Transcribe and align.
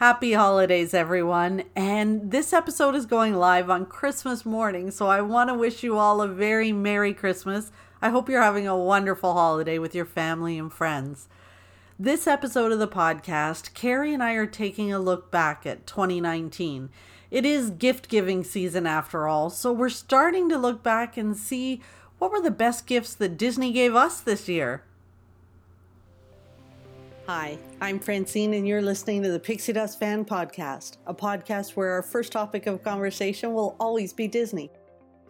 Happy 0.00 0.32
holidays, 0.32 0.94
everyone. 0.94 1.62
And 1.76 2.30
this 2.30 2.54
episode 2.54 2.94
is 2.94 3.04
going 3.04 3.34
live 3.34 3.68
on 3.68 3.84
Christmas 3.84 4.46
morning, 4.46 4.90
so 4.90 5.08
I 5.08 5.20
want 5.20 5.50
to 5.50 5.54
wish 5.54 5.82
you 5.82 5.98
all 5.98 6.22
a 6.22 6.26
very 6.26 6.72
Merry 6.72 7.12
Christmas. 7.12 7.70
I 8.00 8.08
hope 8.08 8.26
you're 8.26 8.40
having 8.40 8.66
a 8.66 8.74
wonderful 8.74 9.34
holiday 9.34 9.78
with 9.78 9.94
your 9.94 10.06
family 10.06 10.56
and 10.56 10.72
friends. 10.72 11.28
This 11.98 12.26
episode 12.26 12.72
of 12.72 12.78
the 12.78 12.88
podcast, 12.88 13.74
Carrie 13.74 14.14
and 14.14 14.22
I 14.22 14.32
are 14.32 14.46
taking 14.46 14.90
a 14.90 14.98
look 14.98 15.30
back 15.30 15.66
at 15.66 15.86
2019. 15.86 16.88
It 17.30 17.44
is 17.44 17.68
gift 17.68 18.08
giving 18.08 18.42
season 18.42 18.86
after 18.86 19.28
all, 19.28 19.50
so 19.50 19.70
we're 19.70 19.90
starting 19.90 20.48
to 20.48 20.56
look 20.56 20.82
back 20.82 21.18
and 21.18 21.36
see 21.36 21.82
what 22.16 22.30
were 22.30 22.40
the 22.40 22.50
best 22.50 22.86
gifts 22.86 23.12
that 23.16 23.36
Disney 23.36 23.70
gave 23.70 23.94
us 23.94 24.18
this 24.22 24.48
year. 24.48 24.82
Hi, 27.32 27.56
I'm 27.80 28.00
Francine, 28.00 28.54
and 28.54 28.66
you're 28.66 28.82
listening 28.82 29.22
to 29.22 29.30
the 29.30 29.38
Pixie 29.38 29.72
Dust 29.72 30.00
Fan 30.00 30.24
Podcast, 30.24 30.96
a 31.06 31.14
podcast 31.14 31.76
where 31.76 31.90
our 31.90 32.02
first 32.02 32.32
topic 32.32 32.66
of 32.66 32.82
conversation 32.82 33.54
will 33.54 33.76
always 33.78 34.12
be 34.12 34.26
Disney. 34.26 34.68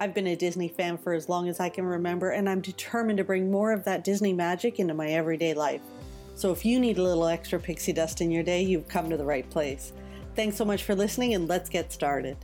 I've 0.01 0.15
been 0.15 0.29
a 0.29 0.35
Disney 0.35 0.69
fan 0.69 0.97
for 0.97 1.13
as 1.13 1.29
long 1.29 1.47
as 1.47 1.61
I 1.61 1.69
can 1.69 1.85
remember, 1.85 2.31
and 2.31 2.49
I'm 2.49 2.63
determined 2.63 3.19
to 3.19 3.25
bring 3.25 3.51
more 3.51 3.71
of 3.71 3.85
that 3.85 4.03
Disney 4.03 4.33
magic 4.33 4.81
into 4.81 4.95
my 4.95 5.09
everyday 5.09 5.53
life. 5.53 5.83
So 6.37 6.51
if 6.53 6.65
you 6.65 6.81
need 6.81 6.97
a 6.97 7.03
little 7.03 7.27
extra 7.27 7.61
pixie 7.61 7.93
dust 7.93 8.23
in 8.23 8.31
your 8.31 8.45
day, 8.45 8.63
you've 8.63 8.89
come 8.89 9.11
to 9.11 9.19
the 9.19 9.27
right 9.27 9.51
place. 9.51 9.93
Thanks 10.35 10.57
so 10.57 10.65
much 10.65 10.85
for 10.85 10.95
listening, 10.95 11.35
and 11.35 11.49
let's 11.49 11.69
get 11.69 11.93
started. 11.93 12.39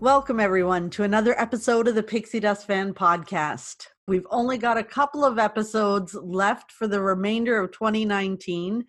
Welcome, 0.00 0.40
everyone, 0.40 0.90
to 0.90 1.04
another 1.04 1.40
episode 1.40 1.86
of 1.86 1.94
the 1.94 2.02
Pixie 2.02 2.40
Dust 2.40 2.66
Fan 2.66 2.94
Podcast. 2.94 3.86
We've 4.08 4.26
only 4.30 4.56
got 4.56 4.78
a 4.78 4.82
couple 4.82 5.22
of 5.22 5.38
episodes 5.38 6.14
left 6.14 6.72
for 6.72 6.88
the 6.88 7.02
remainder 7.02 7.60
of 7.60 7.72
2019. 7.72 8.82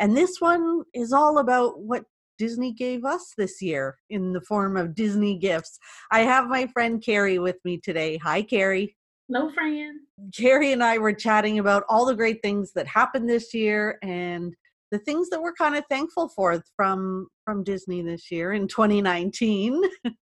And 0.00 0.16
this 0.16 0.40
one 0.40 0.82
is 0.92 1.12
all 1.12 1.38
about 1.38 1.78
what 1.78 2.02
Disney 2.38 2.72
gave 2.72 3.04
us 3.04 3.34
this 3.38 3.62
year 3.62 3.96
in 4.10 4.32
the 4.32 4.40
form 4.40 4.76
of 4.76 4.96
Disney 4.96 5.38
gifts. 5.38 5.78
I 6.10 6.22
have 6.22 6.48
my 6.48 6.66
friend 6.66 7.00
Carrie 7.00 7.38
with 7.38 7.56
me 7.64 7.78
today. 7.78 8.18
Hi, 8.24 8.42
Carrie. 8.42 8.96
Hello, 9.28 9.48
Fran. 9.54 10.00
Carrie 10.36 10.72
and 10.72 10.82
I 10.82 10.98
were 10.98 11.12
chatting 11.12 11.60
about 11.60 11.84
all 11.88 12.04
the 12.04 12.16
great 12.16 12.42
things 12.42 12.72
that 12.72 12.88
happened 12.88 13.30
this 13.30 13.54
year 13.54 13.96
and 14.02 14.52
the 14.90 14.98
things 14.98 15.30
that 15.30 15.40
we're 15.40 15.54
kind 15.54 15.76
of 15.76 15.84
thankful 15.88 16.28
for 16.30 16.60
from 16.74 17.28
from 17.44 17.62
Disney 17.62 18.02
this 18.02 18.28
year 18.32 18.52
in 18.54 18.66
2019. 18.66 19.80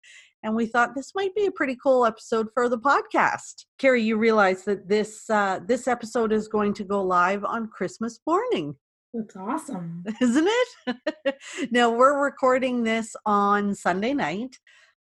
and 0.43 0.55
we 0.55 0.65
thought 0.65 0.95
this 0.95 1.13
might 1.15 1.35
be 1.35 1.45
a 1.45 1.51
pretty 1.51 1.77
cool 1.81 2.05
episode 2.05 2.47
for 2.53 2.67
the 2.67 2.77
podcast. 2.77 3.65
Carrie, 3.77 4.03
you 4.03 4.17
realize 4.17 4.63
that 4.65 4.87
this 4.87 5.29
uh, 5.29 5.59
this 5.65 5.87
episode 5.87 6.31
is 6.31 6.47
going 6.47 6.73
to 6.75 6.83
go 6.83 7.03
live 7.03 7.43
on 7.45 7.67
Christmas 7.67 8.19
morning. 8.25 8.75
That's 9.13 9.35
awesome, 9.35 10.03
isn't 10.21 10.47
it? 10.47 11.35
now 11.71 11.89
we're 11.91 12.23
recording 12.23 12.83
this 12.83 13.15
on 13.25 13.75
Sunday 13.75 14.13
night, 14.13 14.55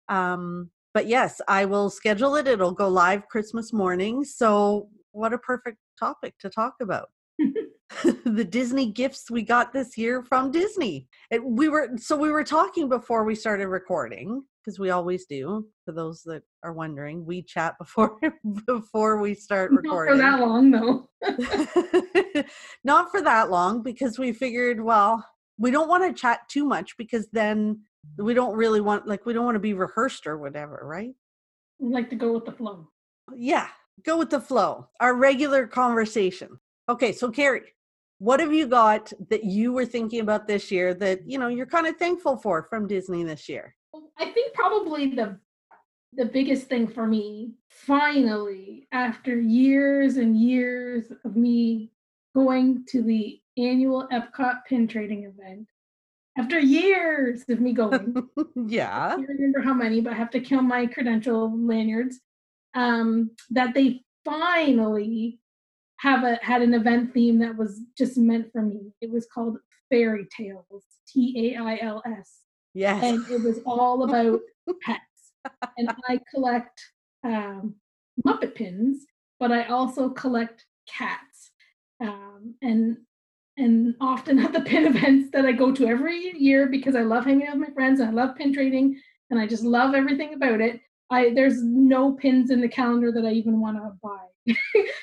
um, 0.08 0.70
but 0.92 1.06
yes, 1.06 1.40
I 1.48 1.64
will 1.64 1.90
schedule 1.90 2.36
it. 2.36 2.46
It'll 2.46 2.72
go 2.72 2.88
live 2.88 3.28
Christmas 3.28 3.72
morning. 3.72 4.24
So, 4.24 4.88
what 5.12 5.32
a 5.32 5.38
perfect 5.38 5.78
topic 5.98 6.34
to 6.40 6.50
talk 6.50 6.74
about. 6.80 7.08
the 8.24 8.46
Disney 8.48 8.90
gifts 8.92 9.30
we 9.30 9.42
got 9.42 9.72
this 9.72 9.96
year 9.96 10.22
from 10.22 10.52
Disney. 10.52 11.08
It, 11.30 11.44
we 11.44 11.68
were 11.68 11.90
so 11.96 12.16
we 12.16 12.30
were 12.30 12.44
talking 12.44 12.88
before 12.88 13.24
we 13.24 13.34
started 13.34 13.66
recording 13.68 14.44
because 14.64 14.78
we 14.78 14.90
always 14.90 15.26
do. 15.26 15.66
For 15.84 15.92
those 15.92 16.22
that 16.22 16.42
are 16.62 16.72
wondering, 16.72 17.26
we 17.26 17.42
chat 17.42 17.76
before 17.78 18.18
before 18.66 19.18
we 19.18 19.34
start 19.34 19.70
recording. 19.70 20.18
Not 20.18 20.38
for 20.38 20.38
that 20.38 20.46
long, 20.46 20.70
though. 20.70 22.44
Not 22.84 23.10
for 23.10 23.20
that 23.22 23.50
long 23.50 23.82
because 23.82 24.18
we 24.18 24.32
figured, 24.32 24.80
well, 24.80 25.24
we 25.58 25.70
don't 25.70 25.88
want 25.88 26.04
to 26.04 26.20
chat 26.20 26.40
too 26.48 26.64
much 26.64 26.96
because 26.96 27.28
then 27.32 27.80
we 28.18 28.34
don't 28.34 28.56
really 28.56 28.80
want 28.80 29.06
like 29.06 29.26
we 29.26 29.32
don't 29.32 29.44
want 29.44 29.56
to 29.56 29.60
be 29.60 29.74
rehearsed 29.74 30.26
or 30.26 30.38
whatever, 30.38 30.80
right? 30.82 31.14
We 31.78 31.92
like 31.92 32.10
to 32.10 32.16
go 32.16 32.32
with 32.32 32.46
the 32.46 32.52
flow. 32.52 32.88
Yeah, 33.34 33.68
go 34.04 34.18
with 34.18 34.30
the 34.30 34.40
flow. 34.40 34.88
Our 35.00 35.14
regular 35.14 35.66
conversation. 35.66 36.58
Okay, 36.88 37.12
so 37.12 37.30
Carrie, 37.30 37.62
what 38.18 38.40
have 38.40 38.52
you 38.52 38.66
got 38.66 39.12
that 39.30 39.44
you 39.44 39.72
were 39.72 39.86
thinking 39.86 40.20
about 40.20 40.46
this 40.46 40.70
year 40.70 40.94
that 40.94 41.28
you 41.28 41.38
know 41.38 41.48
you're 41.48 41.66
kind 41.66 41.86
of 41.86 41.96
thankful 41.96 42.36
for 42.36 42.62
from 42.62 42.86
Disney 42.86 43.24
this 43.24 43.48
year? 43.48 43.74
I 44.18 44.26
think 44.30 44.54
probably 44.54 45.14
the 45.14 45.38
the 46.16 46.24
biggest 46.24 46.68
thing 46.68 46.86
for 46.86 47.06
me, 47.06 47.54
finally, 47.68 48.86
after 48.92 49.40
years 49.40 50.16
and 50.16 50.36
years 50.36 51.10
of 51.24 51.34
me 51.34 51.90
going 52.34 52.84
to 52.86 53.02
the 53.02 53.40
annual 53.56 54.06
Epcot 54.12 54.64
pin 54.68 54.86
trading 54.86 55.24
event, 55.24 55.66
after 56.38 56.58
years 56.58 57.44
of 57.48 57.60
me 57.60 57.72
going, 57.82 58.28
yeah, 58.54 59.16
I 59.18 59.22
remember 59.22 59.60
how 59.60 59.74
many, 59.74 60.00
but 60.00 60.12
I 60.12 60.16
have 60.16 60.30
to 60.30 60.40
count 60.40 60.66
my 60.66 60.86
credential 60.86 61.52
lanyards. 61.56 62.20
Um, 62.74 63.30
that 63.50 63.72
they 63.74 64.02
finally 64.24 65.38
have 65.98 66.24
a 66.24 66.38
had 66.42 66.62
an 66.62 66.74
event 66.74 67.14
theme 67.14 67.38
that 67.38 67.56
was 67.56 67.80
just 67.96 68.16
meant 68.16 68.50
for 68.52 68.62
me. 68.62 68.92
It 69.00 69.10
was 69.10 69.26
called 69.32 69.58
Fairy 69.90 70.26
Tails, 70.36 70.84
T 71.08 71.54
A 71.54 71.60
I 71.60 71.78
L 71.82 72.02
S 72.06 72.44
Yes. 72.74 73.02
And 73.04 73.24
it 73.30 73.42
was 73.42 73.60
all 73.64 74.02
about 74.02 74.40
pets. 74.82 75.32
And 75.78 75.90
I 76.08 76.20
collect 76.32 76.80
um, 77.22 77.76
Muppet 78.26 78.54
pins, 78.54 79.06
but 79.38 79.52
I 79.52 79.64
also 79.64 80.10
collect 80.10 80.66
cats. 80.88 81.52
Um, 82.00 82.54
and 82.62 82.98
and 83.56 83.94
often 84.00 84.38
at 84.44 84.52
the 84.52 84.60
pin 84.60 84.86
events 84.86 85.30
that 85.32 85.44
I 85.46 85.52
go 85.52 85.72
to 85.72 85.86
every 85.86 86.36
year 86.36 86.66
because 86.66 86.96
I 86.96 87.02
love 87.02 87.24
hanging 87.24 87.46
out 87.46 87.58
with 87.58 87.68
my 87.68 87.74
friends 87.74 88.00
and 88.00 88.10
I 88.10 88.12
love 88.12 88.36
pin 88.36 88.52
trading 88.52 89.00
and 89.30 89.38
I 89.38 89.46
just 89.46 89.62
love 89.62 89.94
everything 89.94 90.34
about 90.34 90.60
it. 90.60 90.80
I 91.10 91.32
there's 91.34 91.62
no 91.62 92.12
pins 92.12 92.50
in 92.50 92.60
the 92.60 92.68
calendar 92.68 93.12
that 93.12 93.24
I 93.24 93.30
even 93.32 93.60
want 93.60 93.76
to 93.76 93.92
buy. 94.02 94.26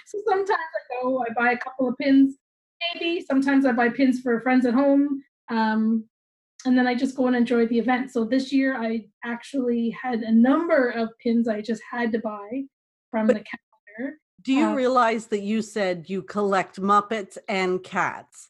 so 0.05 0.19
sometimes 0.27 0.49
I 0.49 1.01
go, 1.01 1.23
I 1.23 1.33
buy 1.33 1.51
a 1.51 1.57
couple 1.57 1.87
of 1.87 1.97
pins, 1.97 2.35
maybe. 2.93 3.21
Sometimes 3.21 3.65
I 3.65 3.71
buy 3.71 3.89
pins 3.89 4.19
for 4.19 4.41
friends 4.41 4.65
at 4.65 4.73
home. 4.73 5.23
Um, 5.49 6.05
and 6.65 6.77
then 6.77 6.87
I 6.87 6.95
just 6.95 7.15
go 7.15 7.27
and 7.27 7.35
enjoy 7.35 7.67
the 7.67 7.79
event. 7.79 8.11
So 8.11 8.23
this 8.23 8.51
year 8.51 8.75
I 8.77 9.05
actually 9.23 9.89
had 9.89 10.21
a 10.21 10.31
number 10.31 10.89
of 10.89 11.09
pins 11.19 11.47
I 11.47 11.61
just 11.61 11.81
had 11.89 12.11
to 12.13 12.19
buy 12.19 12.63
from 13.09 13.27
but 13.27 13.37
the 13.37 13.43
calendar. 13.43 14.17
Do 14.43 14.53
you 14.53 14.67
uh, 14.67 14.73
realize 14.73 15.27
that 15.27 15.41
you 15.41 15.61
said 15.61 16.05
you 16.07 16.21
collect 16.21 16.79
Muppets 16.79 17.37
and 17.47 17.83
cats? 17.83 18.49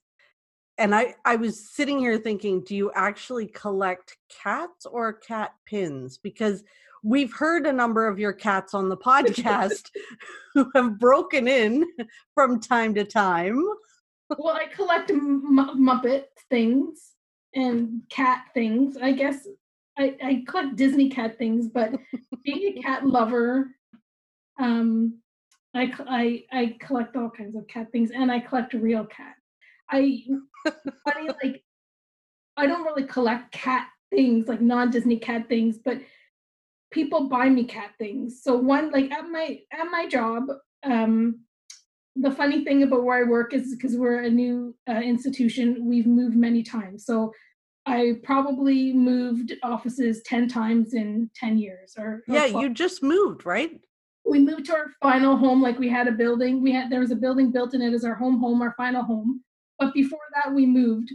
And 0.78 0.96
I, 0.96 1.16
I 1.26 1.36
was 1.36 1.70
sitting 1.70 2.00
here 2.00 2.18
thinking, 2.18 2.64
do 2.64 2.76
you 2.76 2.92
actually 2.96 3.48
collect 3.48 4.18
cats 4.30 4.86
or 4.86 5.14
cat 5.14 5.52
pins? 5.66 6.18
Because 6.18 6.64
we've 7.04 7.34
heard 7.34 7.68
a 7.68 7.74
number 7.74 8.08
of 8.08 8.20
your 8.20 8.34
cats 8.34 8.74
on 8.74 8.90
the 8.90 8.98
podcast 8.98 9.90
who 10.54 10.72
have 10.76 10.98
broken 10.98 11.48
in 11.48 11.86
from 12.34 12.60
time 12.60 12.94
to 12.96 13.04
time. 13.04 13.64
Well, 14.38 14.56
I 14.56 14.66
collect 14.66 15.12
m- 15.12 15.78
Muppet 15.78 16.26
things 16.50 17.12
and 17.54 18.02
cat 18.10 18.46
things. 18.54 18.98
I 18.98 19.12
guess 19.12 19.48
I, 19.98 20.16
I 20.24 20.44
collect 20.48 20.76
Disney 20.76 21.10
cat 21.10 21.38
things, 21.38 21.68
but 21.68 21.94
being 22.44 22.78
a 22.78 22.82
cat 22.84 23.06
lover, 23.06 23.72
um, 24.60 25.20
I, 25.74 25.94
I 26.08 26.44
I 26.52 26.78
collect 26.80 27.16
all 27.16 27.30
kinds 27.30 27.56
of 27.56 27.68
cat 27.68 27.92
things, 27.92 28.12
and 28.12 28.32
I 28.32 28.40
collect 28.40 28.74
real 28.74 29.06
cat. 29.06 29.36
I 29.90 30.24
funny 31.06 31.30
like 31.44 31.64
I 32.58 32.68
don't 32.68 32.84
really 32.84 33.06
collect 33.06 33.52
cat 33.52 33.88
things 34.12 34.48
like 34.48 34.62
non-Disney 34.62 35.18
cat 35.18 35.48
things, 35.48 35.78
but 35.84 36.00
people 36.92 37.30
buy 37.30 37.50
me 37.50 37.64
cat 37.64 37.92
things. 37.98 38.42
So 38.44 38.58
one 38.58 38.92
like 38.92 39.12
at 39.12 39.30
my 39.30 39.60
at 39.72 39.90
my 39.90 40.08
job, 40.08 40.44
um, 40.84 41.40
the 42.16 42.32
funny 42.32 42.64
thing 42.64 42.84
about 42.84 43.04
where 43.04 43.20
I 43.20 43.30
work 43.30 43.54
is 43.54 43.76
because 43.76 43.96
we're 43.96 44.24
a 44.24 44.30
new 44.30 44.76
uh, 44.90 44.94
institution, 44.94 45.86
we've 45.88 46.08
moved 46.08 46.36
many 46.36 46.62
times. 46.64 47.06
So 47.06 47.32
I 47.86 48.16
probably 48.24 48.94
moved 48.94 49.54
offices 49.64 50.22
10 50.26 50.48
times 50.48 50.94
in 50.94 51.30
10 51.36 51.58
years 51.58 51.96
or, 51.98 52.24
or 52.28 52.36
Yeah, 52.36 52.48
12. 52.48 52.64
you 52.64 52.70
just 52.74 53.02
moved, 53.02 53.46
right? 53.46 53.72
We 54.26 54.40
moved 54.40 54.66
to 54.66 54.74
our 54.76 54.88
final 55.02 55.36
home 55.36 55.62
like 55.62 55.80
we 55.80 55.90
had 55.90 56.08
a 56.08 56.12
building. 56.12 56.62
We 56.62 56.72
had 56.72 56.92
there 56.92 57.00
was 57.00 57.12
a 57.12 57.16
building 57.16 57.52
built 57.52 57.74
in 57.74 57.82
it 57.82 57.94
as 57.94 58.06
our 58.06 58.14
home 58.14 58.40
home, 58.40 58.62
our 58.62 58.76
final 58.78 59.04
home. 59.04 59.42
But 59.80 59.94
before 59.94 60.20
that 60.36 60.54
we 60.54 60.66
moved 60.66 61.12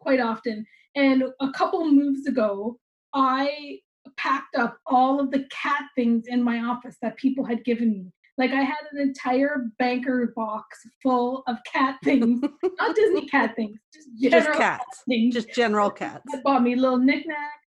quite 0.00 0.20
often. 0.20 0.66
And 0.96 1.24
a 1.40 1.50
couple 1.52 1.90
moves 1.90 2.26
ago, 2.26 2.78
I 3.14 3.78
packed 4.16 4.56
up 4.56 4.78
all 4.86 5.20
of 5.20 5.30
the 5.30 5.46
cat 5.50 5.82
things 5.94 6.24
in 6.26 6.42
my 6.42 6.60
office 6.60 6.96
that 7.00 7.16
people 7.16 7.44
had 7.44 7.64
given 7.64 7.90
me. 7.92 8.12
Like 8.36 8.50
I 8.50 8.62
had 8.62 8.84
an 8.92 9.00
entire 9.00 9.66
banker 9.78 10.32
box 10.34 10.80
full 11.02 11.44
of 11.46 11.58
cat 11.70 11.98
things, 12.02 12.40
not 12.78 12.96
Disney 12.96 13.26
cat 13.28 13.54
things, 13.54 13.78
just 13.92 14.08
general 14.20 14.44
just 14.44 14.58
cats, 14.58 14.84
cat 14.84 15.04
things. 15.08 15.34
just 15.34 15.54
general 15.54 15.90
cats. 15.90 16.24
That 16.32 16.42
bought 16.42 16.62
me 16.62 16.74
little 16.74 16.98
knickknack 16.98 17.60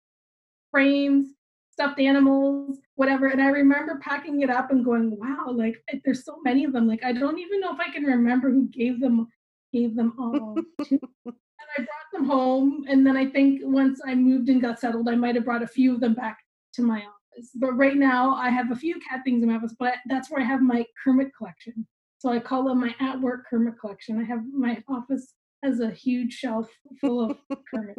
frames, 0.70 1.28
stuffed 1.70 2.00
animals, 2.00 2.78
whatever. 2.96 3.28
And 3.28 3.40
I 3.40 3.48
remember 3.48 3.98
packing 4.02 4.42
it 4.42 4.50
up 4.50 4.70
and 4.70 4.84
going, 4.84 5.16
"Wow, 5.18 5.52
like 5.52 5.76
there's 6.04 6.24
so 6.24 6.38
many 6.44 6.64
of 6.64 6.72
them. 6.72 6.86
Like 6.86 7.04
I 7.04 7.12
don't 7.12 7.38
even 7.38 7.60
know 7.60 7.72
if 7.72 7.80
I 7.80 7.90
can 7.90 8.04
remember 8.04 8.50
who 8.50 8.68
gave 8.68 9.00
them 9.00 9.26
gave 9.72 9.96
them 9.96 10.12
all 10.18 10.56
to." 10.84 11.00
and 11.26 11.68
I 11.78 11.82
brought 11.82 12.12
them 12.12 12.24
home, 12.24 12.84
and 12.88 13.06
then 13.06 13.16
I 13.16 13.26
think 13.26 13.60
once 13.64 14.00
I 14.04 14.14
moved 14.14 14.48
and 14.48 14.60
got 14.60 14.80
settled, 14.80 15.08
I 15.08 15.14
might 15.14 15.34
have 15.34 15.44
brought 15.44 15.62
a 15.62 15.66
few 15.66 15.94
of 15.94 16.00
them 16.00 16.14
back 16.14 16.38
to 16.74 16.82
my 16.82 16.98
office. 16.98 17.17
But 17.54 17.72
right 17.72 17.96
now, 17.96 18.34
I 18.34 18.50
have 18.50 18.70
a 18.70 18.76
few 18.76 18.98
cat 19.00 19.20
things 19.24 19.42
in 19.42 19.48
my 19.48 19.56
office, 19.56 19.74
but 19.78 19.94
that's 20.06 20.30
where 20.30 20.40
I 20.40 20.44
have 20.44 20.62
my 20.62 20.84
Kermit 21.02 21.28
collection. 21.36 21.86
So 22.18 22.30
I 22.30 22.40
call 22.40 22.64
them 22.64 22.80
my 22.80 22.94
at 23.00 23.20
work 23.20 23.46
Kermit 23.48 23.78
collection. 23.80 24.20
I 24.20 24.24
have 24.24 24.40
my 24.52 24.82
office 24.88 25.34
has 25.62 25.80
a 25.80 25.90
huge 25.90 26.32
shelf 26.32 26.70
full 27.00 27.30
of 27.30 27.36
Kermit. 27.72 27.96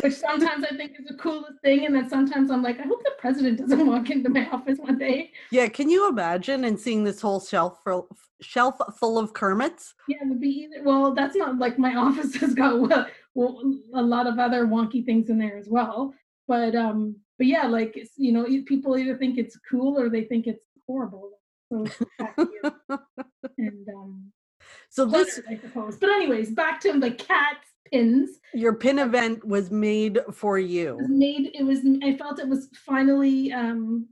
Which 0.00 0.14
sometimes 0.14 0.64
I 0.70 0.76
think 0.76 0.92
is 0.98 1.06
the 1.06 1.14
coolest 1.14 1.60
thing, 1.64 1.86
and 1.86 1.94
then 1.94 2.08
sometimes 2.08 2.50
I'm 2.50 2.62
like, 2.62 2.78
I 2.78 2.84
hope 2.84 3.02
the 3.02 3.12
president 3.18 3.58
doesn't 3.58 3.86
walk 3.86 4.10
into 4.10 4.28
my 4.28 4.48
office 4.50 4.78
one 4.78 4.98
day. 4.98 5.32
Yeah, 5.50 5.68
can 5.68 5.90
you 5.90 6.08
imagine 6.08 6.64
and 6.64 6.78
seeing 6.78 7.04
this 7.04 7.20
whole 7.20 7.40
shelf 7.40 7.80
full, 7.82 8.08
shelf 8.40 8.76
full 8.98 9.18
of 9.18 9.32
Kermits? 9.32 9.94
Yeah, 10.06 10.18
it 10.22 10.28
would 10.28 10.40
be 10.40 10.48
either. 10.48 10.84
Well, 10.84 11.14
that's 11.14 11.36
not 11.36 11.58
like 11.58 11.78
my 11.78 11.94
office 11.96 12.36
has 12.36 12.54
got 12.54 13.08
well, 13.34 13.62
a 13.94 14.02
lot 14.02 14.26
of 14.26 14.38
other 14.38 14.66
wonky 14.66 15.04
things 15.04 15.30
in 15.30 15.38
there 15.38 15.56
as 15.56 15.68
well. 15.68 16.14
But 16.48 16.74
um, 16.74 17.16
but 17.36 17.46
yeah, 17.46 17.66
like 17.66 17.96
you 18.16 18.32
know, 18.32 18.46
people 18.66 18.96
either 18.98 19.16
think 19.16 19.38
it's 19.38 19.56
cool 19.70 19.98
or 20.00 20.08
they 20.08 20.24
think 20.24 20.46
it's 20.46 20.64
horrible. 20.86 21.30
So 21.70 21.86
and 23.58 23.88
um, 23.94 24.32
so 24.88 25.04
this, 25.04 25.40
I 25.48 25.58
suppose. 25.58 25.98
But 25.98 26.10
anyways, 26.10 26.50
back 26.52 26.80
to 26.80 26.98
the 26.98 27.12
cats 27.12 27.68
pins. 27.90 28.30
Your 28.54 28.74
pin 28.74 28.98
event 28.98 29.44
was 29.46 29.70
made 29.70 30.18
for 30.32 30.58
you. 30.58 30.90
It 30.90 31.02
was 31.02 31.08
made. 31.10 31.50
It 31.54 31.62
was. 31.64 31.80
I 32.02 32.16
felt 32.16 32.40
it 32.40 32.48
was 32.48 32.68
finally. 32.74 33.52
um 33.52 34.08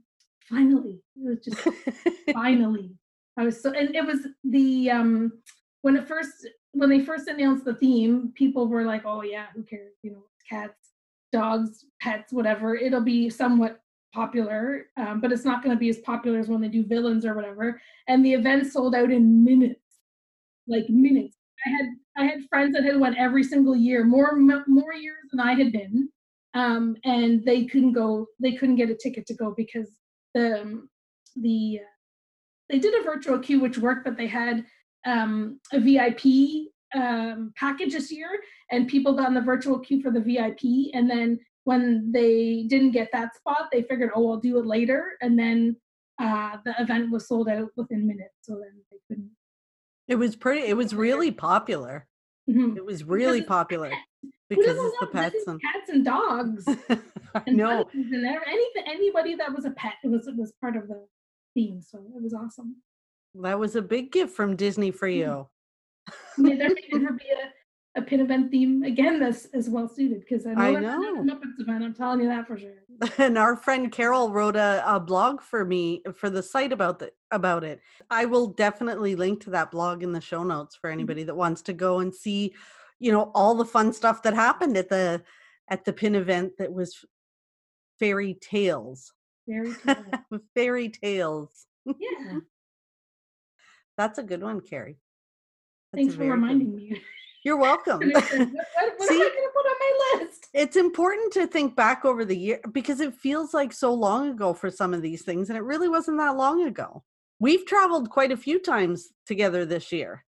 Finally, 0.49 1.01
it 1.17 1.29
was 1.29 1.39
just 1.43 1.59
finally. 2.33 2.91
I 3.37 3.43
was 3.43 3.61
so, 3.61 3.73
and 3.73 3.93
it 3.93 4.05
was 4.05 4.19
the 4.45 4.89
um 4.89 5.31
when 5.81 5.97
it 5.97 6.07
first 6.07 6.47
when 6.71 6.89
they 6.89 7.01
first 7.01 7.27
announced 7.27 7.65
the 7.65 7.73
theme, 7.75 8.31
people 8.33 8.67
were 8.67 8.85
like, 8.85 9.03
"Oh 9.05 9.23
yeah, 9.23 9.47
who 9.53 9.63
cares? 9.63 9.93
You 10.03 10.11
know, 10.11 10.23
cats, 10.49 10.86
dogs, 11.31 11.85
pets, 12.01 12.33
whatever. 12.33 12.75
It'll 12.75 13.01
be 13.01 13.29
somewhat 13.29 13.81
popular, 14.13 14.87
um, 14.97 15.19
but 15.21 15.31
it's 15.31 15.45
not 15.45 15.63
going 15.63 15.75
to 15.75 15.79
be 15.79 15.89
as 15.89 15.99
popular 15.99 16.39
as 16.39 16.47
when 16.47 16.61
they 16.61 16.67
do 16.67 16.85
villains 16.85 17.25
or 17.25 17.35
whatever." 17.35 17.79
And 18.07 18.25
the 18.25 18.33
event 18.33 18.71
sold 18.71 18.95
out 18.95 19.11
in 19.11 19.43
minutes, 19.43 19.81
like 20.67 20.89
minutes. 20.89 21.37
I 21.65 21.69
had 21.69 21.85
I 22.17 22.25
had 22.25 22.49
friends 22.49 22.73
that 22.73 22.83
had 22.83 22.99
went 22.99 23.17
every 23.17 23.43
single 23.43 23.75
year, 23.75 24.03
more 24.03 24.35
more 24.35 24.93
years 24.93 25.27
than 25.31 25.39
I 25.39 25.53
had 25.53 25.71
been, 25.71 26.09
um, 26.53 26.95
and 27.03 27.43
they 27.45 27.65
couldn't 27.65 27.93
go. 27.93 28.27
They 28.39 28.53
couldn't 28.53 28.75
get 28.75 28.89
a 28.89 28.95
ticket 28.95 29.25
to 29.27 29.33
go 29.33 29.53
because 29.55 29.89
the 30.33 30.61
um, 30.61 30.89
the 31.35 31.81
they 32.69 32.79
did 32.79 32.93
a 32.99 33.03
virtual 33.03 33.39
queue 33.39 33.59
which 33.59 33.77
worked, 33.77 34.03
but 34.03 34.17
they 34.17 34.27
had 34.27 34.65
um, 35.05 35.59
a 35.71 35.79
VIP 35.79 36.71
um, 36.95 37.53
package 37.55 37.93
this 37.93 38.11
year, 38.11 38.29
and 38.71 38.87
people 38.87 39.13
got 39.13 39.29
in 39.29 39.33
the 39.33 39.41
virtual 39.41 39.79
queue 39.79 40.01
for 40.01 40.11
the 40.11 40.21
VIP, 40.21 40.93
and 40.93 41.09
then 41.09 41.39
when 41.63 42.11
they 42.11 42.65
didn't 42.69 42.91
get 42.91 43.09
that 43.11 43.35
spot, 43.35 43.67
they 43.71 43.81
figured, 43.83 44.11
oh, 44.15 44.31
I'll 44.31 44.39
do 44.39 44.57
it 44.59 44.65
later, 44.65 45.17
and 45.21 45.37
then 45.37 45.75
uh, 46.19 46.57
the 46.65 46.73
event 46.79 47.11
was 47.11 47.27
sold 47.27 47.49
out 47.49 47.69
within 47.75 48.07
minutes, 48.07 48.35
so 48.41 48.53
then 48.53 48.71
they 48.91 48.97
couldn't 49.07 49.31
it 50.07 50.15
was 50.15 50.35
pretty. 50.35 50.67
It 50.67 50.77
was 50.77 50.95
really 50.95 51.31
popular. 51.31 52.07
Mm-hmm. 52.49 52.77
It 52.77 52.85
was 52.85 53.03
really 53.03 53.41
popular 53.41 53.91
because 54.49 54.77
it's 54.79 54.99
the 55.01 55.07
pets 55.07 55.35
and 55.47 55.61
cats 55.61 55.89
and 55.89 56.05
dogs. 56.05 56.65
and 57.45 57.57
no, 57.57 57.89
and 57.93 58.13
anything, 58.13 58.83
anybody 58.87 59.35
that 59.35 59.53
was 59.53 59.65
a 59.65 59.71
pet, 59.71 59.95
it 60.03 60.07
was 60.07 60.27
it 60.27 60.35
was 60.37 60.53
part 60.61 60.77
of 60.77 60.87
the 60.87 61.05
theme. 61.53 61.81
So 61.81 61.97
it 62.15 62.23
was 62.23 62.33
awesome. 62.33 62.77
That 63.35 63.59
was 63.59 63.75
a 63.75 63.81
big 63.81 64.11
gift 64.13 64.33
from 64.33 64.55
Disney 64.55 64.91
for 64.91 65.07
mm-hmm. 65.07 65.19
There 66.37 66.69
may 66.69 66.87
never 66.91 67.13
be 67.13 67.25
a 67.29 67.51
a 67.97 68.01
pin 68.01 68.19
event 68.19 68.51
theme 68.51 68.83
again 68.83 69.19
that's 69.19 69.45
as 69.53 69.69
well 69.69 69.87
suited 69.87 70.19
because 70.19 70.45
I 70.45 70.53
know, 70.53 70.61
I 70.61 70.79
know. 70.79 71.23
Muppets 71.23 71.59
event. 71.59 71.83
I'm 71.83 71.93
telling 71.93 72.21
you 72.21 72.27
that 72.27 72.47
for 72.47 72.57
sure. 72.57 72.73
And 73.17 73.37
our 73.37 73.55
friend 73.55 73.91
Carol 73.91 74.31
wrote 74.31 74.55
a, 74.55 74.83
a 74.85 74.99
blog 74.99 75.41
for 75.41 75.65
me 75.65 76.03
for 76.15 76.29
the 76.29 76.43
site 76.43 76.71
about 76.71 76.99
the 76.99 77.11
about 77.31 77.63
it. 77.63 77.81
I 78.09 78.25
will 78.25 78.47
definitely 78.47 79.15
link 79.15 79.41
to 79.43 79.49
that 79.51 79.71
blog 79.71 80.03
in 80.03 80.11
the 80.11 80.21
show 80.21 80.43
notes 80.43 80.75
for 80.75 80.89
mm-hmm. 80.89 80.99
anybody 80.99 81.23
that 81.23 81.35
wants 81.35 81.63
to 81.63 81.73
go 81.73 81.99
and 81.99 82.13
see, 82.13 82.53
you 82.99 83.11
know, 83.11 83.31
all 83.33 83.55
the 83.55 83.65
fun 83.65 83.91
stuff 83.93 84.21
that 84.23 84.33
happened 84.33 84.77
at 84.77 84.89
the 84.89 85.23
at 85.67 85.83
the 85.83 85.93
pin 85.93 86.15
event 86.15 86.53
that 86.59 86.71
was 86.71 87.03
fairy 87.99 88.35
tales. 88.35 89.11
Fairy 89.47 89.73
tales. 89.85 90.41
fairy 90.53 90.89
tales. 90.89 91.65
Yeah. 91.85 92.39
That's 93.97 94.19
a 94.19 94.23
good 94.23 94.43
one, 94.43 94.61
Carrie. 94.61 94.97
Thanks 95.93 96.15
for 96.15 96.29
reminding 96.29 96.75
me. 96.75 97.01
You're 97.43 97.57
welcome. 97.57 97.99
what, 97.99 98.13
what 98.13 98.33
See, 98.33 98.33
am 98.33 99.21
I 99.21 99.29
going 99.29 99.31
to 99.31 99.51
put 99.53 99.65
on 99.65 99.75
my 99.79 100.19
list? 100.19 100.47
It's 100.53 100.75
important 100.75 101.31
to 101.33 101.47
think 101.47 101.75
back 101.75 102.03
over 102.03 102.25
the 102.25 102.37
year 102.37 102.59
because 102.73 102.99
it 102.99 103.13
feels 103.13 103.53
like 103.53 103.71
so 103.71 103.93
long 103.93 104.31
ago 104.31 104.53
for 104.53 104.69
some 104.69 104.93
of 104.93 105.01
these 105.01 105.21
things, 105.21 105.49
and 105.49 105.57
it 105.57 105.63
really 105.63 105.87
wasn't 105.87 106.17
that 106.17 106.35
long 106.35 106.63
ago. 106.67 107.03
We've 107.39 107.65
traveled 107.65 108.09
quite 108.09 108.31
a 108.31 108.37
few 108.37 108.59
times 108.59 109.09
together 109.25 109.65
this 109.65 109.91
year. 109.91 110.25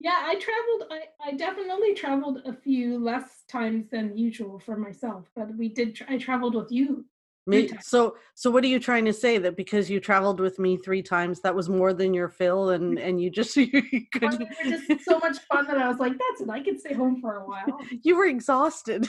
Yeah, 0.00 0.20
I 0.24 0.34
traveled. 0.34 0.92
I, 0.92 1.28
I 1.30 1.32
definitely 1.36 1.94
traveled 1.94 2.42
a 2.44 2.52
few 2.52 2.98
less 2.98 3.44
times 3.48 3.86
than 3.90 4.16
usual 4.16 4.58
for 4.58 4.76
myself, 4.76 5.30
but 5.34 5.56
we 5.56 5.68
did. 5.68 5.98
I 6.08 6.18
traveled 6.18 6.54
with 6.54 6.70
you 6.70 7.04
me, 7.48 7.70
so 7.80 8.16
so 8.34 8.50
what 8.50 8.62
are 8.62 8.68
you 8.68 8.78
trying 8.78 9.06
to 9.06 9.12
say 9.12 9.38
that 9.38 9.56
because 9.56 9.88
you 9.88 10.00
traveled 10.00 10.38
with 10.38 10.58
me 10.58 10.76
three 10.76 11.02
times 11.02 11.40
that 11.40 11.54
was 11.54 11.68
more 11.68 11.94
than 11.94 12.12
your 12.12 12.28
fill 12.28 12.70
and 12.70 12.98
and 12.98 13.20
you 13.20 13.30
just 13.30 13.56
you 13.56 13.82
could 14.12 14.22
well, 14.22 14.38
just 14.64 15.04
so 15.04 15.18
much 15.18 15.38
fun 15.50 15.66
that 15.66 15.78
I 15.78 15.88
was 15.88 15.98
like 15.98 16.12
that's 16.12 16.42
it 16.42 16.50
I 16.50 16.62
could 16.62 16.78
stay 16.78 16.94
home 16.94 17.20
for 17.20 17.36
a 17.36 17.46
while. 17.46 17.80
You 18.02 18.16
were 18.16 18.26
exhausted. 18.26 19.08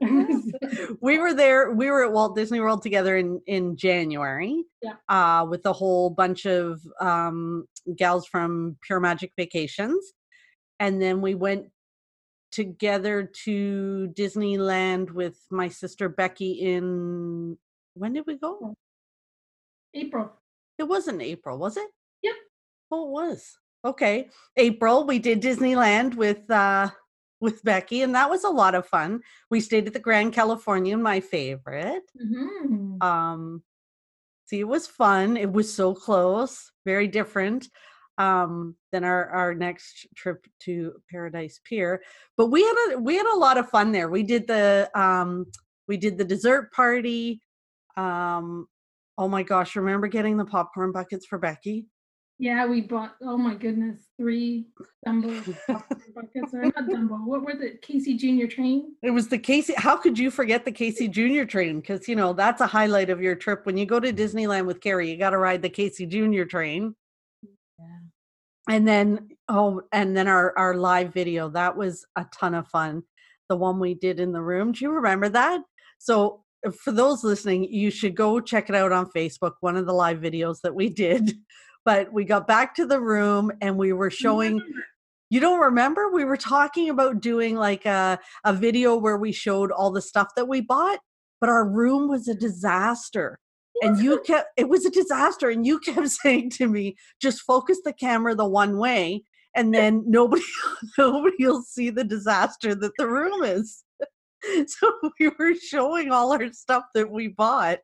we 1.00 1.18
were 1.18 1.34
there 1.34 1.72
we 1.72 1.90
were 1.90 2.04
at 2.04 2.12
Walt 2.12 2.36
Disney 2.36 2.60
World 2.60 2.82
together 2.82 3.16
in 3.16 3.40
in 3.46 3.76
January. 3.76 4.62
Yeah. 4.82 4.94
Uh 5.08 5.46
with 5.48 5.64
a 5.66 5.72
whole 5.72 6.10
bunch 6.10 6.44
of 6.46 6.80
um 7.00 7.64
gals 7.96 8.26
from 8.26 8.76
Pure 8.82 9.00
Magic 9.00 9.32
Vacations. 9.36 10.12
And 10.78 11.00
then 11.00 11.20
we 11.20 11.34
went 11.34 11.66
together 12.50 13.24
to 13.44 14.12
Disneyland 14.14 15.10
with 15.10 15.38
my 15.50 15.68
sister 15.68 16.08
Becky 16.08 16.52
in 16.52 17.56
when 17.94 18.12
did 18.12 18.24
we 18.26 18.36
go? 18.36 18.74
April. 19.94 20.32
It 20.78 20.84
wasn't 20.84 21.22
April, 21.22 21.58
was 21.58 21.76
it? 21.76 21.88
Yep. 22.22 22.34
Oh, 22.90 23.08
it 23.08 23.10
was. 23.10 23.58
Okay. 23.84 24.28
April, 24.56 25.06
we 25.06 25.18
did 25.18 25.42
Disneyland 25.42 26.14
with 26.14 26.50
uh 26.50 26.90
with 27.40 27.64
Becky, 27.64 28.02
and 28.02 28.14
that 28.14 28.28
was 28.28 28.44
a 28.44 28.50
lot 28.50 28.74
of 28.74 28.86
fun. 28.86 29.22
We 29.50 29.60
stayed 29.60 29.86
at 29.86 29.94
the 29.94 29.98
Grand 29.98 30.34
Californian, 30.34 31.02
my 31.02 31.20
favorite. 31.20 32.02
Mm-hmm. 32.22 33.02
Um, 33.02 33.62
see, 34.44 34.60
it 34.60 34.68
was 34.68 34.86
fun. 34.86 35.38
It 35.38 35.50
was 35.50 35.72
so 35.72 35.94
close, 35.94 36.70
very 36.84 37.08
different 37.08 37.68
um, 38.20 38.76
than 38.92 39.02
our 39.02 39.30
our 39.30 39.54
next 39.54 40.06
trip 40.14 40.46
to 40.60 40.92
Paradise 41.10 41.60
Pier. 41.64 42.02
But 42.36 42.48
we 42.48 42.62
had 42.62 42.92
a 42.92 42.98
we 42.98 43.16
had 43.16 43.26
a 43.26 43.38
lot 43.38 43.56
of 43.56 43.70
fun 43.70 43.92
there. 43.92 44.08
We 44.08 44.22
did 44.22 44.46
the 44.46 44.90
um, 44.94 45.46
we 45.88 45.96
did 45.96 46.18
the 46.18 46.24
dessert 46.24 46.70
party. 46.72 47.40
Um, 47.96 48.68
oh 49.16 49.28
my 49.28 49.42
gosh! 49.42 49.74
Remember 49.74 50.06
getting 50.06 50.36
the 50.36 50.44
popcorn 50.44 50.92
buckets 50.92 51.26
for 51.26 51.38
Becky? 51.38 51.86
Yeah, 52.38 52.66
we 52.66 52.82
bought. 52.82 53.16
Oh 53.22 53.38
my 53.38 53.54
goodness, 53.54 54.08
three 54.18 54.66
Dumbo 55.06 55.44
buckets. 55.68 56.54
Or 56.54 56.62
not 56.62 56.88
Dumbo. 56.88 57.24
What 57.24 57.42
were 57.42 57.54
the 57.54 57.78
Casey 57.82 58.16
Junior 58.16 58.46
train? 58.46 58.94
It 59.02 59.10
was 59.10 59.28
the 59.28 59.38
Casey. 59.38 59.74
How 59.78 59.96
could 59.96 60.18
you 60.18 60.30
forget 60.30 60.66
the 60.66 60.72
Casey 60.72 61.08
Junior 61.08 61.46
train? 61.46 61.80
Because 61.80 62.06
you 62.06 62.16
know 62.16 62.34
that's 62.34 62.60
a 62.60 62.66
highlight 62.66 63.08
of 63.08 63.22
your 63.22 63.34
trip. 63.34 63.64
When 63.64 63.78
you 63.78 63.86
go 63.86 63.98
to 63.98 64.12
Disneyland 64.12 64.66
with 64.66 64.80
Carrie, 64.80 65.10
you 65.10 65.16
got 65.16 65.30
to 65.30 65.38
ride 65.38 65.62
the 65.62 65.70
Casey 65.70 66.04
Junior 66.06 66.44
train 66.44 66.94
and 68.68 68.86
then 68.86 69.28
oh 69.48 69.82
and 69.92 70.16
then 70.16 70.28
our 70.28 70.56
our 70.56 70.74
live 70.74 71.12
video 71.12 71.48
that 71.50 71.76
was 71.76 72.06
a 72.16 72.26
ton 72.32 72.54
of 72.54 72.68
fun. 72.68 73.02
The 73.48 73.56
one 73.56 73.80
we 73.80 73.94
did 73.94 74.20
in 74.20 74.32
the 74.32 74.42
room 74.42 74.72
do 74.72 74.84
you 74.84 74.90
remember 74.90 75.28
that? 75.30 75.62
So 75.98 76.44
uh, 76.66 76.70
for 76.70 76.92
those 76.92 77.24
listening 77.24 77.64
you 77.64 77.90
should 77.90 78.14
go 78.14 78.40
check 78.40 78.68
it 78.68 78.76
out 78.76 78.92
on 78.92 79.10
facebook 79.10 79.54
one 79.60 79.76
of 79.76 79.86
the 79.86 79.92
live 79.92 80.18
videos 80.18 80.60
that 80.62 80.74
we 80.74 80.88
did. 81.04 81.32
But 81.84 82.12
we 82.12 82.24
got 82.24 82.46
back 82.46 82.74
to 82.74 82.86
the 82.86 83.00
room 83.00 83.50
and 83.60 83.78
we 83.78 83.92
were 83.92 84.10
showing 84.10 84.60
you 85.32 85.38
don't 85.38 85.60
remember? 85.60 86.10
We 86.10 86.24
were 86.24 86.36
talking 86.36 86.90
about 86.90 87.20
doing 87.20 87.56
like 87.56 87.86
a, 87.86 88.18
a 88.44 88.52
video 88.52 88.96
where 88.96 89.16
we 89.16 89.30
showed 89.30 89.70
all 89.70 89.92
the 89.92 90.02
stuff 90.02 90.28
that 90.34 90.48
we 90.48 90.60
bought 90.60 90.98
but 91.40 91.48
our 91.48 91.66
room 91.66 92.08
was 92.08 92.28
a 92.28 92.34
disaster 92.34 93.38
and 93.82 93.98
you 93.98 94.20
kept 94.26 94.48
it 94.56 94.68
was 94.68 94.84
a 94.84 94.90
disaster 94.90 95.50
and 95.50 95.66
you 95.66 95.78
kept 95.80 96.08
saying 96.22 96.50
to 96.50 96.68
me 96.68 96.96
just 97.20 97.42
focus 97.42 97.78
the 97.84 97.92
camera 97.92 98.34
the 98.34 98.46
one 98.46 98.78
way 98.78 99.22
and 99.56 99.74
then 99.74 100.04
nobody 100.06 100.42
nobody 100.98 101.46
will 101.46 101.62
see 101.62 101.90
the 101.90 102.04
disaster 102.04 102.74
that 102.74 102.92
the 102.98 103.08
room 103.08 103.42
is. 103.44 103.84
So 104.66 104.92
we 105.18 105.28
were 105.38 105.54
showing 105.54 106.10
all 106.10 106.32
our 106.32 106.50
stuff 106.52 106.84
that 106.94 107.10
we 107.10 107.28
bought 107.28 107.80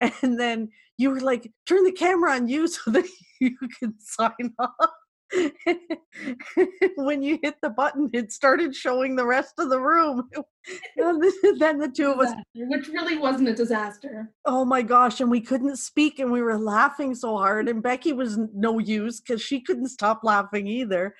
and 0.00 0.38
then 0.38 0.68
you 0.96 1.10
were 1.10 1.20
like 1.20 1.50
turn 1.66 1.84
the 1.84 1.92
camera 1.92 2.32
on 2.32 2.48
you 2.48 2.68
so 2.68 2.90
that 2.92 3.06
you 3.40 3.56
can 3.80 3.94
sign 3.98 4.54
off 4.58 4.90
when 6.96 7.22
you 7.22 7.38
hit 7.42 7.56
the 7.62 7.70
button, 7.70 8.08
it 8.12 8.32
started 8.32 8.74
showing 8.74 9.16
the 9.16 9.26
rest 9.26 9.54
of 9.58 9.70
the 9.70 9.80
room. 9.80 10.28
then 10.96 11.78
the 11.78 11.90
two 11.94 12.12
of 12.12 12.20
us, 12.20 12.34
which 12.54 12.88
really 12.88 13.16
wasn't 13.16 13.48
a 13.48 13.54
disaster. 13.54 14.30
Oh 14.44 14.64
my 14.64 14.82
gosh. 14.82 15.20
And 15.20 15.30
we 15.30 15.40
couldn't 15.40 15.76
speak 15.76 16.18
and 16.18 16.30
we 16.30 16.42
were 16.42 16.58
laughing 16.58 17.14
so 17.14 17.36
hard. 17.36 17.68
And 17.68 17.82
Becky 17.82 18.12
was 18.12 18.38
no 18.54 18.78
use 18.78 19.20
because 19.20 19.40
she 19.40 19.60
couldn't 19.60 19.88
stop 19.88 20.20
laughing 20.24 20.66
either. 20.66 21.14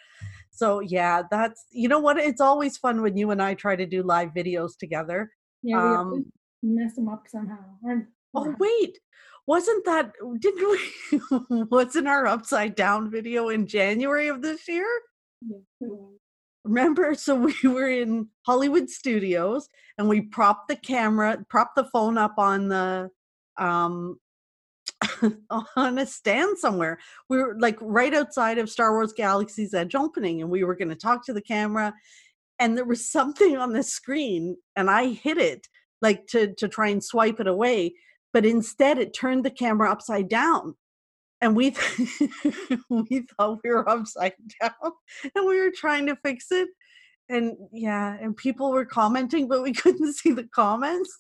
So, 0.51 0.81
yeah, 0.81 1.23
that's, 1.31 1.65
you 1.71 1.89
know 1.89 2.01
what? 2.01 2.19
It's 2.19 2.41
always 2.41 2.77
fun 2.77 3.01
when 3.01 3.17
you 3.17 3.31
and 3.31 3.41
I 3.41 3.55
try 3.55 3.77
to 3.77 3.87
do 3.87 4.03
live 4.03 4.31
videos 4.37 4.73
together. 4.79 5.31
Yeah, 5.63 6.01
um, 6.01 6.27
mess 6.63 6.95
them 6.95 7.09
up 7.09 7.25
somehow. 7.29 7.59
Or, 7.85 8.09
oh, 8.35 8.55
wait 8.59 8.99
wasn't 9.49 9.83
that 9.87 10.13
didn't 10.41 10.71
we 10.71 11.21
wasn't 11.71 12.07
our 12.07 12.27
upside 12.27 12.75
down 12.75 13.11
video 13.11 13.49
in 13.49 13.67
January 13.67 14.29
of 14.29 14.43
this 14.43 14.69
year? 14.69 14.87
Remember, 16.65 17.15
so 17.17 17.35
we 17.35 17.55
were 17.65 17.89
in 17.89 18.29
Hollywood 18.47 18.91
Studios 18.91 19.69
and 19.97 20.07
we 20.07 20.21
propped 20.21 20.69
the 20.69 20.77
camera, 20.77 21.45
propped 21.49 21.77
the 21.77 21.89
phone 21.93 22.19
up 22.19 22.35
on 22.37 22.69
the 22.69 23.11
um 23.57 24.21
on 25.77 25.99
a 25.99 26.05
stand 26.05 26.59
somewhere. 26.59 26.99
We 27.31 27.39
were 27.39 27.57
like 27.59 27.79
right 27.81 28.13
outside 28.13 28.59
of 28.59 28.69
Star 28.69 28.93
Wars 28.93 29.15
Galaxy's 29.15 29.73
Edge 29.73 29.95
opening, 29.95 30.43
and 30.43 30.51
we 30.51 30.63
were 30.63 30.77
going 30.77 30.91
to 30.91 30.95
talk 30.95 31.25
to 31.25 31.33
the 31.33 31.41
camera. 31.41 31.95
And 32.59 32.77
there 32.77 32.85
was 32.85 33.11
something 33.11 33.57
on 33.57 33.73
the 33.73 33.83
screen, 33.83 34.59
and 34.77 34.91
I 34.91 35.07
hit 35.07 35.39
it 35.39 35.69
like 36.03 36.27
to 36.29 36.53
to 36.57 36.69
try 36.69 36.89
and 36.89 37.03
swipe 37.03 37.41
it 37.41 37.47
away 37.47 37.95
but 38.33 38.47
instead 38.47 38.99
it 38.99 39.15
turned 39.15 39.45
the 39.45 39.51
camera 39.51 39.91
upside 39.91 40.29
down 40.29 40.75
and 41.41 41.57
we 41.57 41.71
th- 41.71 42.31
we 42.91 43.27
thought 43.37 43.59
we 43.63 43.71
were 43.71 43.89
upside 43.89 44.35
down 44.61 44.93
and 45.35 45.47
we 45.47 45.61
were 45.61 45.73
trying 45.75 46.07
to 46.07 46.17
fix 46.25 46.51
it 46.51 46.69
and 47.29 47.57
yeah 47.73 48.17
and 48.21 48.37
people 48.37 48.71
were 48.71 48.85
commenting 48.85 49.49
but 49.49 49.63
we 49.63 49.73
couldn't 49.75 50.15
see 50.15 50.33
the 50.33 50.45
comments. 50.45 51.11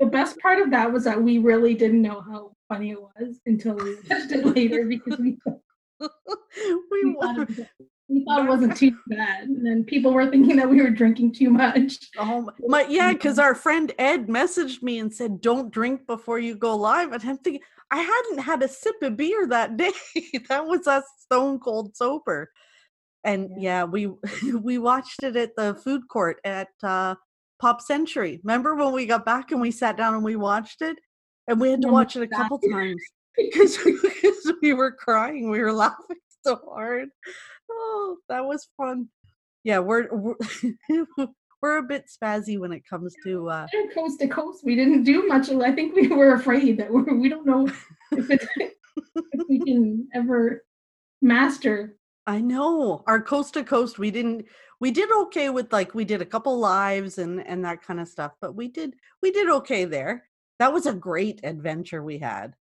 The 0.00 0.06
best 0.06 0.38
part 0.38 0.60
of 0.60 0.70
that 0.70 0.92
was 0.92 1.04
that 1.04 1.20
we 1.20 1.38
really 1.38 1.74
didn't 1.74 2.02
know 2.02 2.20
how 2.20 2.52
funny 2.68 2.92
it 2.92 3.00
was 3.00 3.40
until 3.46 3.74
we 3.74 3.96
watched 4.08 4.32
it 4.32 4.46
later 4.56 4.84
because 4.84 5.18
we 5.18 5.36
we, 6.00 7.04
we 7.04 7.14
we 8.08 8.24
thought 8.24 8.44
it 8.44 8.48
wasn't 8.48 8.76
too 8.76 8.96
bad 9.06 9.44
and 9.44 9.64
then 9.64 9.84
people 9.84 10.12
were 10.12 10.30
thinking 10.30 10.56
that 10.56 10.68
we 10.68 10.80
were 10.80 10.90
drinking 10.90 11.32
too 11.32 11.50
much. 11.50 11.96
Oh 12.18 12.50
my 12.66 12.86
yeah 12.88 13.12
because 13.12 13.38
our 13.38 13.54
friend 13.54 13.92
ed 13.98 14.28
messaged 14.28 14.82
me 14.82 14.98
and 14.98 15.12
said 15.12 15.40
don't 15.40 15.70
drink 15.70 16.06
before 16.06 16.38
you 16.38 16.54
go 16.54 16.74
live 16.74 17.12
and 17.12 17.22
i'm 17.24 17.38
thinking 17.38 17.60
i 17.90 17.98
hadn't 17.98 18.38
had 18.38 18.62
a 18.62 18.68
sip 18.68 18.96
of 19.02 19.16
beer 19.16 19.46
that 19.48 19.76
day. 19.76 19.92
That 20.48 20.66
was 20.66 20.86
us 20.86 21.04
stone 21.18 21.58
cold 21.58 21.96
sober. 21.96 22.50
And 23.24 23.50
yeah. 23.56 23.80
yeah, 23.80 23.84
we 23.84 24.06
we 24.62 24.78
watched 24.78 25.22
it 25.22 25.36
at 25.36 25.56
the 25.56 25.74
food 25.74 26.02
court 26.08 26.40
at 26.44 26.68
uh 26.82 27.16
pop 27.60 27.80
century. 27.80 28.40
Remember 28.44 28.74
when 28.74 28.92
we 28.92 29.06
got 29.06 29.26
back 29.26 29.50
and 29.50 29.60
we 29.60 29.70
sat 29.70 29.96
down 29.96 30.14
and 30.14 30.24
we 30.24 30.36
watched 30.36 30.80
it? 30.80 30.96
And 31.48 31.60
we 31.60 31.70
had 31.70 31.82
to 31.82 31.88
watch 31.88 32.14
it 32.14 32.22
a 32.22 32.28
couple 32.28 32.58
times 32.58 33.02
because, 33.36 33.78
because 33.78 34.52
we 34.60 34.74
were 34.74 34.92
crying. 34.92 35.50
We 35.50 35.60
were 35.60 35.72
laughing 35.72 36.16
so 36.44 36.60
hard 36.72 37.08
oh, 37.70 38.16
that 38.28 38.44
was 38.44 38.68
fun. 38.76 39.08
Yeah, 39.64 39.80
we're 39.80 40.08
we're, 40.14 40.36
we're 41.62 41.78
a 41.78 41.82
bit 41.82 42.06
spazzy 42.06 42.58
when 42.58 42.72
it 42.72 42.82
comes 42.88 43.14
to 43.24 43.48
uh 43.48 43.66
coast 43.94 44.20
to 44.20 44.28
coast. 44.28 44.64
We 44.64 44.76
didn't 44.76 45.04
do 45.04 45.26
much. 45.26 45.50
I 45.50 45.72
think 45.72 45.94
we 45.94 46.08
were 46.08 46.34
afraid 46.34 46.78
that 46.78 46.90
we're, 46.90 47.14
we 47.14 47.28
don't 47.28 47.46
know 47.46 47.68
if, 48.12 48.30
it, 48.30 48.46
if 48.56 49.48
we 49.48 49.60
can 49.60 50.08
ever 50.14 50.64
master. 51.20 51.96
I 52.26 52.40
know 52.40 53.02
our 53.06 53.22
coast 53.22 53.54
to 53.54 53.64
coast. 53.64 53.98
We 53.98 54.10
didn't. 54.10 54.46
We 54.80 54.90
did 54.90 55.10
okay 55.10 55.50
with 55.50 55.72
like 55.72 55.94
we 55.94 56.04
did 56.04 56.22
a 56.22 56.26
couple 56.26 56.58
lives 56.58 57.18
and 57.18 57.44
and 57.46 57.64
that 57.64 57.82
kind 57.82 58.00
of 58.00 58.08
stuff. 58.08 58.32
But 58.40 58.54
we 58.54 58.68
did 58.68 58.94
we 59.22 59.30
did 59.30 59.48
okay 59.50 59.84
there. 59.84 60.24
That 60.58 60.72
was 60.72 60.86
a 60.86 60.92
great 60.92 61.40
adventure 61.44 62.02
we 62.02 62.18
had. 62.18 62.54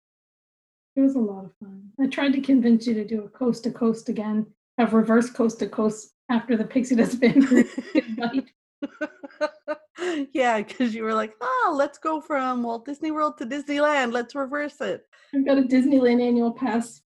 It 0.95 1.01
was 1.01 1.15
a 1.15 1.19
lot 1.19 1.45
of 1.45 1.51
fun. 1.59 1.89
I 1.99 2.07
tried 2.07 2.33
to 2.33 2.41
convince 2.41 2.87
you 2.87 2.93
to 2.95 3.05
do 3.05 3.23
a 3.23 3.29
coast 3.29 3.63
to 3.65 3.71
coast 3.71 4.09
again 4.09 4.47
of 4.77 4.93
reversed 4.93 5.34
coast 5.34 5.60
to 5.60 5.67
coast 5.67 6.13
after 6.29 6.55
the 6.57 6.63
pixie 6.65 6.96
dust 6.96 7.19
band 7.19 7.46
yeah, 10.34 10.62
because 10.62 10.93
you 10.93 11.03
were 11.03 11.13
like, 11.13 11.34
oh, 11.41 11.75
let's 11.77 11.98
go 11.98 12.22
from 12.22 12.63
Walt 12.63 12.86
Disney 12.86 13.12
World 13.12 13.38
to 13.38 13.46
Disneyland. 13.46 14.12
Let's 14.12 14.36
reverse 14.36 14.79
it. 14.81 15.01
I've 15.34 15.46
got 15.46 15.57
a 15.57 15.63
Disneyland 15.63 16.22
annual 16.22 16.51
pass 16.51 17.01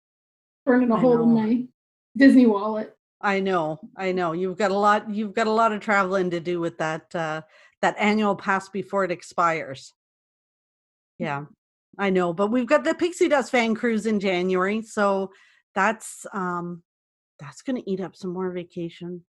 burning 0.65 0.91
a 0.91 0.97
I 0.97 1.01
hole 1.01 1.17
know. 1.17 1.23
in 1.23 1.35
my 1.35 1.65
Disney 2.17 2.47
wallet. 2.47 2.97
I 3.21 3.41
know, 3.41 3.81
I 3.97 4.13
know. 4.13 4.33
You've 4.33 4.59
got 4.59 4.71
a 4.71 4.79
lot. 4.79 5.11
You've 5.11 5.35
got 5.35 5.47
a 5.47 5.53
lot 5.53 5.73
of 5.73 5.81
traveling 5.81 6.31
to 6.31 6.41
do 6.41 6.61
with 6.61 6.79
that 6.79 7.15
uh, 7.15 7.43
that 7.83 7.97
annual 7.99 8.37
pass 8.37 8.69
before 8.69 9.05
it 9.05 9.11
expires. 9.11 9.93
Yeah, 11.19 11.47
I 11.99 12.11
know. 12.11 12.33
But 12.33 12.53
we've 12.53 12.67
got 12.67 12.85
the 12.85 12.95
Pixie 12.95 13.29
Dust 13.29 13.51
fan 13.51 13.75
cruise 13.75 14.07
in 14.07 14.21
January, 14.21 14.83
so 14.83 15.33
that's 15.75 16.27
um 16.33 16.83
that's 17.39 17.63
going 17.63 17.77
to 17.77 17.91
eat 17.91 18.01
up 18.01 18.17
some 18.17 18.33
more 18.33 18.51
vacation 18.51 19.23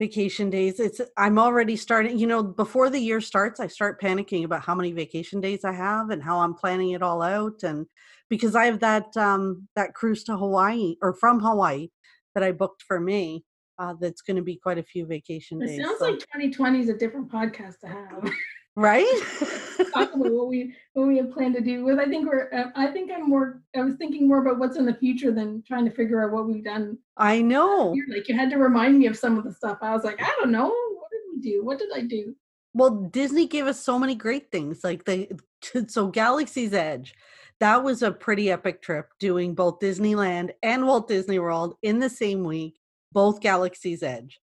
vacation 0.00 0.48
days 0.48 0.80
it's 0.80 1.00
i'm 1.18 1.38
already 1.38 1.76
starting 1.76 2.18
you 2.18 2.26
know 2.26 2.42
before 2.42 2.88
the 2.88 2.98
year 2.98 3.20
starts 3.20 3.60
i 3.60 3.66
start 3.66 4.00
panicking 4.00 4.44
about 4.44 4.62
how 4.62 4.74
many 4.74 4.92
vacation 4.92 5.40
days 5.40 5.62
i 5.62 5.72
have 5.72 6.08
and 6.08 6.22
how 6.22 6.38
i'm 6.38 6.54
planning 6.54 6.92
it 6.92 7.02
all 7.02 7.20
out 7.20 7.62
and 7.62 7.86
because 8.30 8.56
i 8.56 8.64
have 8.64 8.80
that 8.80 9.14
um 9.18 9.68
that 9.76 9.92
cruise 9.92 10.24
to 10.24 10.34
hawaii 10.36 10.96
or 11.02 11.12
from 11.12 11.38
hawaii 11.38 11.88
that 12.34 12.42
i 12.42 12.50
booked 12.50 12.82
for 12.82 12.98
me 12.98 13.44
uh, 13.80 13.94
that's 13.98 14.20
going 14.20 14.36
to 14.36 14.42
be 14.42 14.56
quite 14.56 14.76
a 14.78 14.82
few 14.82 15.06
vacation 15.06 15.60
it 15.62 15.66
days. 15.66 15.78
It 15.78 15.84
sounds 15.84 15.98
so. 16.00 16.04
like 16.04 16.18
2020 16.18 16.80
is 16.80 16.88
a 16.90 16.94
different 16.94 17.32
podcast 17.32 17.80
to 17.80 17.88
have. 17.88 18.30
Right? 18.80 19.06
Talk 19.92 20.14
about 20.14 20.32
what 20.32 20.48
we 20.48 20.74
what 20.94 21.06
we 21.06 21.18
have 21.18 21.32
planned 21.32 21.54
to 21.54 21.60
do 21.60 21.84
with 21.84 21.98
i 21.98 22.04
think 22.04 22.28
we're 22.28 22.52
uh, 22.52 22.70
i 22.76 22.88
think 22.88 23.10
i'm 23.10 23.28
more 23.28 23.62
i 23.74 23.80
was 23.80 23.94
thinking 23.94 24.28
more 24.28 24.40
about 24.40 24.58
what's 24.58 24.76
in 24.76 24.84
the 24.84 24.94
future 24.94 25.32
than 25.32 25.62
trying 25.66 25.84
to 25.86 25.90
figure 25.90 26.22
out 26.22 26.32
what 26.32 26.46
we've 26.46 26.64
done. 26.64 26.98
I 27.16 27.40
know. 27.40 27.96
Like 28.08 28.28
you 28.28 28.36
had 28.36 28.50
to 28.50 28.56
remind 28.56 28.98
me 28.98 29.06
of 29.06 29.16
some 29.16 29.38
of 29.38 29.44
the 29.44 29.52
stuff. 29.52 29.78
I 29.80 29.94
was 29.94 30.04
like 30.04 30.20
i 30.22 30.30
don't 30.38 30.52
know. 30.52 30.68
What 30.68 31.10
did 31.10 31.20
we 31.34 31.40
do? 31.40 31.64
What 31.64 31.78
did 31.78 31.90
i 31.94 32.02
do? 32.02 32.34
Well 32.74 32.90
disney 32.90 33.46
gave 33.46 33.66
us 33.66 33.80
so 33.80 33.98
many 33.98 34.14
great 34.14 34.50
things 34.50 34.84
like 34.84 35.04
the 35.04 35.28
so 35.88 36.08
galaxy's 36.08 36.74
edge 36.74 37.14
that 37.58 37.82
was 37.82 38.02
a 38.02 38.10
pretty 38.10 38.50
epic 38.50 38.80
trip 38.80 39.10
doing 39.18 39.54
both 39.54 39.80
disneyland 39.80 40.50
and 40.62 40.86
walt 40.86 41.08
disney 41.08 41.38
world 41.38 41.74
in 41.82 41.98
the 41.98 42.08
same 42.08 42.44
week 42.44 42.78
both 43.12 43.40
galaxy's 43.40 44.02
edge. 44.02 44.40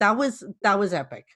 That 0.00 0.16
was 0.16 0.44
that 0.62 0.78
was 0.78 0.92
epic 0.92 1.26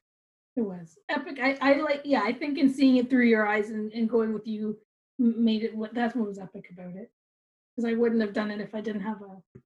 it 0.59 0.65
was 0.65 0.99
epic. 1.09 1.39
I, 1.43 1.57
I 1.61 1.81
like, 1.81 2.03
yeah, 2.05 2.23
I 2.25 2.33
think 2.33 2.59
in 2.59 2.73
seeing 2.73 2.97
it 2.97 3.09
through 3.09 3.27
your 3.27 3.47
eyes 3.47 3.71
and, 3.71 3.93
and 3.93 4.11
going 4.11 4.33
with 4.33 4.47
you 4.47 4.77
made 5.19 5.63
it 5.63 5.75
what 5.75 5.95
that's 5.95 6.15
what 6.15 6.29
was 6.29 6.39
epic 6.39 6.67
about 6.73 6.95
it. 6.95 7.11
Because 7.75 7.91
I 7.91 7.95
wouldn't 7.95 8.21
have 8.21 8.33
done 8.33 8.51
it 8.51 8.61
if 8.61 8.75
I 8.75 8.81
didn't 8.81 9.03
have 9.03 9.23
a 9.23 9.61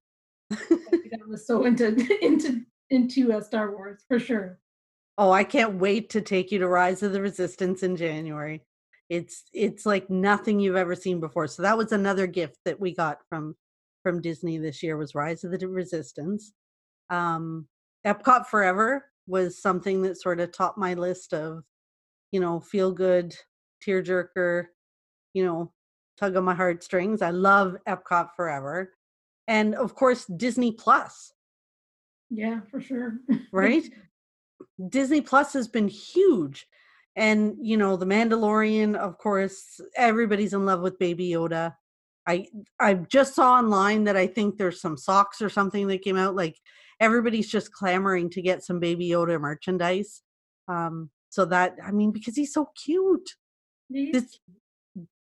that 0.49 1.27
was 1.27 1.45
so 1.47 1.65
into 1.65 1.87
into 2.21 2.61
into 2.89 3.33
uh, 3.33 3.41
Star 3.41 3.71
Wars 3.71 4.03
for 4.07 4.19
sure. 4.19 4.59
Oh, 5.17 5.31
I 5.31 5.43
can't 5.43 5.75
wait 5.75 6.09
to 6.11 6.21
take 6.21 6.51
you 6.51 6.59
to 6.59 6.67
Rise 6.67 7.03
of 7.03 7.11
the 7.11 7.21
Resistance 7.21 7.83
in 7.83 7.95
January. 7.95 8.63
It's 9.09 9.43
it's 9.53 9.85
like 9.85 10.09
nothing 10.09 10.59
you've 10.59 10.75
ever 10.75 10.95
seen 10.95 11.19
before. 11.19 11.47
So 11.47 11.63
that 11.63 11.77
was 11.77 11.91
another 11.91 12.27
gift 12.27 12.57
that 12.65 12.79
we 12.79 12.93
got 12.93 13.19
from 13.29 13.55
from 14.03 14.21
Disney 14.21 14.57
this 14.57 14.83
year 14.83 14.97
was 14.97 15.15
Rise 15.15 15.43
of 15.43 15.51
the 15.51 15.67
Resistance. 15.67 16.53
Um 17.09 17.67
Epcot 18.05 18.47
Forever 18.47 19.05
was 19.27 19.61
something 19.61 20.01
that 20.03 20.21
sort 20.21 20.39
of 20.39 20.51
topped 20.51 20.77
my 20.77 20.93
list 20.93 21.33
of, 21.33 21.63
you 22.31 22.39
know, 22.39 22.59
feel 22.59 22.91
good, 22.91 23.35
tearjerker, 23.85 24.65
you 25.33 25.45
know, 25.45 25.71
tug 26.19 26.35
on 26.35 26.43
my 26.43 26.53
heartstrings. 26.55 27.21
I 27.21 27.31
love 27.31 27.75
Epcot 27.87 28.29
Forever. 28.35 28.93
And 29.47 29.75
of 29.75 29.95
course, 29.95 30.25
Disney 30.25 30.71
Plus. 30.71 31.33
Yeah, 32.29 32.61
for 32.69 32.81
sure. 32.81 33.19
right? 33.51 33.83
Disney 34.89 35.21
Plus 35.21 35.53
has 35.53 35.67
been 35.67 35.87
huge. 35.87 36.65
And, 37.15 37.55
you 37.61 37.77
know, 37.77 37.95
The 37.95 38.07
Mandalorian, 38.07 38.95
of 38.95 39.17
course, 39.17 39.79
everybody's 39.95 40.53
in 40.53 40.65
love 40.65 40.81
with 40.81 40.97
Baby 40.97 41.29
Yoda. 41.29 41.75
I 42.25 42.47
I 42.79 42.93
just 42.93 43.35
saw 43.35 43.55
online 43.55 44.05
that 44.05 44.15
I 44.15 44.27
think 44.27 44.57
there's 44.57 44.79
some 44.79 44.97
socks 44.97 45.41
or 45.41 45.49
something 45.49 45.87
that 45.87 46.01
came 46.01 46.15
out 46.15 46.35
like 46.35 46.57
everybody's 46.99 47.49
just 47.49 47.73
clamoring 47.73 48.29
to 48.29 48.41
get 48.41 48.63
some 48.63 48.79
baby 48.79 49.09
yoda 49.09 49.39
merchandise 49.39 50.21
um 50.67 51.09
so 51.29 51.45
that 51.45 51.75
i 51.85 51.91
mean 51.91 52.11
because 52.11 52.35
he's 52.35 52.53
so 52.53 52.69
cute 52.83 53.35
this, 53.89 54.39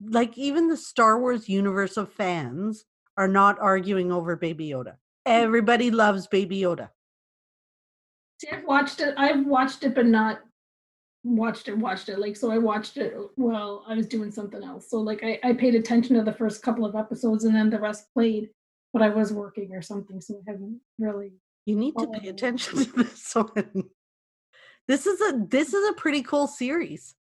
like 0.00 0.37
even 0.37 0.68
the 0.68 0.76
star 0.76 1.20
wars 1.20 1.49
universe 1.49 1.96
of 1.96 2.12
fans 2.12 2.85
are 3.16 3.28
not 3.28 3.58
arguing 3.61 4.12
over 4.12 4.37
baby 4.37 4.68
yoda 4.68 4.92
mm. 4.92 4.96
everybody 5.26 5.90
loves 5.90 6.26
baby 6.26 6.61
yoda 6.61 6.88
See, 8.38 8.49
I've 8.52 8.64
watched 8.64 9.00
it. 9.00 9.14
I've 9.16 9.46
watched 9.46 9.82
it, 9.82 9.94
but 9.94 10.04
not 10.04 10.40
watched 11.25 11.68
it. 11.68 11.78
Watched 11.78 12.11
it. 12.11 12.18
Like 12.18 12.37
so, 12.37 12.50
I 12.50 12.58
watched 12.58 12.99
it 12.99 13.14
while 13.37 13.82
I 13.88 13.94
was 13.94 14.06
doing 14.06 14.30
something 14.30 14.62
else. 14.62 14.90
So 14.90 14.99
like, 14.99 15.25
I, 15.25 15.40
I 15.42 15.54
paid 15.54 15.75
attention 15.75 16.16
to 16.16 16.23
the 16.23 16.35
first 16.35 16.62
couple 16.62 16.85
of 16.85 16.94
episodes, 16.94 17.44
and 17.44 17.56
then 17.56 17.70
the 17.70 17.80
rest 17.80 18.12
played 18.12 18.50
but 18.92 19.02
I 19.02 19.11
was 19.11 19.30
working 19.30 19.75
or 19.75 19.82
something, 19.82 20.23
so 20.23 20.37
I 20.37 20.50
haven't 20.50 20.80
really. 20.99 21.32
You 21.66 21.76
need 21.76 21.94
to 21.99 22.06
pay 22.06 22.28
oh. 22.28 22.30
attention 22.30 22.78
to 22.78 22.92
this 23.02 23.35
one. 23.35 23.85
This 24.88 25.06
is 25.06 25.20
a 25.20 25.44
this 25.49 25.75
is 25.75 25.88
a 25.90 25.92
pretty 25.94 26.23
cool 26.23 26.46
series. 26.46 27.14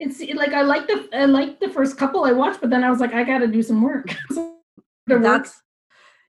It's 0.00 0.20
like 0.34 0.52
I 0.52 0.62
like 0.62 0.88
the 0.88 1.08
I 1.14 1.24
like 1.24 1.60
the 1.60 1.70
first 1.70 1.96
couple 1.96 2.24
I 2.24 2.32
watched, 2.32 2.60
but 2.60 2.68
then 2.68 2.84
I 2.84 2.90
was 2.90 3.00
like, 3.00 3.14
I 3.14 3.24
got 3.24 3.38
to 3.38 3.46
do 3.46 3.62
some 3.62 3.80
work. 3.82 4.14
that's 5.06 5.62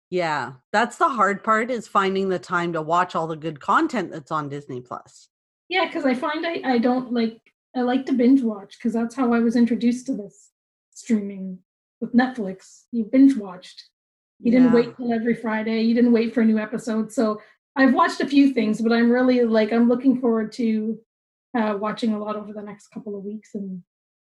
yeah, 0.10 0.54
that's 0.72 0.98
the 0.98 1.10
hard 1.10 1.44
part 1.44 1.70
is 1.70 1.88
finding 1.88 2.30
the 2.30 2.40
time 2.40 2.72
to 2.74 2.82
watch 2.82 3.16
all 3.16 3.28
the 3.28 3.36
good 3.36 3.60
content 3.60 4.12
that's 4.12 4.32
on 4.32 4.48
Disney 4.48 4.80
Plus. 4.80 5.28
Yeah, 5.68 5.86
because 5.86 6.06
I 6.06 6.14
find 6.14 6.46
I, 6.46 6.62
I 6.64 6.78
don't 6.78 7.12
like 7.12 7.42
I 7.76 7.82
like 7.82 8.06
to 8.06 8.14
binge 8.14 8.42
watch 8.42 8.78
because 8.78 8.94
that's 8.94 9.16
how 9.16 9.34
I 9.34 9.40
was 9.40 9.56
introduced 9.56 10.06
to 10.06 10.16
this 10.16 10.52
streaming 10.92 11.60
with 12.00 12.14
Netflix. 12.14 12.84
You 12.92 13.04
binge 13.04 13.36
watched. 13.36 13.90
You 14.40 14.52
didn't 14.52 14.72
wait 14.72 14.96
till 14.96 15.14
every 15.14 15.36
Friday. 15.36 15.82
You 15.82 15.96
didn't 15.96 16.12
wait 16.12 16.34
for 16.34 16.42
a 16.42 16.46
new 16.46 16.60
episode. 16.60 17.12
So 17.12 17.42
I've 17.76 17.94
watched 17.94 18.22
a 18.22 18.28
few 18.28 18.54
things, 18.54 18.82
but 18.82 18.92
I'm 18.92 19.10
really 19.10 19.44
like 19.44 19.72
I'm 19.72 19.90
looking 19.90 20.20
forward 20.20 20.52
to 20.54 21.00
uh, 21.58 21.76
watching 21.80 22.14
a 22.14 22.20
lot 22.20 22.36
over 22.36 22.54
the 22.54 22.62
next 22.62 22.90
couple 22.90 23.18
of 23.18 23.24
weeks 23.24 23.56
and 23.56 23.82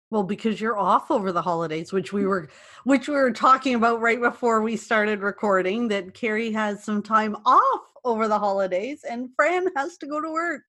well 0.10 0.24
because 0.24 0.60
you're 0.60 0.78
off 0.78 1.10
over 1.10 1.32
the 1.32 1.42
holidays 1.42 1.94
which 1.94 2.12
we 2.12 2.26
were 2.26 2.50
which 2.84 3.08
we 3.08 3.16
were 3.16 3.32
talking 3.32 3.76
about 3.76 4.02
right 4.02 4.20
before 4.20 4.62
we 4.62 4.76
started 4.76 5.22
recording 5.22 5.88
that 5.88 6.14
carrie 6.14 6.52
has 6.52 6.84
some 6.84 7.02
time 7.02 7.36
off 7.46 7.82
over 8.04 8.28
the 8.28 8.38
holidays 8.38 9.04
and 9.10 9.30
fran 9.36 9.68
has 9.76 9.98
to 9.98 10.06
go 10.06 10.22
to 10.22 10.32
work 10.32 10.68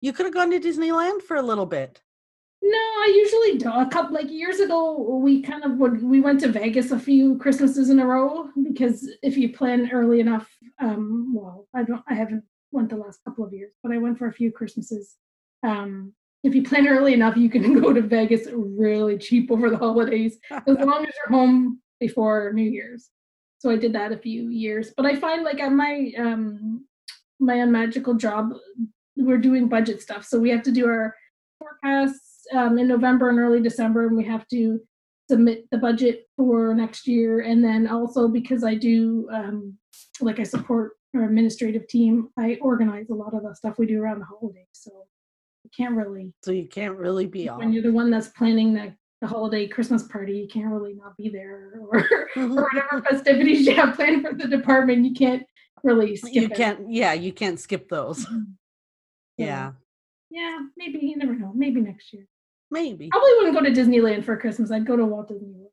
you 0.00 0.12
could 0.12 0.26
have 0.26 0.34
gone 0.34 0.50
to 0.50 0.60
disneyland 0.60 1.22
for 1.22 1.36
a 1.36 1.42
little 1.42 1.66
bit 1.66 2.00
no 2.66 2.78
i 2.78 3.12
usually 3.14 3.58
don't 3.58 3.86
a 3.86 3.90
couple 3.90 4.14
like 4.14 4.30
years 4.30 4.58
ago 4.60 5.18
we 5.22 5.42
kind 5.42 5.64
of 5.64 5.72
would 5.72 6.02
we 6.02 6.20
went 6.20 6.40
to 6.40 6.48
vegas 6.48 6.90
a 6.90 6.98
few 6.98 7.36
christmases 7.38 7.90
in 7.90 7.98
a 7.98 8.06
row 8.06 8.48
because 8.62 9.10
if 9.22 9.36
you 9.36 9.52
plan 9.52 9.90
early 9.92 10.20
enough 10.20 10.48
um 10.80 11.34
well 11.34 11.66
i 11.74 11.82
don't 11.82 12.02
i 12.08 12.14
haven't 12.14 12.42
went 12.72 12.88
the 12.88 12.96
last 12.96 13.20
couple 13.24 13.44
of 13.44 13.52
years 13.52 13.72
but 13.82 13.92
i 13.92 13.98
went 13.98 14.18
for 14.18 14.28
a 14.28 14.32
few 14.32 14.50
christmases 14.50 15.16
um, 15.64 16.12
if 16.44 16.54
you 16.54 16.62
plan 16.62 16.86
early 16.86 17.14
enough, 17.14 17.36
you 17.36 17.48
can 17.48 17.80
go 17.80 17.92
to 17.92 18.02
Vegas 18.02 18.46
really 18.52 19.18
cheap 19.18 19.50
over 19.50 19.70
the 19.70 19.78
holidays, 19.78 20.38
as 20.50 20.62
long 20.66 21.04
as 21.06 21.12
you're 21.16 21.36
home 21.36 21.80
before 21.98 22.52
New 22.52 22.70
Year's. 22.70 23.10
So 23.58 23.70
I 23.70 23.76
did 23.76 23.94
that 23.94 24.12
a 24.12 24.18
few 24.18 24.50
years, 24.50 24.92
but 24.94 25.06
I 25.06 25.16
find 25.16 25.42
like 25.42 25.58
at 25.58 25.72
my 25.72 26.12
um, 26.18 26.84
my 27.40 27.64
magical 27.64 28.14
job, 28.14 28.50
we're 29.16 29.38
doing 29.38 29.68
budget 29.68 30.02
stuff, 30.02 30.24
so 30.24 30.38
we 30.38 30.50
have 30.50 30.62
to 30.64 30.70
do 30.70 30.86
our 30.86 31.16
forecasts 31.58 32.23
um, 32.52 32.78
in 32.78 32.88
November 32.88 33.30
and 33.30 33.38
early 33.38 33.60
December, 33.60 34.06
and 34.06 34.16
we 34.16 34.24
have 34.24 34.46
to 34.48 34.80
submit 35.30 35.64
the 35.70 35.78
budget 35.78 36.26
for 36.36 36.74
next 36.74 37.06
year. 37.06 37.40
And 37.40 37.64
then 37.64 37.86
also 37.86 38.28
because 38.28 38.62
I 38.64 38.74
do 38.74 39.28
um, 39.32 39.78
like 40.20 40.38
I 40.40 40.42
support 40.42 40.92
our 41.14 41.24
administrative 41.24 41.86
team, 41.86 42.28
I 42.36 42.58
organize 42.60 43.08
a 43.10 43.14
lot 43.14 43.34
of 43.34 43.42
the 43.42 43.54
stuff 43.54 43.78
we 43.78 43.86
do 43.86 44.00
around 44.00 44.20
the 44.20 44.26
holidays. 44.26 44.66
So 44.72 44.90
you 45.62 45.70
can't 45.76 45.94
really. 45.94 46.32
So 46.42 46.50
you 46.50 46.68
can't 46.68 46.96
really 46.96 47.26
be 47.26 47.48
on. 47.48 47.58
When 47.58 47.72
you're 47.72 47.82
the 47.82 47.92
one 47.92 48.10
that's 48.10 48.28
planning 48.28 48.74
the, 48.74 48.94
the 49.20 49.26
holiday 49.26 49.66
Christmas 49.66 50.02
party, 50.02 50.32
you 50.32 50.48
can't 50.48 50.70
really 50.70 50.94
not 50.94 51.16
be 51.16 51.28
there 51.28 51.74
or, 51.80 52.08
or 52.36 52.48
whatever 52.48 53.02
festivities 53.08 53.66
you 53.66 53.74
have 53.76 53.94
planned 53.94 54.26
for 54.26 54.34
the 54.34 54.48
department. 54.48 55.04
You 55.04 55.14
can't 55.14 55.44
really 55.82 56.16
skip 56.16 56.34
You 56.34 56.42
it. 56.44 56.54
can't, 56.54 56.92
yeah, 56.92 57.12
you 57.12 57.32
can't 57.32 57.58
skip 57.58 57.88
those. 57.88 58.26
Mm-hmm. 58.26 58.42
Yeah. 59.38 59.72
Yeah, 60.30 60.58
maybe 60.76 60.98
you 61.00 61.16
never 61.16 61.34
know. 61.34 61.52
Maybe 61.54 61.80
next 61.80 62.12
year. 62.12 62.26
Maybe. 62.70 63.08
Probably 63.10 63.30
wouldn't 63.38 63.54
go 63.54 63.62
to 63.62 63.70
Disneyland 63.70 64.24
for 64.24 64.36
Christmas. 64.36 64.70
I'd 64.70 64.86
go 64.86 64.96
to 64.96 65.04
Walt 65.04 65.28
Disney 65.28 65.52
World. 65.52 65.70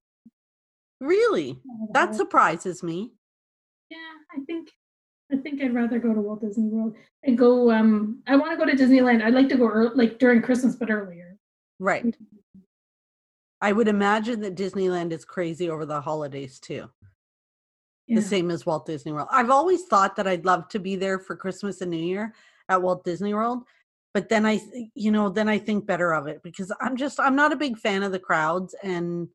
Really? 0.99 1.59
That 1.93 2.15
surprises 2.15 2.83
me. 2.83 3.11
Yeah, 3.89 3.97
I 4.35 4.43
think 4.45 4.69
I 5.31 5.37
think 5.37 5.61
I'd 5.61 5.73
rather 5.73 5.99
go 5.99 6.13
to 6.13 6.21
Walt 6.21 6.41
Disney 6.41 6.67
World 6.67 6.95
and 7.23 7.37
go. 7.37 7.71
Um, 7.71 8.21
I 8.27 8.35
want 8.35 8.51
to 8.51 8.57
go 8.57 8.69
to 8.69 8.77
Disneyland. 8.77 9.23
I'd 9.23 9.33
like 9.33 9.49
to 9.49 9.57
go 9.57 9.67
early, 9.67 9.95
like 9.95 10.19
during 10.19 10.41
Christmas, 10.41 10.75
but 10.75 10.91
earlier. 10.91 11.37
Right. 11.79 12.15
I 13.61 13.71
would 13.71 13.87
imagine 13.87 14.41
that 14.41 14.55
Disneyland 14.55 15.11
is 15.11 15.23
crazy 15.23 15.69
over 15.69 15.85
the 15.85 16.01
holidays 16.01 16.59
too. 16.59 16.89
Yeah. 18.07 18.15
The 18.15 18.21
same 18.21 18.51
as 18.51 18.65
Walt 18.65 18.85
Disney 18.85 19.11
World. 19.11 19.29
I've 19.31 19.51
always 19.51 19.83
thought 19.85 20.15
that 20.17 20.27
I'd 20.27 20.45
love 20.45 20.67
to 20.69 20.79
be 20.79 20.95
there 20.95 21.19
for 21.19 21.35
Christmas 21.35 21.81
and 21.81 21.91
New 21.91 21.97
Year 21.97 22.33
at 22.69 22.81
Walt 22.81 23.03
Disney 23.03 23.33
World, 23.33 23.63
but 24.13 24.29
then 24.29 24.45
I, 24.45 24.61
you 24.95 25.11
know, 25.11 25.29
then 25.29 25.47
I 25.47 25.57
think 25.57 25.85
better 25.85 26.13
of 26.13 26.27
it 26.27 26.41
because 26.43 26.71
I'm 26.81 26.97
just 26.97 27.19
I'm 27.19 27.35
not 27.35 27.53
a 27.53 27.57
big 27.57 27.77
fan 27.77 28.03
of 28.03 28.11
the 28.11 28.19
crowds 28.19 28.75
and 28.83 29.29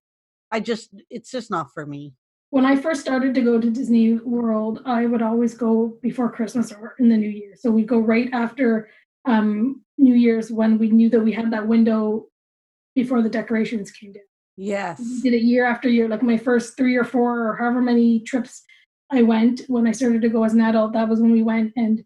I 0.51 0.61
just 0.61 0.91
it's 1.11 1.31
just 1.31 1.51
not 1.51 1.73
for 1.73 1.87
me 1.87 2.15
when 2.51 2.65
I 2.65 2.77
first 2.77 3.01
started 3.01 3.35
to 3.35 3.43
go 3.43 3.61
to 3.61 3.71
Disney 3.71 4.15
World, 4.15 4.81
I 4.87 5.07
would 5.07 5.23
always 5.23 5.55
go 5.55 5.99
before 6.01 6.31
Christmas 6.31 6.73
or 6.73 6.95
in 6.99 7.09
the 7.09 7.17
New 7.17 7.29
Year. 7.29 7.55
So 7.57 7.71
we'd 7.71 7.89
go 7.89 7.99
right 7.99 8.31
after 8.33 8.89
um, 9.25 9.83
New 9.99 10.15
Year's 10.15 10.51
when 10.51 10.79
we 10.79 10.91
knew 10.91 11.11
that 11.11 11.21
we 11.21 11.33
had 11.33 11.51
that 11.51 11.67
window 11.67 12.27
before 12.95 13.21
the 13.21 13.29
decorations 13.29 13.91
came 13.91 14.13
down. 14.13 14.23
Yes. 14.57 15.01
We 15.01 15.21
did 15.31 15.35
it 15.35 15.43
year 15.43 15.67
after 15.67 15.89
year. 15.89 16.09
Like 16.09 16.23
my 16.23 16.39
first 16.39 16.77
three 16.77 16.97
or 16.97 17.05
four 17.05 17.49
or 17.49 17.57
however 17.57 17.83
many 17.83 18.21
trips 18.21 18.63
I 19.11 19.23
went 19.23 19.63
when 19.69 19.87
I 19.87 19.93
started 19.93 20.23
to 20.23 20.29
go 20.29 20.45
as 20.45 20.55
an 20.55 20.61
adult, 20.61 20.95
that 20.95 21.09
was 21.09 21.21
when 21.21 21.33
we 21.33 21.43
went 21.43 21.73
and 21.77 22.05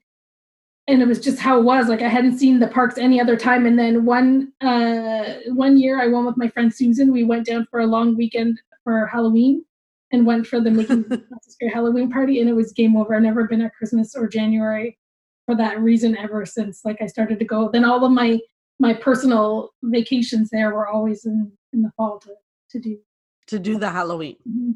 and 0.90 1.00
it 1.00 1.06
was 1.06 1.20
just 1.20 1.38
how 1.38 1.58
it 1.58 1.62
was. 1.62 1.88
Like 1.88 2.02
I 2.02 2.08
hadn't 2.08 2.38
seen 2.38 2.58
the 2.58 2.66
parks 2.66 2.98
any 2.98 3.20
other 3.20 3.36
time. 3.36 3.64
And 3.64 3.78
then 3.78 4.04
one 4.04 4.52
uh 4.60 5.34
one 5.46 5.78
year 5.78 6.00
I 6.00 6.08
went 6.08 6.26
with 6.26 6.36
my 6.36 6.48
friend 6.48 6.74
Susan. 6.74 7.12
We 7.12 7.24
went 7.24 7.46
down 7.46 7.66
for 7.70 7.80
a 7.80 7.86
long 7.86 8.16
weekend 8.16 8.60
for 8.82 9.06
Halloween 9.06 9.64
and 10.12 10.26
went 10.26 10.46
for 10.46 10.60
the 10.60 10.70
Mickey 10.70 10.96
Mouse 11.08 11.56
Halloween 11.72 12.10
party, 12.10 12.40
and 12.40 12.48
it 12.48 12.54
was 12.54 12.72
game 12.72 12.96
over. 12.96 13.14
I've 13.14 13.22
never 13.22 13.46
been 13.46 13.62
at 13.62 13.74
Christmas 13.74 14.16
or 14.16 14.26
January 14.28 14.98
for 15.46 15.54
that 15.56 15.80
reason 15.80 16.16
ever 16.16 16.44
since 16.44 16.84
like 16.84 17.00
I 17.00 17.06
started 17.06 17.38
to 17.38 17.44
go. 17.44 17.68
Then 17.68 17.84
all 17.84 18.04
of 18.04 18.12
my 18.12 18.40
my 18.80 18.94
personal 18.94 19.70
vacations 19.82 20.50
there 20.50 20.74
were 20.74 20.88
always 20.88 21.24
in 21.24 21.52
in 21.72 21.82
the 21.82 21.92
fall 21.96 22.18
to 22.20 22.34
to 22.70 22.80
do 22.80 22.98
to 23.46 23.58
do 23.58 23.78
the 23.78 23.90
Halloween. 23.90 24.36
Mm-hmm. 24.48 24.72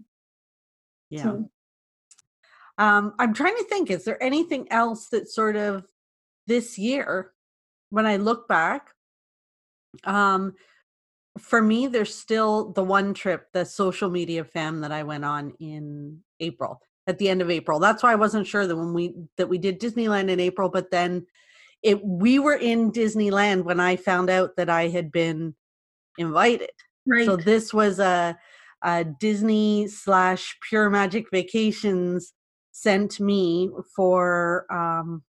Yeah. 1.11 1.23
So. 1.23 1.51
Um, 2.77 3.15
I'm 3.21 3.33
trying 3.35 3.57
to 3.57 3.65
think. 3.65 3.91
Is 3.91 4.05
there 4.05 4.21
anything 4.23 4.67
else 4.71 5.09
that 5.09 5.29
sort 5.29 5.55
of 5.57 5.85
this 6.47 6.79
year, 6.79 7.33
when 7.91 8.07
I 8.07 8.17
look 8.17 8.49
back, 8.49 8.89
um, 10.05 10.55
for 11.39 11.61
me, 11.61 11.87
there's 11.87 12.15
still 12.15 12.73
the 12.73 12.85
one 12.85 13.15
trip, 13.15 13.49
the 13.53 13.65
social 13.65 14.11
media 14.11 14.45
fam 14.45 14.81
that 14.81 14.93
I 14.93 15.03
went 15.03 15.25
on 15.25 15.53
in 15.61 16.21
April, 16.41 16.81
at 17.07 17.19
the 17.19 17.29
end 17.29 17.43
of 17.43 17.51
April. 17.51 17.81
That's 17.81 18.03
why 18.03 18.13
I 18.13 18.17
wasn't 18.17 18.47
sure 18.47 18.67
that 18.67 18.77
when 18.77 18.93
we 18.93 19.15
that 19.37 19.49
we 19.49 19.59
did 19.59 19.81
Disneyland 19.81 20.29
in 20.29 20.41
April, 20.41 20.69
but 20.69 20.91
then 20.91 21.27
it 21.83 22.05
we 22.05 22.39
were 22.39 22.57
in 22.57 22.93
Disneyland 22.93 23.65
when 23.65 23.81
I 23.81 23.97
found 23.97 24.31
out 24.31 24.57
that 24.57 24.71
I 24.71 24.89
had 24.89 25.11
been 25.11 25.55
invited. 26.19 26.71
Right. 27.07 27.27
So 27.27 27.37
this 27.37 27.75
was 27.75 27.99
a, 27.99 28.39
a 28.83 29.05
Disney 29.05 29.89
slash 29.89 30.57
Pure 30.69 30.91
Magic 30.91 31.27
Vacations 31.31 32.33
sent 32.73 33.21
me 33.21 33.71
for 33.95 34.67
um 34.73 35.23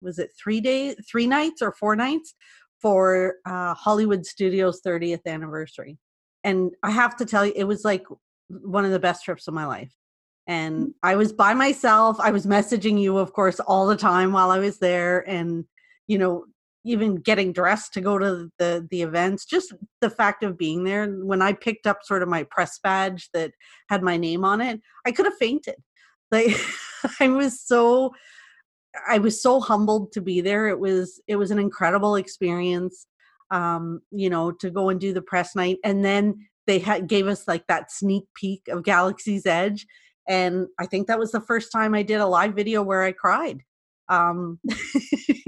was 0.00 0.18
it 0.18 0.30
three 0.40 0.60
days, 0.60 0.96
three 1.10 1.26
nights 1.26 1.62
or 1.62 1.72
four 1.72 1.96
nights 1.96 2.34
for 2.80 3.36
uh, 3.46 3.74
Hollywood 3.74 4.26
Studios 4.26 4.80
30th 4.84 5.26
anniversary. 5.26 5.98
And 6.44 6.72
I 6.82 6.90
have 6.90 7.16
to 7.18 7.24
tell 7.24 7.46
you, 7.46 7.52
it 7.54 7.64
was 7.64 7.84
like 7.84 8.04
one 8.48 8.84
of 8.84 8.90
the 8.90 8.98
best 8.98 9.24
trips 9.24 9.46
of 9.46 9.54
my 9.54 9.64
life. 9.64 9.92
And 10.48 10.88
mm. 10.88 10.92
I 11.02 11.14
was 11.14 11.32
by 11.32 11.54
myself. 11.54 12.18
I 12.18 12.32
was 12.32 12.46
messaging 12.46 13.00
you, 13.00 13.18
of 13.18 13.32
course, 13.32 13.60
all 13.60 13.86
the 13.86 13.96
time 13.96 14.32
while 14.32 14.50
I 14.50 14.58
was 14.58 14.78
there. 14.78 15.28
And, 15.28 15.64
you 16.08 16.18
know, 16.18 16.46
even 16.84 17.16
getting 17.16 17.52
dressed 17.52 17.94
to 17.94 18.00
go 18.00 18.18
to 18.18 18.50
the 18.58 18.86
the 18.90 19.02
events 19.02 19.44
just 19.44 19.72
the 20.00 20.10
fact 20.10 20.42
of 20.42 20.58
being 20.58 20.84
there 20.84 21.06
when 21.08 21.40
i 21.40 21.52
picked 21.52 21.86
up 21.86 22.00
sort 22.02 22.22
of 22.22 22.28
my 22.28 22.42
press 22.50 22.78
badge 22.82 23.28
that 23.32 23.52
had 23.88 24.02
my 24.02 24.16
name 24.16 24.44
on 24.44 24.60
it 24.60 24.80
i 25.06 25.12
could 25.12 25.24
have 25.24 25.36
fainted 25.38 25.76
like 26.30 26.48
i 27.20 27.28
was 27.28 27.60
so 27.60 28.10
I 29.08 29.18
was 29.18 29.40
so 29.42 29.60
humbled 29.60 30.12
to 30.12 30.20
be 30.20 30.40
there. 30.40 30.68
It 30.68 30.78
was 30.78 31.20
it 31.26 31.36
was 31.36 31.50
an 31.50 31.58
incredible 31.58 32.16
experience. 32.16 33.06
Um, 33.50 34.00
you 34.10 34.30
know, 34.30 34.50
to 34.50 34.70
go 34.70 34.88
and 34.88 34.98
do 34.98 35.12
the 35.12 35.22
press 35.22 35.54
night, 35.54 35.78
and 35.84 36.04
then 36.04 36.48
they 36.66 36.78
had 36.78 37.06
gave 37.06 37.26
us 37.26 37.46
like 37.46 37.66
that 37.66 37.92
sneak 37.92 38.24
peek 38.34 38.62
of 38.68 38.84
Galaxy's 38.84 39.46
Edge, 39.46 39.86
and 40.28 40.66
I 40.78 40.86
think 40.86 41.06
that 41.06 41.18
was 41.18 41.32
the 41.32 41.40
first 41.40 41.70
time 41.72 41.94
I 41.94 42.02
did 42.02 42.20
a 42.20 42.26
live 42.26 42.54
video 42.54 42.82
where 42.82 43.02
I 43.02 43.12
cried. 43.12 43.62
Um, 44.08 44.58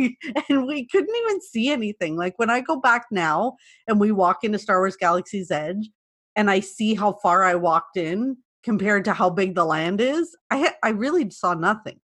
and 0.48 0.66
we 0.66 0.86
couldn't 0.86 1.16
even 1.16 1.40
see 1.40 1.70
anything. 1.70 2.16
Like 2.16 2.34
when 2.36 2.50
I 2.50 2.60
go 2.60 2.80
back 2.80 3.06
now 3.10 3.56
and 3.86 4.00
we 4.00 4.12
walk 4.12 4.38
into 4.42 4.58
Star 4.58 4.78
Wars 4.80 4.96
Galaxy's 4.96 5.50
Edge, 5.50 5.90
and 6.36 6.50
I 6.50 6.60
see 6.60 6.94
how 6.94 7.18
far 7.22 7.44
I 7.44 7.54
walked 7.54 7.96
in 7.96 8.36
compared 8.62 9.04
to 9.04 9.12
how 9.12 9.30
big 9.30 9.54
the 9.54 9.64
land 9.64 10.00
is, 10.00 10.36
I 10.50 10.72
I 10.82 10.90
really 10.90 11.30
saw 11.30 11.54
nothing. 11.54 12.00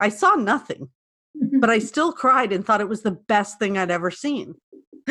I 0.00 0.08
saw 0.08 0.34
nothing, 0.34 0.88
but 1.60 1.70
I 1.70 1.78
still 1.78 2.12
cried 2.12 2.52
and 2.52 2.64
thought 2.64 2.80
it 2.80 2.88
was 2.88 3.02
the 3.02 3.18
best 3.28 3.58
thing 3.58 3.76
I'd 3.76 3.90
ever 3.90 4.10
seen. 4.10 4.54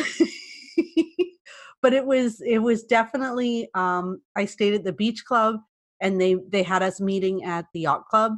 but 1.82 1.94
it 1.94 2.06
was 2.06 2.42
it 2.42 2.60
was 2.60 2.84
definitely 2.84 3.70
um 3.74 4.22
I 4.36 4.46
stayed 4.46 4.74
at 4.74 4.84
the 4.84 4.94
beach 4.94 5.26
club 5.26 5.58
and 6.02 6.20
they 6.20 6.36
they 6.50 6.64
had 6.64 6.84
us 6.84 7.00
meeting 7.00 7.44
at 7.44 7.66
the 7.74 7.82
yacht 7.82 8.06
club. 8.10 8.34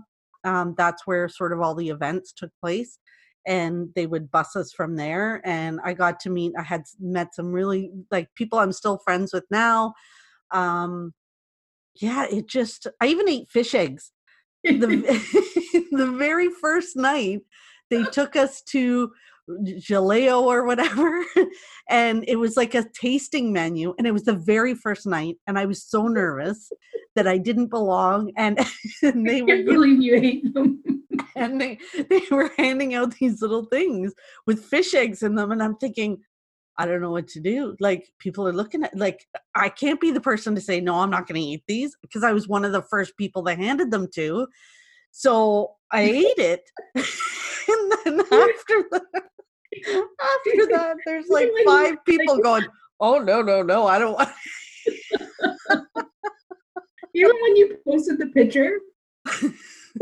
Um, 0.45 0.75
that's 0.77 1.05
where 1.05 1.27
sort 1.27 1.51
of 1.51 1.61
all 1.61 1.75
the 1.75 1.89
events 1.89 2.31
took 2.31 2.51
place, 2.61 2.97
and 3.45 3.89
they 3.95 4.07
would 4.07 4.31
bus 4.31 4.55
us 4.55 4.71
from 4.71 4.95
there. 4.95 5.41
And 5.45 5.79
I 5.83 5.93
got 5.93 6.19
to 6.21 6.29
meet. 6.29 6.53
I 6.57 6.63
had 6.63 6.83
met 6.99 7.35
some 7.35 7.51
really 7.51 7.91
like 8.11 8.29
people 8.35 8.59
I'm 8.59 8.71
still 8.71 8.99
friends 8.99 9.33
with 9.33 9.45
now. 9.51 9.93
Um, 10.51 11.13
yeah, 11.95 12.25
it 12.29 12.47
just. 12.47 12.87
I 13.01 13.07
even 13.07 13.27
ate 13.27 13.49
fish 13.49 13.75
eggs. 13.75 14.11
The 14.63 15.87
the 15.91 16.11
very 16.11 16.49
first 16.49 16.95
night 16.95 17.41
they 17.89 17.97
uh-huh. 17.97 18.11
took 18.11 18.35
us 18.35 18.61
to 18.61 19.11
Jaleo 19.49 20.41
or 20.41 20.63
whatever. 20.65 21.25
and 21.89 22.23
it 22.27 22.35
was 22.35 22.55
like 22.55 22.75
a 22.75 22.85
tasting 22.93 23.51
menu. 23.51 23.95
And 23.97 24.05
it 24.05 24.11
was 24.11 24.23
the 24.23 24.35
very 24.35 24.75
first 24.75 25.05
night. 25.07 25.37
And 25.47 25.57
I 25.57 25.65
was 25.65 25.83
so 25.83 26.07
nervous 26.07 26.71
that 27.15 27.27
I 27.27 27.37
didn't 27.37 27.67
belong. 27.67 28.31
And, 28.37 28.59
and 29.01 29.27
they 29.27 29.41
I 29.41 29.63
believe 29.63 30.01
you 30.01 30.15
ate 30.15 30.53
them. 30.53 30.83
And 31.35 31.59
they, 31.59 31.79
they 32.09 32.21
were 32.31 32.51
handing 32.57 32.93
out 32.93 33.15
these 33.15 33.41
little 33.41 33.65
things 33.65 34.13
with 34.45 34.65
fish 34.65 34.93
eggs 34.93 35.23
in 35.23 35.35
them. 35.35 35.51
And 35.51 35.63
I'm 35.63 35.75
thinking, 35.77 36.19
I 36.79 36.85
don't 36.85 37.01
know 37.01 37.11
what 37.11 37.27
to 37.29 37.41
do. 37.41 37.75
Like 37.81 38.09
people 38.19 38.47
are 38.47 38.53
looking 38.53 38.83
at 38.85 38.97
like 38.97 39.27
I 39.53 39.67
can't 39.67 39.99
be 39.99 40.11
the 40.11 40.21
person 40.21 40.55
to 40.55 40.61
say 40.61 40.79
no, 40.79 40.95
I'm 40.95 41.09
not 41.09 41.27
going 41.27 41.39
to 41.39 41.45
eat 41.45 41.63
these 41.67 41.97
because 42.01 42.23
I 42.23 42.31
was 42.31 42.47
one 42.47 42.63
of 42.63 42.71
the 42.71 42.81
first 42.81 43.17
people 43.17 43.41
they 43.41 43.57
handed 43.57 43.91
them 43.91 44.07
to. 44.15 44.47
So 45.11 45.75
I 45.91 46.01
ate 46.03 46.37
it. 46.37 46.71
and 46.95 47.91
then 47.91 48.21
after 48.21 48.85
that 48.91 49.03
after 49.87 50.67
that, 50.71 50.95
there's 51.05 51.27
like 51.27 51.49
five 51.65 51.97
people 52.05 52.39
going, 52.39 52.65
"Oh 53.01 53.19
no, 53.19 53.41
no, 53.41 53.61
no! 53.61 53.85
I 53.85 53.99
don't 53.99 54.13
want." 54.13 54.29
Even 57.13 57.35
when 57.41 57.55
you 57.57 57.77
posted 57.85 58.19
the 58.19 58.27
picture, 58.27 58.79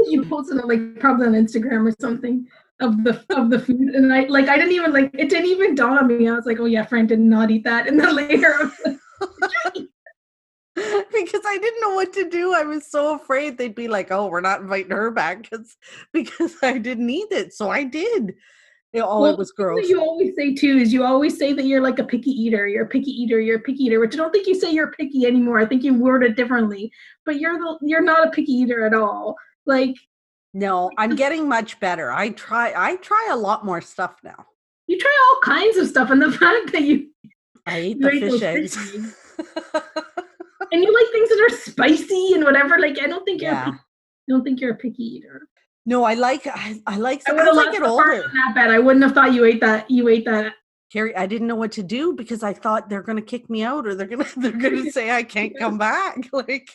you 0.05 0.23
posted 0.25 0.57
it 0.57 0.67
like 0.67 0.99
probably 0.99 1.25
on 1.25 1.33
Instagram 1.33 1.91
or 1.91 1.95
something 1.99 2.45
of 2.79 3.03
the 3.03 3.23
of 3.29 3.49
the 3.49 3.59
food, 3.59 3.95
and 3.95 4.13
I 4.13 4.21
like 4.25 4.47
I 4.47 4.57
didn't 4.57 4.73
even 4.73 4.93
like 4.93 5.11
it 5.13 5.29
didn't 5.29 5.47
even 5.47 5.75
dawn 5.75 5.97
on 5.97 6.07
me. 6.07 6.27
I 6.27 6.33
was 6.33 6.45
like, 6.45 6.59
"Oh 6.59 6.65
yeah, 6.65 6.85
Frank 6.85 7.09
did 7.09 7.19
not 7.19 7.51
eat 7.51 7.63
that," 7.63 7.87
and 7.87 7.99
then 7.99 8.15
later. 8.27 8.71
because 10.75 11.41
I 11.45 11.57
didn't 11.57 11.81
know 11.81 11.95
what 11.95 12.13
to 12.13 12.29
do. 12.29 12.53
I 12.53 12.63
was 12.63 12.85
so 12.85 13.15
afraid 13.15 13.57
they'd 13.57 13.73
be 13.73 13.87
like, 13.87 14.11
"Oh, 14.11 14.27
we're 14.27 14.41
not 14.41 14.61
inviting 14.61 14.91
her 14.91 15.09
back," 15.11 15.43
because 15.43 15.75
because 16.13 16.55
I 16.61 16.77
didn't 16.77 17.09
eat 17.09 17.31
it. 17.31 17.53
So 17.53 17.69
I 17.69 17.83
did. 17.83 18.35
It, 18.93 19.01
oh, 19.01 19.21
well, 19.21 19.33
it 19.33 19.37
was 19.37 19.51
gross. 19.51 19.89
You 19.89 19.99
always 19.99 20.33
say 20.37 20.53
too 20.53 20.77
is 20.77 20.93
you 20.93 21.03
always 21.03 21.37
say 21.37 21.51
that 21.53 21.65
you're 21.65 21.81
like 21.81 21.99
a 21.99 22.05
picky 22.05 22.31
eater. 22.31 22.67
You're 22.67 22.85
a 22.85 22.89
picky 22.89 23.11
eater. 23.11 23.39
You're 23.39 23.57
a 23.57 23.61
picky 23.61 23.83
eater, 23.83 23.99
which 23.99 24.13
I 24.13 24.17
don't 24.17 24.31
think 24.31 24.47
you 24.47 24.55
say 24.55 24.71
you're 24.71 24.91
picky 24.91 25.25
anymore. 25.25 25.59
I 25.59 25.65
think 25.65 25.83
you 25.83 25.93
word 25.93 26.23
it 26.23 26.35
differently. 26.35 26.91
But 27.25 27.39
you're 27.39 27.57
the 27.57 27.77
you're 27.81 28.01
not 28.01 28.27
a 28.27 28.31
picky 28.31 28.53
eater 28.53 28.85
at 28.85 28.93
all. 28.93 29.35
Like 29.65 29.95
no, 30.53 30.91
I'm 30.97 31.15
getting 31.23 31.47
much 31.47 31.79
better. 31.79 32.11
I 32.11 32.29
try 32.29 32.73
I 32.75 32.95
try 32.97 33.29
a 33.31 33.35
lot 33.35 33.65
more 33.65 33.81
stuff 33.81 34.15
now. 34.23 34.45
You 34.87 34.97
try 34.97 35.31
all 35.33 35.41
kinds 35.41 35.77
of 35.77 35.87
stuff, 35.87 36.09
and 36.09 36.21
the 36.21 36.31
fact 36.43 36.71
that 36.71 36.83
you 36.83 37.09
I 37.65 37.81
eat 37.81 38.01
the 38.01 38.09
fish 38.11 38.41
eggs. 38.41 38.77
and 40.71 40.83
you 40.83 40.93
like 40.93 41.11
things 41.11 41.29
that 41.29 41.49
are 41.49 41.57
spicy 41.57 42.33
and 42.33 42.43
whatever. 42.43 42.79
Like 42.79 42.99
I 43.01 43.07
don't 43.07 43.23
think 43.25 43.41
you're 43.41 43.51
yeah. 43.51 43.71
I 43.71 44.31
don't 44.31 44.43
think 44.43 44.61
you're 44.61 44.73
a 44.73 44.77
picky 44.77 45.03
eater. 45.03 45.47
No, 45.85 46.03
I 46.03 46.15
like 46.15 46.45
I, 46.47 46.81
I 46.85 46.97
like 46.97 47.21
I 47.29 47.33
as 47.33 47.57
I 47.57 47.71
get 47.71 47.83
older. 47.83 48.21
That 48.21 48.51
bad. 48.55 48.71
I 48.71 48.79
wouldn't 48.79 49.03
have 49.03 49.13
thought 49.13 49.33
you 49.33 49.45
ate 49.45 49.61
that. 49.61 49.89
You 49.89 50.09
ate 50.09 50.25
that. 50.25 50.53
Carrie, 50.91 51.15
I 51.17 51.25
didn't 51.25 51.47
know 51.47 51.55
what 51.55 51.73
to 51.73 51.83
do 51.83 52.13
because 52.13 52.43
I 52.43 52.53
thought 52.53 52.87
they're 52.87 53.01
going 53.01 53.17
to 53.17 53.21
kick 53.21 53.49
me 53.49 53.61
out 53.61 53.85
or 53.85 53.93
they're 53.93 54.07
going 54.07 54.23
to 54.25 54.39
they're 54.39 54.51
going 54.51 54.75
to 54.85 54.91
say 54.91 55.11
I 55.11 55.23
can't 55.23 55.57
come 55.57 55.77
back. 55.77 56.17
Like 56.37 56.69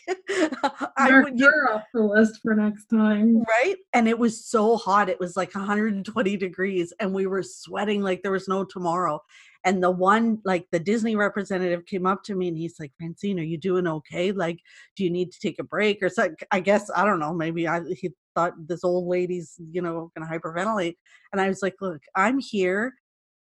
I 0.97 1.21
would 1.23 1.39
get 1.39 1.51
off 1.71 1.83
the 1.95 2.03
list 2.03 2.41
for 2.43 2.55
next 2.55 2.87
time, 2.87 3.43
right? 3.43 3.77
And 3.93 4.09
it 4.09 4.19
was 4.19 4.45
so 4.45 4.77
hot; 4.77 5.09
it 5.09 5.21
was 5.21 5.37
like 5.37 5.55
120 5.55 6.37
degrees, 6.37 6.93
and 6.99 7.15
we 7.15 7.27
were 7.27 7.43
sweating 7.43 8.03
like 8.03 8.23
there 8.23 8.33
was 8.33 8.49
no 8.49 8.65
tomorrow. 8.65 9.21
And 9.65 9.83
the 9.83 9.91
one, 9.91 10.41
like 10.45 10.67
the 10.73 10.81
Disney 10.81 11.15
representative 11.15 11.87
came 11.87 12.07
up 12.07 12.25
to 12.25 12.35
me 12.35 12.49
and 12.49 12.57
he's 12.57 12.81
like, 12.81 12.93
Francine, 12.99 13.39
are 13.39 13.45
you 13.45 13.59
doing 13.59 13.87
okay? 13.87 14.33
Like, 14.33 14.59
do 14.97 15.05
you 15.05 15.11
need 15.11 15.31
to 15.31 15.39
take 15.39 15.61
a 15.61 15.65
break 15.65 16.03
or 16.03 16.09
something? 16.09 16.35
I 16.51 16.59
guess, 16.59 16.91
I 16.95 17.05
don't 17.05 17.21
know, 17.21 17.33
maybe 17.33 17.69
I, 17.69 17.81
he 17.85 18.11
thought 18.35 18.55
this 18.67 18.83
old 18.83 19.07
lady's, 19.07 19.55
you 19.71 19.81
know, 19.81 20.11
going 20.17 20.29
to 20.29 20.39
hyperventilate. 20.39 20.97
And 21.33 21.41
I 21.41 21.49
was 21.49 21.63
like, 21.63 21.77
look, 21.81 22.03
I'm 22.17 22.41
here. 22.41 22.95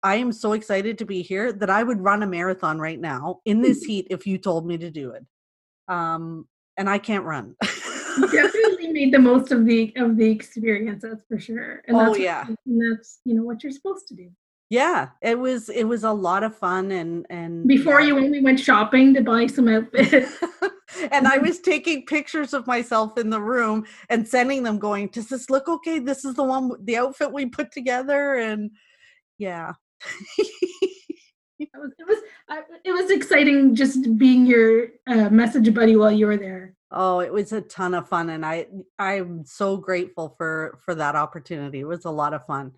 I 0.03 0.15
am 0.15 0.31
so 0.31 0.53
excited 0.53 0.97
to 0.97 1.05
be 1.05 1.21
here 1.21 1.51
that 1.53 1.69
I 1.69 1.83
would 1.83 2.01
run 2.01 2.23
a 2.23 2.27
marathon 2.27 2.79
right 2.79 2.99
now 2.99 3.41
in 3.45 3.61
this 3.61 3.83
heat 3.85 4.07
if 4.09 4.25
you 4.25 4.37
told 4.37 4.65
me 4.65 4.77
to 4.77 4.89
do 4.91 5.11
it. 5.11 5.25
Um, 5.87 6.47
and 6.77 6.89
I 6.89 6.97
can't 6.97 7.25
run. 7.25 7.55
You 8.17 8.27
definitely 8.31 8.87
made 8.91 9.13
the 9.13 9.19
most 9.19 9.51
of 9.51 9.65
the 9.65 9.93
of 9.97 10.17
the 10.17 10.29
experience, 10.29 11.03
that's 11.03 11.23
for 11.27 11.39
sure. 11.39 11.81
And 11.87 11.97
oh 11.97 12.15
yeah, 12.15 12.45
and 12.47 12.81
that's 12.91 13.19
you 13.25 13.33
know 13.33 13.43
what 13.43 13.63
you're 13.63 13.71
supposed 13.71 14.07
to 14.09 14.15
do 14.15 14.29
yeah 14.69 15.09
it 15.21 15.37
was 15.37 15.69
it 15.69 15.83
was 15.83 16.03
a 16.03 16.11
lot 16.11 16.43
of 16.43 16.55
fun 16.55 16.91
and 16.91 17.25
and 17.29 17.67
before 17.67 18.01
yeah. 18.01 18.07
you 18.07 18.17
only 18.17 18.39
went 18.39 18.59
shopping 18.59 19.13
to 19.13 19.21
buy 19.21 19.47
some 19.47 19.67
outfits 19.67 20.37
and 21.11 21.27
i 21.27 21.37
was 21.39 21.59
taking 21.59 22.05
pictures 22.05 22.53
of 22.53 22.67
myself 22.67 23.17
in 23.17 23.29
the 23.31 23.41
room 23.41 23.83
and 24.09 24.27
sending 24.27 24.61
them 24.61 24.77
going 24.77 25.07
does 25.07 25.27
this 25.27 25.49
look 25.49 25.67
okay 25.67 25.97
this 25.97 26.23
is 26.23 26.35
the 26.35 26.43
one 26.43 26.71
the 26.83 26.95
outfit 26.95 27.31
we 27.31 27.47
put 27.47 27.71
together 27.71 28.35
and 28.35 28.69
yeah 29.39 29.73
it 31.59 31.69
was 31.75 31.91
it 31.97 32.07
was, 32.07 32.17
it 32.85 32.91
was 32.91 33.11
exciting 33.11 33.75
just 33.75 34.17
being 34.17 34.45
your 34.45 34.87
uh, 35.07 35.29
message 35.29 35.73
buddy 35.73 35.95
while 35.95 36.11
you 36.11 36.25
were 36.25 36.37
there 36.37 36.73
oh 36.91 37.19
it 37.19 37.31
was 37.31 37.51
a 37.51 37.61
ton 37.61 37.93
of 37.93 38.07
fun 38.07 38.29
and 38.29 38.45
i 38.45 38.65
i'm 38.97 39.43
so 39.45 39.75
grateful 39.77 40.33
for 40.37 40.79
for 40.83 40.95
that 40.95 41.15
opportunity 41.15 41.81
it 41.81 41.87
was 41.87 42.05
a 42.05 42.09
lot 42.09 42.33
of 42.33 42.45
fun 42.45 42.71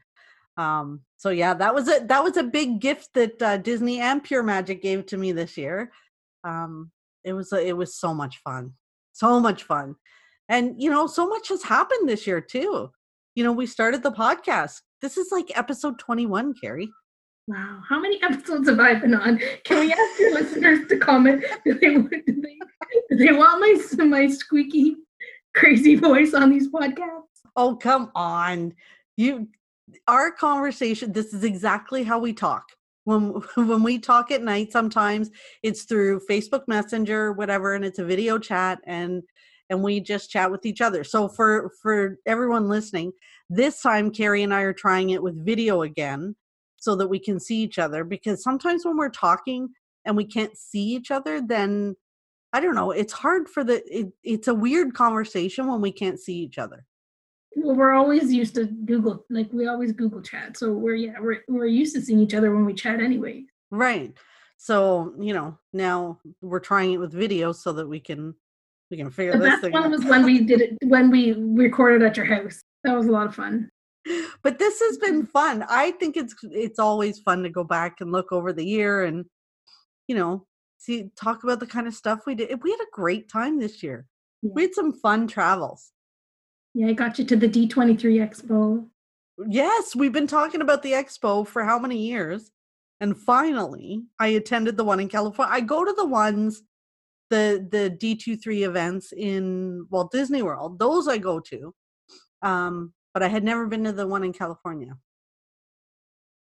um, 0.58 1.02
so 1.18 1.30
yeah, 1.30 1.54
that 1.54 1.74
was 1.74 1.88
a 1.88 2.06
that 2.06 2.24
was 2.24 2.38
a 2.38 2.44
big 2.44 2.80
gift 2.80 3.10
that 3.14 3.42
uh, 3.42 3.58
Disney 3.58 4.00
and 4.00 4.24
Pure 4.24 4.44
Magic 4.44 4.82
gave 4.82 5.06
to 5.08 5.18
me 5.18 5.32
this 5.32 5.58
year. 5.58 5.92
Um, 6.44 6.92
it 7.24 7.34
was 7.34 7.54
a, 7.54 7.66
it 7.66 7.78
was 7.78 7.96
so 7.96 8.14
much 8.14 8.38
fun, 8.44 8.74
so 9.14 9.40
much 9.40 9.64
fun, 9.64 9.96
and 10.50 10.76
you 10.82 10.90
know, 10.90 11.08
so 11.08 11.28
much 11.28 11.50
has 11.50 11.64
happened 11.64 12.10
this 12.10 12.28
year 12.28 12.42
too. 12.42 12.92
You 13.36 13.44
know, 13.44 13.54
we 13.54 13.66
started 13.66 14.04
the 14.04 14.12
podcast. 14.12 14.82
This 15.02 15.18
is 15.18 15.32
like 15.32 15.58
episode 15.58 16.00
twenty 16.00 16.26
one, 16.26 16.54
Carrie. 16.54 16.92
Wow, 17.52 17.82
how 17.90 18.00
many 18.00 18.18
episodes 18.24 18.70
have 18.70 18.80
I 18.80 18.94
been 18.94 19.14
on? 19.14 19.38
Can 19.66 19.82
we 19.82 19.92
ask 19.92 20.20
your 20.20 20.34
listeners 20.36 20.88
to 20.88 20.98
comment? 20.98 21.44
Do 21.66 21.74
they, 21.74 21.96
do 21.96 22.10
they, 22.42 22.60
do 23.10 23.18
they 23.18 23.34
want 23.34 23.60
my 23.60 24.06
my 24.06 24.28
squeaky, 24.28 24.96
crazy 25.54 25.96
voice 25.96 26.34
on 26.34 26.50
these 26.50 26.70
podcasts? 26.70 27.42
Oh 27.58 27.76
come 27.76 28.10
on, 28.16 28.74
you 29.18 29.50
our 30.08 30.32
conversation 30.32 31.12
this 31.12 31.34
is 31.34 31.44
exactly 31.44 32.04
how 32.04 32.20
we 32.20 32.32
talk 32.32 32.64
when 33.04 33.32
when 33.56 33.84
we 33.84 34.00
talk 34.00 34.32
at 34.32 34.42
night 34.42 34.72
sometimes 34.72 35.30
it's 35.62 35.84
through 35.84 36.22
facebook 36.30 36.62
messenger 36.70 37.34
whatever 37.34 37.76
and 37.76 37.84
it's 37.84 38.00
a 38.00 38.06
video 38.06 38.40
chat 38.40 38.80
and 38.86 39.22
and 39.70 39.84
we 39.84 40.00
just 40.00 40.30
chat 40.30 40.50
with 40.50 40.66
each 40.66 40.80
other 40.80 41.04
so 41.04 41.28
for 41.28 41.72
for 41.82 42.16
everyone 42.26 42.70
listening 42.70 43.12
this 43.50 43.82
time 43.82 44.10
carrie 44.12 44.44
and 44.44 44.54
i 44.54 44.62
are 44.62 44.72
trying 44.72 45.10
it 45.10 45.22
with 45.22 45.46
video 45.46 45.82
again 45.82 46.34
so 46.82 46.96
that 46.96 47.08
we 47.08 47.20
can 47.20 47.40
see 47.40 47.62
each 47.62 47.80
other 47.80 48.04
because 48.04 48.44
sometimes 48.44 48.84
when 48.84 48.98
we're 48.98 49.10
talking 49.10 49.70
and 50.06 50.18
we 50.18 50.26
can't 50.26 50.58
see 50.58 50.84
each 50.84 51.12
other 51.12 51.40
then 51.40 51.96
i 52.54 52.60
don't 52.60 52.76
know 52.76 52.92
it's 52.92 53.14
hard 53.14 53.48
for 53.48 53.64
the 53.64 53.82
it, 53.88 54.12
it's 54.24 54.48
a 54.48 54.54
weird 54.54 54.94
conversation 54.94 55.68
when 55.68 55.80
we 55.80 55.92
can't 55.92 56.20
see 56.20 56.36
each 56.36 56.58
other 56.58 56.86
well, 57.56 57.76
we're 57.76 57.94
always 57.94 58.32
used 58.32 58.56
to 58.56 58.66
Google, 58.66 59.26
like 59.30 59.50
we 59.52 59.68
always 59.68 59.92
Google 59.92 60.22
chat. 60.22 60.58
So 60.58 60.72
we're 60.72 60.96
yeah, 60.96 61.20
we're 61.20 61.44
we're 61.50 61.66
used 61.66 61.94
to 61.96 62.02
seeing 62.02 62.20
each 62.20 62.34
other 62.34 62.54
when 62.56 62.66
we 62.66 62.74
chat 62.74 63.00
anyway. 63.00 63.44
Right. 63.72 64.14
So 64.58 65.14
you 65.20 65.34
know 65.34 65.58
now 65.74 66.20
we're 66.42 66.60
trying 66.60 66.94
it 66.94 66.98
with 66.98 67.12
video 67.12 67.52
so 67.52 67.74
that 67.74 67.88
we 67.88 68.00
can 68.00 68.34
we 68.90 68.98
can 68.98 69.12
figure 69.12 69.34
the 69.34 69.40
this 69.40 69.50
best 69.50 69.62
thing. 69.64 69.74
one 69.74 69.86
out. 69.86 69.92
was 69.92 70.06
when 70.06 70.24
we 70.24 70.46
did 70.46 70.62
it 70.62 70.78
when 70.84 71.12
we 71.12 71.34
recorded 71.34 72.04
at 72.04 72.16
your 72.16 72.26
house. 72.26 72.62
That 72.86 72.96
was 72.96 73.08
a 73.08 73.12
lot 73.12 73.28
of 73.28 73.36
fun. 73.36 73.70
But 74.44 74.58
this 74.58 74.80
has 74.80 74.98
been 74.98 75.26
fun. 75.26 75.64
I 75.70 75.92
think 75.92 76.18
it's 76.18 76.36
it's 76.44 76.80
always 76.80 77.20
fun 77.20 77.44
to 77.44 77.50
go 77.50 77.64
back 77.64 78.02
and 78.02 78.12
look 78.12 78.32
over 78.32 78.52
the 78.52 78.66
year 78.66 79.04
and 79.04 79.26
you 80.08 80.16
know 80.16 80.48
see 80.78 81.12
talk 81.16 81.44
about 81.44 81.60
the 81.60 81.68
kind 81.68 81.88
of 81.88 81.94
stuff 81.94 82.22
we 82.26 82.36
did. 82.36 82.64
We 82.64 82.72
had 82.72 82.82
a 82.82 82.92
great 82.92 83.30
time 83.30 83.60
this 83.60 83.84
year. 83.84 84.08
Yeah. 84.42 84.52
We 84.56 84.64
had 84.64 84.74
some 84.74 84.94
fun 84.94 85.28
travels. 85.28 85.92
Yeah, 86.74 86.88
I 86.88 86.94
got 86.94 87.20
you 87.20 87.26
to 87.26 87.36
the 87.36 87.50
D23 87.50 88.00
Expo. 88.00 88.88
Yes, 89.48 89.96
we've 89.96 90.14
been 90.14 90.28
talking 90.28 90.62
about 90.62 90.84
the 90.84 90.92
expo 90.92 91.46
for 91.48 91.64
how 91.64 91.80
many 91.80 91.98
years? 91.98 92.52
And 93.00 93.18
finally, 93.18 94.04
I 94.20 94.28
attended 94.28 94.78
the 94.78 94.84
one 94.84 95.00
in 95.00 95.10
California. 95.10 95.54
I 95.54 95.62
go 95.62 95.84
to 95.84 95.94
the 95.94 96.06
ones 96.06 96.64
the 97.30 97.68
the 97.72 97.90
D23 97.90 98.68
events 98.68 99.12
in 99.12 99.88
Walt 99.90 100.12
Disney 100.12 100.44
World. 100.44 100.78
Those 100.78 101.08
I 101.08 101.18
go 101.18 101.40
to. 101.40 101.74
Um, 102.44 102.94
but 103.14 103.24
I 103.24 103.28
had 103.28 103.44
never 103.44 103.68
been 103.68 103.84
to 103.84 103.92
the 103.92 104.08
one 104.08 104.24
in 104.24 104.34
California. 104.34 104.98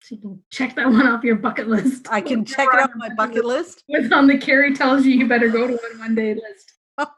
So 0.02 0.14
you 0.14 0.20
can 0.20 0.42
check 0.50 0.76
that 0.76 0.87
one 0.90 1.07
off 1.07 1.24
your 1.24 1.37
bucket 1.37 1.68
list. 1.68 2.07
I 2.11 2.20
can 2.20 2.44
check 2.44 2.68
it 2.72 2.81
off 2.81 2.90
my 2.96 3.09
bucket 3.16 3.44
list. 3.44 3.85
With 3.88 4.12
on 4.12 4.26
the 4.26 4.38
Carrie 4.38 4.74
tells 4.74 5.04
you 5.04 5.12
you 5.12 5.28
better 5.28 5.48
go 5.48 5.66
to 5.66 5.74
one 5.74 5.98
one 5.98 6.14
day 6.14 6.35
list. 6.35 6.74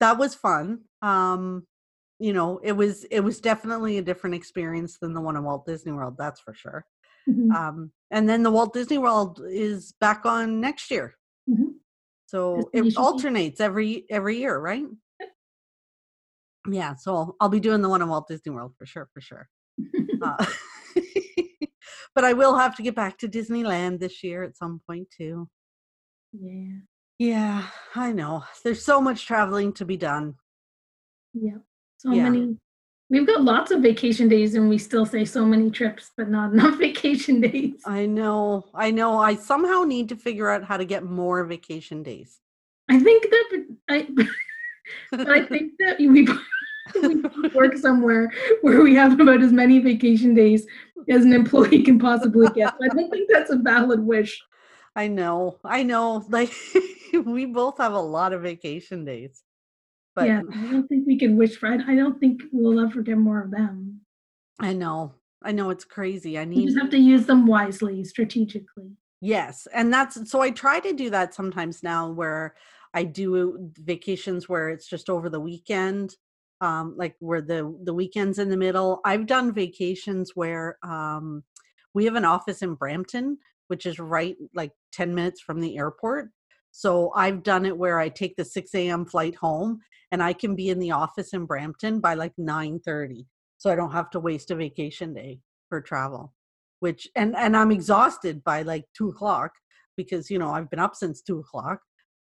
that 0.00 0.18
was 0.18 0.34
fun. 0.34 0.80
Um, 1.02 1.66
you 2.18 2.32
know, 2.32 2.60
it 2.62 2.72
was 2.72 3.04
it 3.04 3.20
was 3.20 3.40
definitely 3.40 3.98
a 3.98 4.02
different 4.02 4.34
experience 4.36 4.98
than 4.98 5.12
the 5.12 5.20
one 5.20 5.36
in 5.36 5.44
Walt 5.44 5.66
Disney 5.66 5.92
World, 5.92 6.16
that's 6.18 6.40
for 6.40 6.54
sure. 6.54 6.84
Mhm. 7.28 7.52
Um, 7.54 7.92
and 8.10 8.28
then 8.28 8.42
the 8.42 8.50
Walt 8.50 8.72
Disney 8.72 8.98
World 8.98 9.42
is 9.46 9.92
back 10.00 10.24
on 10.24 10.60
next 10.60 10.90
year. 10.90 11.14
Mhm. 11.48 11.74
So 12.26 12.70
it 12.72 12.96
alternates 12.96 13.60
every 13.60 14.04
every 14.10 14.38
year, 14.38 14.58
right? 14.58 14.84
Yeah, 16.70 16.94
so 16.94 17.36
I'll 17.40 17.48
be 17.48 17.60
doing 17.60 17.82
the 17.82 17.88
one 17.88 18.02
in 18.02 18.08
Walt 18.08 18.28
Disney 18.28 18.52
World 18.52 18.74
for 18.78 18.86
sure, 18.86 19.08
for 19.12 19.20
sure. 19.20 19.48
Uh, 20.22 20.46
but 22.14 22.24
I 22.24 22.32
will 22.32 22.56
have 22.56 22.74
to 22.76 22.82
get 22.82 22.94
back 22.94 23.18
to 23.18 23.28
Disneyland 23.28 23.98
this 24.00 24.22
year 24.24 24.42
at 24.42 24.56
some 24.56 24.80
point 24.86 25.08
too. 25.16 25.48
yeah. 26.32 26.78
Yeah, 27.18 27.66
I 27.94 28.12
know. 28.12 28.44
There's 28.62 28.84
so 28.84 29.00
much 29.00 29.26
traveling 29.26 29.72
to 29.74 29.84
be 29.86 29.96
done. 29.96 30.34
Yeah. 31.32 31.58
So 31.98 32.12
Yeah. 32.12 32.28
many. 32.30 32.56
We've 33.08 33.26
got 33.26 33.42
lots 33.42 33.70
of 33.70 33.80
vacation 33.82 34.28
days 34.28 34.54
and 34.54 34.68
we 34.68 34.78
still 34.78 35.06
say 35.06 35.24
so 35.24 35.44
many 35.46 35.70
trips, 35.70 36.10
but 36.16 36.28
not 36.28 36.52
enough 36.54 36.78
vacation 36.78 37.40
days. 37.40 37.80
I 37.86 38.04
know. 38.06 38.64
I 38.74 38.90
know. 38.90 39.18
I 39.18 39.34
somehow 39.36 39.84
need 39.84 40.08
to 40.10 40.16
figure 40.16 40.48
out 40.50 40.64
how 40.64 40.76
to 40.76 40.84
get 40.84 41.04
more 41.04 41.44
vacation 41.44 42.02
days. 42.02 42.40
I 42.90 42.98
think 43.00 43.22
that 43.30 43.66
I, 43.88 44.08
but 45.10 45.28
I 45.30 45.42
think 45.46 45.72
that 45.78 45.98
we, 45.98 46.26
we 47.02 47.22
work 47.54 47.76
somewhere 47.76 48.32
where 48.62 48.82
we 48.82 48.94
have 48.94 49.18
about 49.20 49.42
as 49.42 49.52
many 49.52 49.78
vacation 49.78 50.34
days 50.34 50.66
as 51.08 51.24
an 51.24 51.32
employee 51.32 51.82
can 51.82 51.98
possibly 51.98 52.48
get. 52.48 52.74
I 52.82 52.88
don't 52.88 53.10
think 53.10 53.28
that's 53.32 53.50
a 53.50 53.56
valid 53.56 54.00
wish. 54.00 54.42
I 54.94 55.08
know. 55.08 55.58
I 55.64 55.82
know. 55.82 56.24
Like 56.28 56.52
we 57.24 57.46
both 57.46 57.78
have 57.78 57.92
a 57.92 58.00
lot 58.00 58.32
of 58.32 58.42
vacation 58.42 59.04
days. 59.04 59.42
But 60.14 60.28
yeah, 60.28 60.40
I 60.50 60.72
don't 60.72 60.88
think 60.88 61.06
we 61.06 61.18
can 61.18 61.36
wish 61.36 61.56
for. 61.56 61.68
I 61.68 61.74
I 61.74 61.94
don't 61.94 62.18
think 62.18 62.42
we'll 62.50 62.80
ever 62.80 63.02
get 63.02 63.18
more 63.18 63.42
of 63.42 63.50
them. 63.50 64.00
I 64.58 64.72
know. 64.72 65.14
I 65.42 65.52
know 65.52 65.70
it's 65.70 65.84
crazy. 65.84 66.38
I 66.38 66.42
You 66.42 66.46
need 66.46 66.66
just 66.66 66.78
have 66.78 66.90
to 66.90 66.98
use 66.98 67.26
them 67.26 67.46
wisely, 67.46 68.02
strategically. 68.04 68.90
Yes, 69.20 69.68
and 69.72 69.92
that's 69.92 70.30
so 70.30 70.40
I 70.40 70.50
try 70.50 70.80
to 70.80 70.92
do 70.92 71.10
that 71.10 71.34
sometimes 71.34 71.82
now 71.82 72.10
where 72.10 72.54
I 72.94 73.04
do 73.04 73.70
vacations 73.78 74.48
where 74.48 74.70
it's 74.70 74.86
just 74.86 75.10
over 75.10 75.28
the 75.28 75.40
weekend, 75.40 76.16
um, 76.60 76.94
like 76.96 77.16
where 77.20 77.40
the 77.40 77.76
the 77.84 77.94
weekends 77.94 78.38
in 78.38 78.48
the 78.48 78.56
middle. 78.56 79.00
I've 79.04 79.26
done 79.26 79.52
vacations 79.52 80.32
where 80.34 80.78
um, 80.82 81.44
we 81.94 82.04
have 82.04 82.14
an 82.14 82.24
office 82.24 82.62
in 82.62 82.74
Brampton, 82.74 83.38
which 83.68 83.86
is 83.86 83.98
right 83.98 84.36
like 84.54 84.72
ten 84.92 85.14
minutes 85.14 85.40
from 85.40 85.60
the 85.60 85.76
airport. 85.78 86.30
So 86.72 87.12
I've 87.14 87.42
done 87.42 87.64
it 87.64 87.76
where 87.76 87.98
I 87.98 88.08
take 88.08 88.36
the 88.36 88.44
six 88.44 88.74
a.m. 88.74 89.06
flight 89.06 89.34
home, 89.34 89.80
and 90.12 90.22
I 90.22 90.32
can 90.32 90.54
be 90.54 90.68
in 90.70 90.78
the 90.78 90.92
office 90.92 91.32
in 91.32 91.46
Brampton 91.46 92.00
by 92.00 92.14
like 92.14 92.32
nine 92.38 92.80
thirty, 92.80 93.26
so 93.58 93.70
I 93.70 93.76
don't 93.76 93.92
have 93.92 94.10
to 94.10 94.20
waste 94.20 94.50
a 94.50 94.56
vacation 94.56 95.14
day 95.14 95.40
for 95.68 95.80
travel 95.80 96.32
which 96.80 97.08
and 97.16 97.34
and 97.36 97.56
i'm 97.56 97.70
exhausted 97.70 98.42
by 98.44 98.62
like 98.62 98.84
two 98.96 99.08
o'clock 99.08 99.52
because 99.96 100.30
you 100.30 100.38
know 100.38 100.50
i've 100.50 100.70
been 100.70 100.78
up 100.78 100.94
since 100.94 101.22
two 101.22 101.38
o'clock 101.38 101.80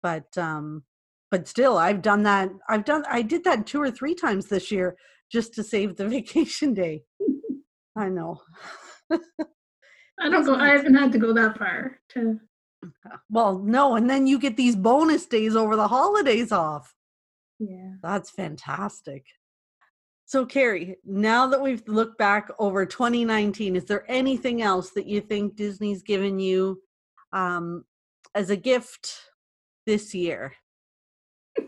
but 0.01 0.25
um 0.37 0.83
but 1.31 1.47
still 1.47 1.77
i've 1.77 2.01
done 2.01 2.23
that 2.23 2.49
i've 2.69 2.85
done 2.85 3.03
i 3.09 3.21
did 3.21 3.43
that 3.43 3.65
two 3.65 3.81
or 3.81 3.91
three 3.91 4.15
times 4.15 4.47
this 4.47 4.71
year 4.71 4.95
just 5.31 5.53
to 5.53 5.63
save 5.63 5.95
the 5.95 6.07
vacation 6.17 6.73
day 6.73 7.03
i 7.97 8.07
know 8.09 8.39
I 10.19 10.29
don't 10.29 10.45
go. 10.45 10.55
I 10.55 10.69
haven't 10.69 10.95
had 10.95 11.11
to 11.11 11.19
go 11.19 11.31
that 11.33 11.57
far 11.59 11.99
to. 12.13 12.39
well 13.29 13.59
no 13.59 13.95
and 13.95 14.09
then 14.09 14.25
you 14.25 14.39
get 14.39 14.57
these 14.57 14.75
bonus 14.75 15.25
days 15.27 15.55
over 15.55 15.75
the 15.75 15.87
holidays 15.87 16.51
off 16.51 16.93
Yeah. 17.59 17.93
That's 18.03 18.29
fantastic. 18.31 19.25
So, 20.25 20.45
Carrie, 20.45 20.97
now 21.05 21.47
that 21.47 21.61
we've 21.61 21.87
looked 21.87 22.17
back 22.17 22.49
over 22.59 22.85
2019, 22.85 23.77
is 23.77 23.85
there 23.85 24.03
anything 24.11 24.61
else 24.61 24.89
that 24.91 25.07
you 25.07 25.21
think 25.21 25.55
Disney's 25.55 26.03
given 26.03 26.37
you 26.37 26.81
um, 27.31 27.85
as 28.35 28.49
a 28.49 28.57
gift 28.57 29.09
this 29.85 30.13
year, 30.13 30.53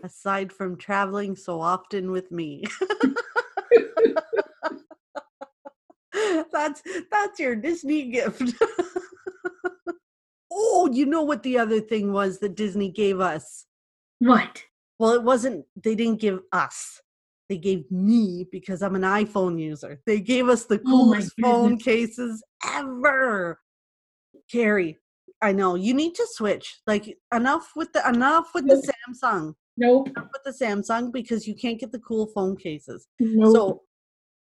aside 0.04 0.52
from 0.52 0.78
traveling 0.78 1.36
so 1.36 1.62
often 1.62 2.12
with 2.12 2.32
me? 2.32 2.64
that's 6.52 6.82
that's 7.12 7.40
your 7.40 7.56
Disney 7.56 8.12
gift. 8.12 8.54
oh, 10.52 10.90
you 10.92 11.06
know 11.06 11.24
what 11.24 11.44
the 11.44 11.58
other 11.58 11.80
thing 11.80 12.12
was 12.12 12.40
that 12.40 12.56
Disney 12.56 12.90
gave 12.90 13.20
us? 13.20 13.66
What? 14.20 14.64
Well, 15.00 15.14
it 15.14 15.24
wasn't, 15.24 15.66
they 15.82 15.96
didn't 15.96 16.20
give 16.20 16.42
us. 16.52 17.02
They 17.48 17.58
gave 17.58 17.90
me 17.90 18.46
because 18.52 18.84
I'm 18.84 18.96
an 18.96 19.02
iPhone 19.02 19.60
user. 19.60 20.02
They 20.06 20.20
gave 20.20 20.50
us 20.50 20.66
the 20.66 20.80
Oh 20.86 20.90
coolest 20.90 21.34
phone 21.42 21.78
cases 21.78 22.44
ever. 22.64 23.60
Carrie, 24.52 24.98
I 25.42 25.54
know 25.54 25.76
you 25.76 25.94
need 25.94 26.16
to 26.16 26.28
switch. 26.30 26.80
Like 26.86 27.18
enough 27.34 27.72
with 27.76 27.94
the 27.94 28.08
enough 28.08 28.50
with 28.54 28.68
the 28.68 28.76
Samsung. 28.76 29.56
Nope. 29.80 30.10
Enough 30.10 30.28
with 30.34 30.44
the 30.44 30.66
Samsung 30.66 31.12
because 31.12 31.48
you 31.48 31.56
can't 31.56 31.80
get 31.80 31.92
the 31.92 32.00
cool 32.00 32.28
phone 32.28 32.58
cases. 32.58 33.08
Nope. 33.20 33.56
So 33.56 33.82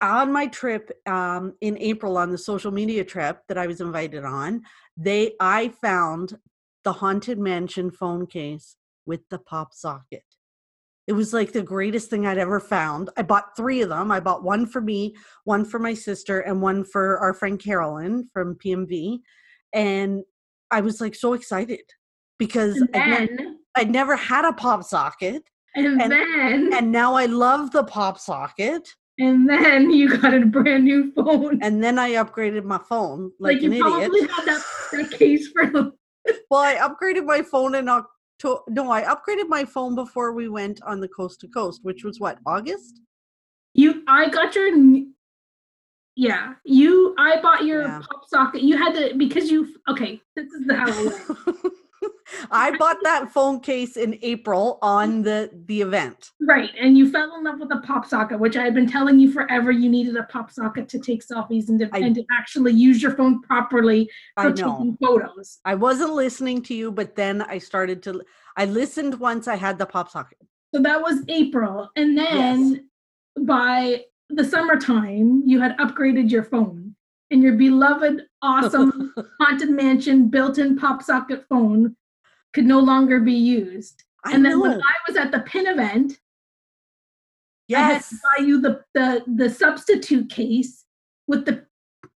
on 0.01 0.31
my 0.31 0.47
trip 0.47 0.91
um, 1.07 1.55
in 1.61 1.77
April 1.79 2.17
on 2.17 2.31
the 2.31 2.37
social 2.37 2.71
media 2.71 3.03
trip 3.03 3.41
that 3.47 3.57
I 3.57 3.65
was 3.65 3.81
invited 3.81 4.23
on, 4.23 4.61
they 4.95 5.33
I 5.39 5.69
found 5.81 6.37
the 6.83 6.93
haunted 6.93 7.39
mansion 7.39 7.89
phone 7.89 8.27
case 8.27 8.77
with 9.07 9.21
the 9.29 9.39
pop 9.39 9.73
socket. 9.73 10.23
It 11.07 11.13
was 11.13 11.33
like 11.33 11.51
the 11.51 11.63
greatest 11.63 12.09
thing 12.09 12.25
I'd 12.25 12.37
ever 12.37 12.59
found. 12.59 13.09
I 13.17 13.23
bought 13.23 13.57
three 13.57 13.81
of 13.81 13.89
them. 13.89 14.11
I 14.11 14.19
bought 14.19 14.43
one 14.43 14.65
for 14.67 14.81
me, 14.81 15.15
one 15.43 15.65
for 15.65 15.79
my 15.79 15.93
sister, 15.93 16.39
and 16.39 16.61
one 16.61 16.83
for 16.83 17.17
our 17.19 17.33
friend 17.33 17.59
Carolyn 17.59 18.29
from 18.31 18.55
PMV. 18.55 19.19
And 19.73 20.23
I 20.71 20.81
was 20.81 21.01
like 21.01 21.15
so 21.15 21.33
excited 21.33 21.83
because 22.37 22.75
and 22.93 23.11
then, 23.13 23.54
I'd 23.75 23.91
never 23.91 24.15
had 24.15 24.45
a 24.45 24.53
pop 24.53 24.83
socket. 24.83 25.43
and, 25.75 26.01
and- 26.01 26.11
then, 26.11 26.73
And 26.73 26.91
now 26.91 27.15
I 27.15 27.25
love 27.25 27.71
the 27.71 27.83
pop 27.83 28.17
socket. 28.19 28.87
and 29.19 29.49
then 29.49 29.89
you 29.91 30.17
got 30.17 30.33
a 30.33 30.45
brand 30.45 30.83
new 30.85 31.11
phone. 31.13 31.59
and 31.61 31.83
then 31.83 31.97
I 31.99 32.11
upgraded 32.11 32.63
my 32.63 32.77
phone 32.89 33.31
like, 33.39 33.61
like 33.61 33.63
an 33.63 33.79
probably 33.79 34.19
idiot. 34.21 34.31
had 34.31 34.45
that, 34.45 34.63
that 34.93 35.11
case 35.11 35.47
for 35.53 35.65
well, 36.49 36.61
I 36.61 36.75
upgraded 36.75 37.25
my 37.25 37.41
phone 37.41 37.75
in 37.75 37.87
October. 37.87 38.61
No, 38.69 38.89
I 38.91 39.03
upgraded 39.03 39.47
my 39.47 39.63
phone 39.63 39.95
before 39.95 40.33
we 40.33 40.49
went 40.49 40.81
on 40.83 40.99
the 40.99 41.07
coast 41.07 41.39
to 41.41 41.47
coast, 41.47 41.79
which 41.83 42.03
was 42.03 42.19
what 42.19 42.39
August. 42.45 42.99
you. 43.73 44.03
I 44.07 44.29
got 44.29 44.55
your. 44.55 44.69
Yeah, 46.17 46.53
you. 46.63 47.13
I 47.17 47.41
bought 47.41 47.63
your 47.65 47.83
Yeah. 47.83 48.01
pop 48.09 48.23
socket. 48.27 48.61
You 48.63 48.77
had 48.77 48.93
to 48.95 49.13
because 49.17 49.51
you. 49.51 49.75
Okay, 49.89 50.21
this 50.35 50.47
is 50.51 50.65
the 50.65 50.75
how. 50.75 50.89
I 52.51 52.75
bought 52.77 52.97
that 53.03 53.31
phone 53.31 53.59
case 53.59 53.97
in 53.97 54.17
April 54.21 54.79
on 54.81 55.21
the 55.21 55.49
the 55.65 55.81
event. 55.81 56.31
Right, 56.41 56.69
and 56.79 56.97
you 56.97 57.09
fell 57.11 57.35
in 57.37 57.43
love 57.43 57.59
with 57.59 57.69
the 57.69 57.81
pop 57.81 58.05
socket, 58.05 58.39
which 58.39 58.55
I 58.57 58.63
had 58.63 58.73
been 58.73 58.89
telling 58.89 59.19
you 59.19 59.31
forever. 59.31 59.71
You 59.71 59.89
needed 59.89 60.15
a 60.17 60.23
pop 60.23 60.51
socket 60.51 60.89
to 60.89 60.99
take 60.99 61.25
selfies 61.25 61.69
and 61.69 61.79
to, 61.79 61.89
I- 61.93 61.99
and 61.99 62.15
to 62.15 62.23
actually 62.37 62.73
use 62.73 63.01
your 63.01 63.15
phone 63.15 63.41
properly 63.41 64.09
for 64.39 64.51
taking 64.51 64.97
photos. 65.01 65.59
I 65.65 65.75
wasn't 65.75 66.13
listening 66.13 66.61
to 66.63 66.73
you, 66.75 66.91
but 66.91 67.15
then 67.15 67.41
I 67.41 67.57
started 67.57 68.03
to. 68.03 68.21
I 68.57 68.65
listened 68.65 69.19
once 69.19 69.47
I 69.47 69.55
had 69.55 69.77
the 69.77 69.85
pop 69.85 70.09
socket. 70.09 70.37
So 70.73 70.81
that 70.81 71.01
was 71.01 71.21
April, 71.29 71.89
and 71.95 72.17
then 72.17 72.89
by 73.41 74.03
the 74.29 74.43
summertime, 74.43 75.43
you 75.45 75.59
had 75.61 75.77
upgraded 75.77 76.29
your 76.31 76.43
phone, 76.43 76.95
and 77.31 77.41
your 77.43 77.53
beloved, 77.53 78.23
awesome 78.41 79.13
haunted 79.39 79.69
mansion 79.69 80.27
built-in 80.29 80.77
pop 80.77 81.01
socket 81.03 81.45
phone 81.49 81.95
could 82.55 82.65
no 82.65 82.79
longer 82.79 83.19
be 83.19 83.33
used. 83.33 84.03
I 84.23 84.31
and 84.31 84.43
then 84.43 84.53
know. 84.53 84.61
when 84.61 84.81
I 84.81 84.95
was 85.07 85.17
at 85.17 85.31
the 85.31 85.41
pin 85.41 85.67
event, 85.67 86.17
yes. 87.67 87.79
I 87.79 87.93
had 87.93 88.03
to 88.03 88.15
buy 88.23 88.45
you 88.45 88.61
the 88.61 88.81
the 88.95 89.23
the 89.35 89.49
substitute 89.49 90.29
case 90.29 90.85
with 91.27 91.45
the, 91.45 91.65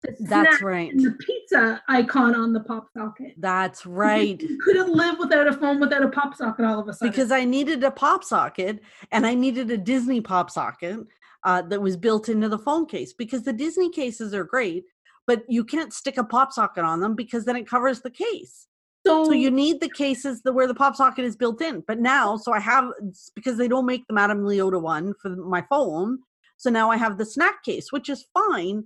the 0.04 0.16
that's 0.20 0.62
right. 0.62 0.92
the 0.96 1.16
pizza 1.26 1.82
icon 1.88 2.36
on 2.36 2.52
the 2.52 2.60
pop 2.60 2.90
socket. 2.96 3.34
That's 3.38 3.86
right. 3.86 4.40
You 4.40 4.60
couldn't 4.64 4.94
live 4.94 5.18
without 5.20 5.48
a 5.48 5.54
phone 5.54 5.80
without 5.80 6.04
a 6.04 6.10
pop 6.10 6.36
socket 6.36 6.66
all 6.66 6.80
of 6.80 6.88
a 6.90 6.94
sudden. 6.94 7.12
because 7.12 7.32
I 7.32 7.46
needed 7.46 7.84
a 7.84 7.92
pop 7.92 8.24
socket 8.24 8.82
and 9.12 9.26
I 9.26 9.34
needed 9.34 9.72
a 9.72 9.78
Disney 9.78 10.20
pop 10.20 10.52
socket 10.52 11.00
uh, 11.46 11.62
that 11.64 11.82
was 11.82 11.96
built 11.96 12.28
into 12.28 12.50
the 12.50 12.60
phone 12.60 12.86
case 12.86 13.14
because 13.14 13.44
the 13.44 13.54
Disney 13.54 13.90
cases 13.90 14.34
are 14.34 14.44
great, 14.44 14.84
but 15.26 15.44
you 15.48 15.64
can't 15.64 15.94
stick 15.94 16.18
a 16.18 16.24
pop 16.26 16.52
socket 16.52 16.84
on 16.84 17.00
them 17.00 17.16
because 17.16 17.46
then 17.46 17.56
it 17.56 17.68
covers 17.68 18.02
the 18.02 18.12
case. 18.12 18.68
So, 19.06 19.26
So 19.26 19.32
you 19.34 19.52
need 19.52 19.82
the 19.82 19.90
cases 19.90 20.42
that 20.44 20.54
where 20.54 20.68
the 20.68 20.76
pop 20.76 20.96
socket 20.96 21.26
is 21.26 21.36
built 21.36 21.62
in. 21.62 21.84
But 21.88 22.00
now, 22.00 22.38
so 22.38 22.54
I 22.54 22.60
have 22.60 22.92
because 23.36 23.58
they 23.58 23.68
don't 23.68 23.86
make 23.86 24.08
the 24.08 24.14
Madame 24.14 24.42
Leota 24.44 24.82
one 24.82 25.14
for 25.22 25.30
my 25.36 25.64
phone. 25.70 26.20
So 26.58 26.70
now 26.70 26.90
I 26.92 26.98
have 26.98 27.18
the 27.18 27.26
snack 27.26 27.64
case, 27.64 27.92
which 27.92 28.10
is 28.10 28.26
fine. 28.34 28.86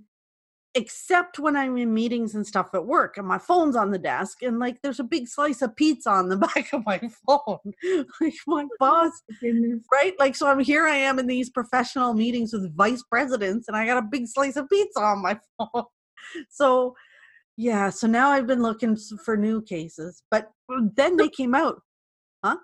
except 0.76 1.38
when 1.40 1.56
I'm 1.56 1.76
in 1.78 1.92
meetings 1.92 2.34
and 2.36 2.46
stuff 2.46 2.68
at 2.74 2.86
work 2.86 3.16
and 3.16 3.26
my 3.26 3.38
phone's 3.38 3.74
on 3.74 3.90
the 3.90 3.98
desk 3.98 4.42
and 4.42 4.60
like 4.60 4.80
there's 4.82 5.00
a 5.00 5.04
big 5.04 5.26
slice 5.26 5.62
of 5.62 5.74
pizza 5.74 6.10
on 6.10 6.28
the 6.28 6.36
back 6.48 6.72
of 6.72 6.86
my 6.86 7.00
phone. 7.26 7.58
like 8.20 8.34
my 8.46 8.66
oh 8.78 8.78
boss, 8.78 9.10
Goodness. 9.40 9.82
right? 9.92 10.14
Like 10.18 10.36
so 10.36 10.46
I'm 10.46 10.60
here 10.60 10.86
I 10.86 10.96
am 10.96 11.18
in 11.18 11.26
these 11.26 11.50
professional 11.50 12.14
meetings 12.14 12.52
with 12.52 12.74
vice 12.76 13.02
presidents 13.02 13.66
and 13.68 13.76
I 13.76 13.84
got 13.86 13.98
a 13.98 14.02
big 14.02 14.28
slice 14.28 14.56
of 14.56 14.68
pizza 14.68 15.00
on 15.00 15.22
my 15.22 15.38
phone. 15.58 15.84
So 16.50 16.94
yeah, 17.60 17.90
so 17.90 18.06
now 18.06 18.30
I've 18.30 18.46
been 18.46 18.62
looking 18.62 18.96
for 19.22 19.36
new 19.36 19.60
cases, 19.60 20.22
but 20.30 20.50
then 20.96 21.16
they 21.18 21.28
came 21.28 21.54
out. 21.54 21.82
Huh? 22.42 22.56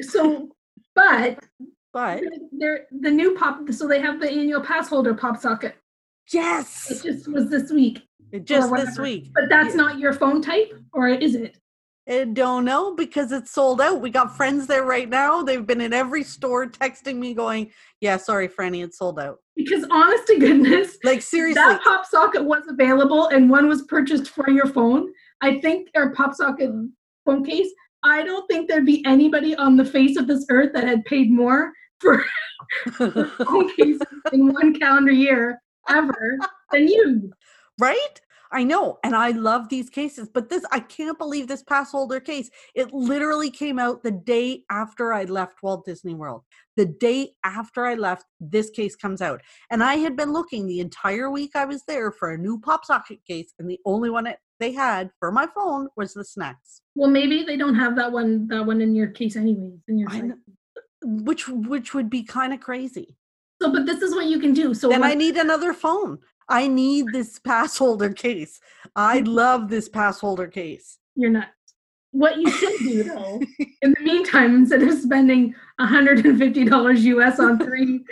So, 0.00 0.48
but 0.94 1.40
But 1.92 2.22
they're 2.52 2.86
the 3.00 3.10
new 3.10 3.34
pop. 3.34 3.68
So 3.72 3.88
they 3.88 4.00
have 4.00 4.20
the 4.20 4.30
annual 4.30 4.60
pass 4.60 4.88
holder 4.88 5.12
pop 5.12 5.38
socket. 5.40 5.74
Yes, 6.32 6.88
it 6.90 7.02
just 7.02 7.26
was 7.28 7.50
this 7.50 7.72
week, 7.72 8.02
It 8.30 8.44
just 8.44 8.72
this 8.74 8.96
week. 8.96 9.30
but 9.34 9.44
that's 9.48 9.70
Yeah. 9.74 9.82
not 9.82 9.98
your 9.98 10.12
phone 10.12 10.40
type, 10.40 10.72
or 10.92 11.08
is 11.08 11.34
it? 11.34 11.58
I 12.08 12.22
don't 12.24 12.64
know 12.64 12.94
because 12.94 13.32
it's 13.32 13.50
sold 13.50 13.80
out. 13.80 14.00
We 14.00 14.10
got 14.10 14.36
friends 14.36 14.68
there 14.68 14.84
right 14.84 15.08
now. 15.08 15.42
They've 15.42 15.66
been 15.66 15.80
in 15.80 15.92
every 15.92 16.22
store 16.22 16.66
texting 16.68 17.16
me 17.16 17.34
going, 17.34 17.72
Yeah, 18.00 18.18
sorry, 18.18 18.46
Franny, 18.48 18.84
it's 18.84 18.98
sold 18.98 19.18
out. 19.18 19.38
Because 19.56 19.86
honest 19.90 20.26
to 20.26 20.38
goodness, 20.38 20.98
Like 21.04 21.22
seriously. 21.22 21.62
that 21.62 21.82
pop 21.82 22.04
socket 22.06 22.44
was 22.44 22.64
available 22.68 23.28
and 23.28 23.48
one 23.48 23.68
was 23.68 23.82
purchased 23.82 24.28
for 24.30 24.50
your 24.50 24.66
phone. 24.66 25.12
I 25.42 25.60
think 25.60 25.88
our 25.94 26.10
pop 26.12 26.34
socket 26.34 26.70
phone 27.24 27.44
case. 27.44 27.68
I 28.02 28.22
don't 28.22 28.46
think 28.48 28.68
there'd 28.68 28.84
be 28.84 29.04
anybody 29.06 29.54
on 29.54 29.76
the 29.76 29.84
face 29.84 30.16
of 30.18 30.26
this 30.26 30.44
earth 30.50 30.72
that 30.74 30.84
had 30.84 31.04
paid 31.04 31.30
more 31.30 31.72
for 32.00 32.24
phone 32.92 33.72
cases 33.76 34.02
in 34.32 34.52
one 34.52 34.78
calendar 34.78 35.12
year 35.12 35.60
ever 35.88 36.38
than 36.72 36.88
you. 36.88 37.32
right? 37.78 38.20
I 38.54 38.62
know. 38.62 38.98
And 39.02 39.16
I 39.16 39.30
love 39.30 39.68
these 39.68 39.90
cases, 39.90 40.28
but 40.32 40.48
this 40.48 40.64
I 40.70 40.78
can't 40.78 41.18
believe 41.18 41.48
this 41.48 41.64
pass 41.64 41.90
holder 41.90 42.20
case. 42.20 42.50
It 42.76 42.92
literally 42.92 43.50
came 43.50 43.80
out 43.80 44.04
the 44.04 44.12
day 44.12 44.62
after 44.70 45.12
I 45.12 45.24
left 45.24 45.62
Walt 45.62 45.84
Disney 45.84 46.14
World. 46.14 46.42
The 46.76 46.86
day 46.86 47.32
after 47.44 47.84
I 47.84 47.94
left, 47.94 48.24
this 48.38 48.70
case 48.70 48.94
comes 48.94 49.20
out. 49.20 49.40
And 49.70 49.82
I 49.82 49.96
had 49.96 50.16
been 50.16 50.32
looking 50.32 50.66
the 50.66 50.78
entire 50.78 51.30
week 51.30 51.50
I 51.56 51.64
was 51.64 51.82
there 51.88 52.12
for 52.12 52.30
a 52.30 52.38
new 52.38 52.60
pop 52.60 52.84
socket 52.84 53.24
case, 53.26 53.52
and 53.58 53.68
the 53.68 53.80
only 53.84 54.08
one 54.08 54.28
it, 54.28 54.38
they 54.60 54.70
had 54.70 55.10
for 55.18 55.32
my 55.32 55.48
phone 55.52 55.88
was 55.96 56.14
the 56.14 56.24
snacks. 56.24 56.80
Well, 56.94 57.10
maybe 57.10 57.42
they 57.42 57.56
don't 57.56 57.74
have 57.74 57.96
that 57.96 58.12
one 58.12 58.46
that 58.48 58.64
one 58.64 58.80
in 58.80 58.94
your 58.94 59.08
case 59.08 59.34
anyways. 59.34 59.80
In 59.88 59.98
your 59.98 60.08
which 61.02 61.48
which 61.48 61.92
would 61.92 62.08
be 62.08 62.22
kind 62.22 62.54
of 62.54 62.60
crazy. 62.60 63.16
So, 63.60 63.72
but 63.72 63.86
this 63.86 64.02
is 64.02 64.14
what 64.14 64.26
you 64.26 64.38
can 64.38 64.52
do. 64.52 64.74
So 64.74 64.88
then 64.88 65.00
what- 65.00 65.10
I 65.10 65.14
need 65.14 65.36
another 65.36 65.72
phone. 65.72 66.18
I 66.48 66.68
need 66.68 67.06
this 67.12 67.38
pass 67.38 67.76
holder 67.78 68.12
case. 68.12 68.60
I 68.96 69.20
love 69.20 69.68
this 69.68 69.88
pass 69.88 70.20
holder 70.20 70.46
case. 70.46 70.98
you're 71.16 71.30
not. 71.30 71.48
What 72.12 72.38
you 72.38 72.48
should 72.48 72.78
do 72.78 73.02
though, 73.04 73.40
in 73.82 73.92
the 73.92 74.00
meantime, 74.00 74.54
instead 74.54 74.82
of 74.82 74.96
spending 74.98 75.52
$150 75.80 76.98
US 77.00 77.40
on 77.40 77.58
three 77.64 78.04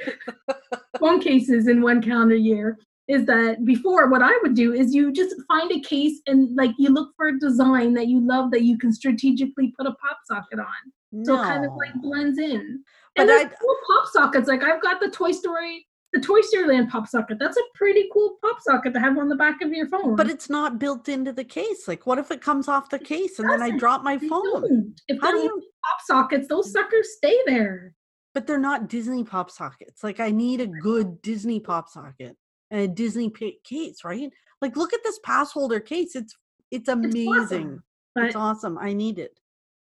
phone 0.99 1.21
cases 1.21 1.69
in 1.69 1.83
one 1.83 2.03
calendar 2.03 2.35
year, 2.35 2.79
is 3.09 3.27
that 3.27 3.65
before 3.65 4.09
what 4.09 4.23
I 4.23 4.37
would 4.43 4.55
do 4.55 4.73
is 4.73 4.95
you 4.95 5.13
just 5.13 5.35
find 5.47 5.71
a 5.71 5.81
case 5.81 6.21
and 6.27 6.55
like 6.57 6.71
you 6.79 6.89
look 6.91 7.11
for 7.17 7.29
a 7.29 7.39
design 7.39 7.95
that 7.95 8.07
you 8.09 8.21
love 8.27 8.51
that 8.53 8.63
you 8.63 8.77
can 8.79 8.93
strategically 8.93 9.73
put 9.77 9.87
a 9.87 9.93
pop 9.95 10.19
socket 10.25 10.59
on. 10.59 11.25
So 11.25 11.35
it 11.35 11.45
kind 11.45 11.65
of 11.65 11.73
like 11.77 11.95
blends 12.03 12.39
in. 12.39 12.83
But 13.15 13.23
And 13.23 13.29
there's 13.29 13.45
I- 13.45 13.49
cool 13.61 13.77
pop 13.87 14.09
sockets. 14.13 14.49
Like 14.49 14.65
I've 14.65 14.83
got 14.83 15.01
the 15.01 15.11
Toy 15.11 15.33
Story, 15.33 15.87
the 16.13 16.21
Toy 16.21 16.41
Story 16.43 16.69
Land 16.69 16.91
pop 16.91 17.09
socket. 17.09 17.39
That's 17.39 17.57
a 17.57 17.63
pretty 17.75 18.09
cool 18.13 18.37
pop 18.43 18.59
socket 18.61 18.93
to 18.95 19.01
have 19.01 19.17
on 19.17 19.29
the 19.29 19.37
back 19.37 19.63
of 19.63 19.73
your 19.73 19.89
phone. 19.89 20.15
But 20.15 20.29
it's 20.29 20.51
not 20.51 20.79
built 20.79 21.09
into 21.09 21.33
the 21.33 21.45
case. 21.45 21.89
Like, 21.89 22.07
what 22.07 22.19
if 22.19 22.31
it 22.31 22.43
comes 22.43 22.69
off 22.69 22.91
the 22.91 22.99
case 22.99 23.39
and 23.39 23.49
then 23.49 23.63
I 23.63 23.71
drop 23.77 24.03
my 24.03 24.19
phone? 24.19 24.95
If 25.09 25.19
How 25.23 25.33
do 25.33 25.39
you? 25.39 25.49
pop 25.85 26.01
sockets, 26.05 26.49
those 26.49 26.71
suckers 26.71 27.17
stay 27.17 27.39
there. 27.47 27.95
But 28.35 28.47
they're 28.47 28.59
not 28.59 28.89
Disney 28.89 29.25
pop 29.25 29.51
sockets. 29.51 30.05
Like, 30.05 30.21
I 30.21 30.31
need 30.31 30.61
a 30.61 30.67
good 30.67 31.21
Disney 31.23 31.61
pop 31.61 31.89
socket 31.89 32.37
and 32.71 32.81
a 32.81 32.89
Disney 32.89 33.31
pa- 33.31 33.59
case, 33.65 34.05
right? 34.05 34.31
Like, 34.61 34.77
look 34.77 34.93
at 34.93 35.03
this 35.05 35.19
pass 35.25 35.53
holder 35.53 35.81
case. 35.81 36.15
It's 36.15 36.35
it's 36.71 36.89
amazing. 36.89 37.29
awesome. 37.29 37.83
But 38.15 38.25
It's 38.25 38.37
awesome. 38.37 38.79
I 38.79 38.93
need 38.93 39.19
it. 39.19 39.39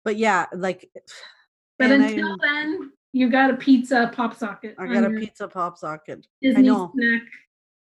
But 0.04 0.18
yeah, 0.18 0.48
like, 0.54 0.90
but 1.80 1.92
until 1.92 2.34
I, 2.34 2.36
then, 2.42 2.92
you 3.14 3.30
got 3.30 3.50
a 3.50 3.58
pizza 3.58 4.12
pop 4.16 4.36
socket. 4.36 4.76
I 4.78 4.88
got 4.88 5.04
a 5.04 5.10
pizza 5.10 5.48
pop 5.48 5.78
socket. 5.78 6.28
Disney 6.42 6.64
know. 6.64 6.92
snack 6.94 7.24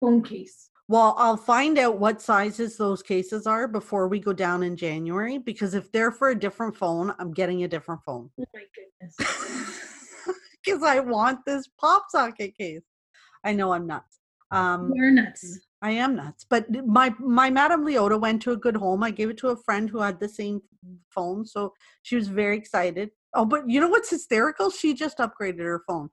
phone 0.00 0.22
case. 0.22 0.70
Well, 0.88 1.14
I'll 1.16 1.36
find 1.36 1.78
out 1.78 1.98
what 1.98 2.20
sizes 2.20 2.76
those 2.76 3.02
cases 3.02 3.46
are 3.46 3.66
before 3.68 4.08
we 4.08 4.18
go 4.18 4.32
down 4.32 4.62
in 4.62 4.76
January 4.76 5.38
because 5.38 5.74
if 5.74 5.90
they're 5.92 6.10
for 6.10 6.30
a 6.30 6.38
different 6.38 6.76
phone, 6.76 7.14
I'm 7.18 7.32
getting 7.32 7.64
a 7.64 7.68
different 7.68 8.02
phone. 8.04 8.30
Oh 8.38 8.44
my 8.54 8.62
goodness. 8.74 9.78
Because 10.64 10.84
I 10.84 11.00
want 11.00 11.44
this 11.44 11.66
pop 11.80 12.04
socket 12.10 12.56
case. 12.56 12.84
I 13.42 13.52
know 13.52 13.72
I'm 13.72 13.84
nuts. 13.84 14.20
Um, 14.52 14.92
You're 14.94 15.10
nuts. 15.10 15.58
I 15.80 15.90
am 15.90 16.14
nuts. 16.14 16.46
But 16.48 16.66
my 16.86 17.12
my 17.18 17.50
Madame 17.50 17.84
Leota 17.84 18.20
went 18.20 18.42
to 18.42 18.52
a 18.52 18.56
good 18.56 18.76
home. 18.76 19.02
I 19.02 19.10
gave 19.10 19.28
it 19.28 19.38
to 19.38 19.48
a 19.48 19.56
friend 19.56 19.90
who 19.90 19.98
had 19.98 20.20
the 20.20 20.28
same 20.28 20.62
phone, 21.10 21.44
so 21.44 21.74
she 22.02 22.14
was 22.14 22.28
very 22.28 22.56
excited. 22.56 23.10
Oh, 23.34 23.44
but 23.44 23.68
you 23.68 23.80
know 23.80 23.88
what's 23.88 24.10
hysterical? 24.10 24.70
She 24.70 24.94
just 24.94 25.18
upgraded 25.18 25.60
her 25.60 25.82
phone. 25.86 26.10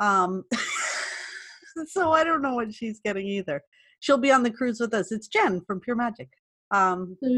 Um, 0.00 0.44
so 1.86 2.12
I 2.12 2.24
don't 2.24 2.42
know 2.42 2.54
what 2.54 2.72
she's 2.74 3.00
getting 3.00 3.26
either. 3.26 3.62
She'll 4.00 4.18
be 4.18 4.30
on 4.30 4.42
the 4.42 4.50
cruise 4.50 4.80
with 4.80 4.94
us. 4.94 5.10
It's 5.10 5.28
Jen 5.28 5.62
from 5.66 5.80
Pure 5.80 5.96
Magic. 5.96 6.28
Um, 6.70 7.16
So 7.22 7.28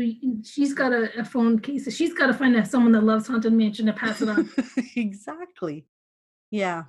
she's 0.44 0.74
got 0.74 0.92
a, 0.92 1.20
a 1.20 1.24
phone 1.24 1.58
case. 1.60 1.92
She's 1.94 2.12
got 2.12 2.26
to 2.26 2.34
find 2.34 2.56
out 2.56 2.66
someone 2.66 2.92
that 2.92 3.04
loves 3.04 3.28
Haunted 3.28 3.52
Mansion 3.52 3.86
to 3.86 3.92
pass 3.92 4.20
it 4.20 4.28
on. 4.28 4.50
exactly. 4.96 5.86
Yeah. 6.50 6.84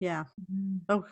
Yeah. 0.00 0.24
Mm. 0.52 0.80
Oh, 0.88 1.04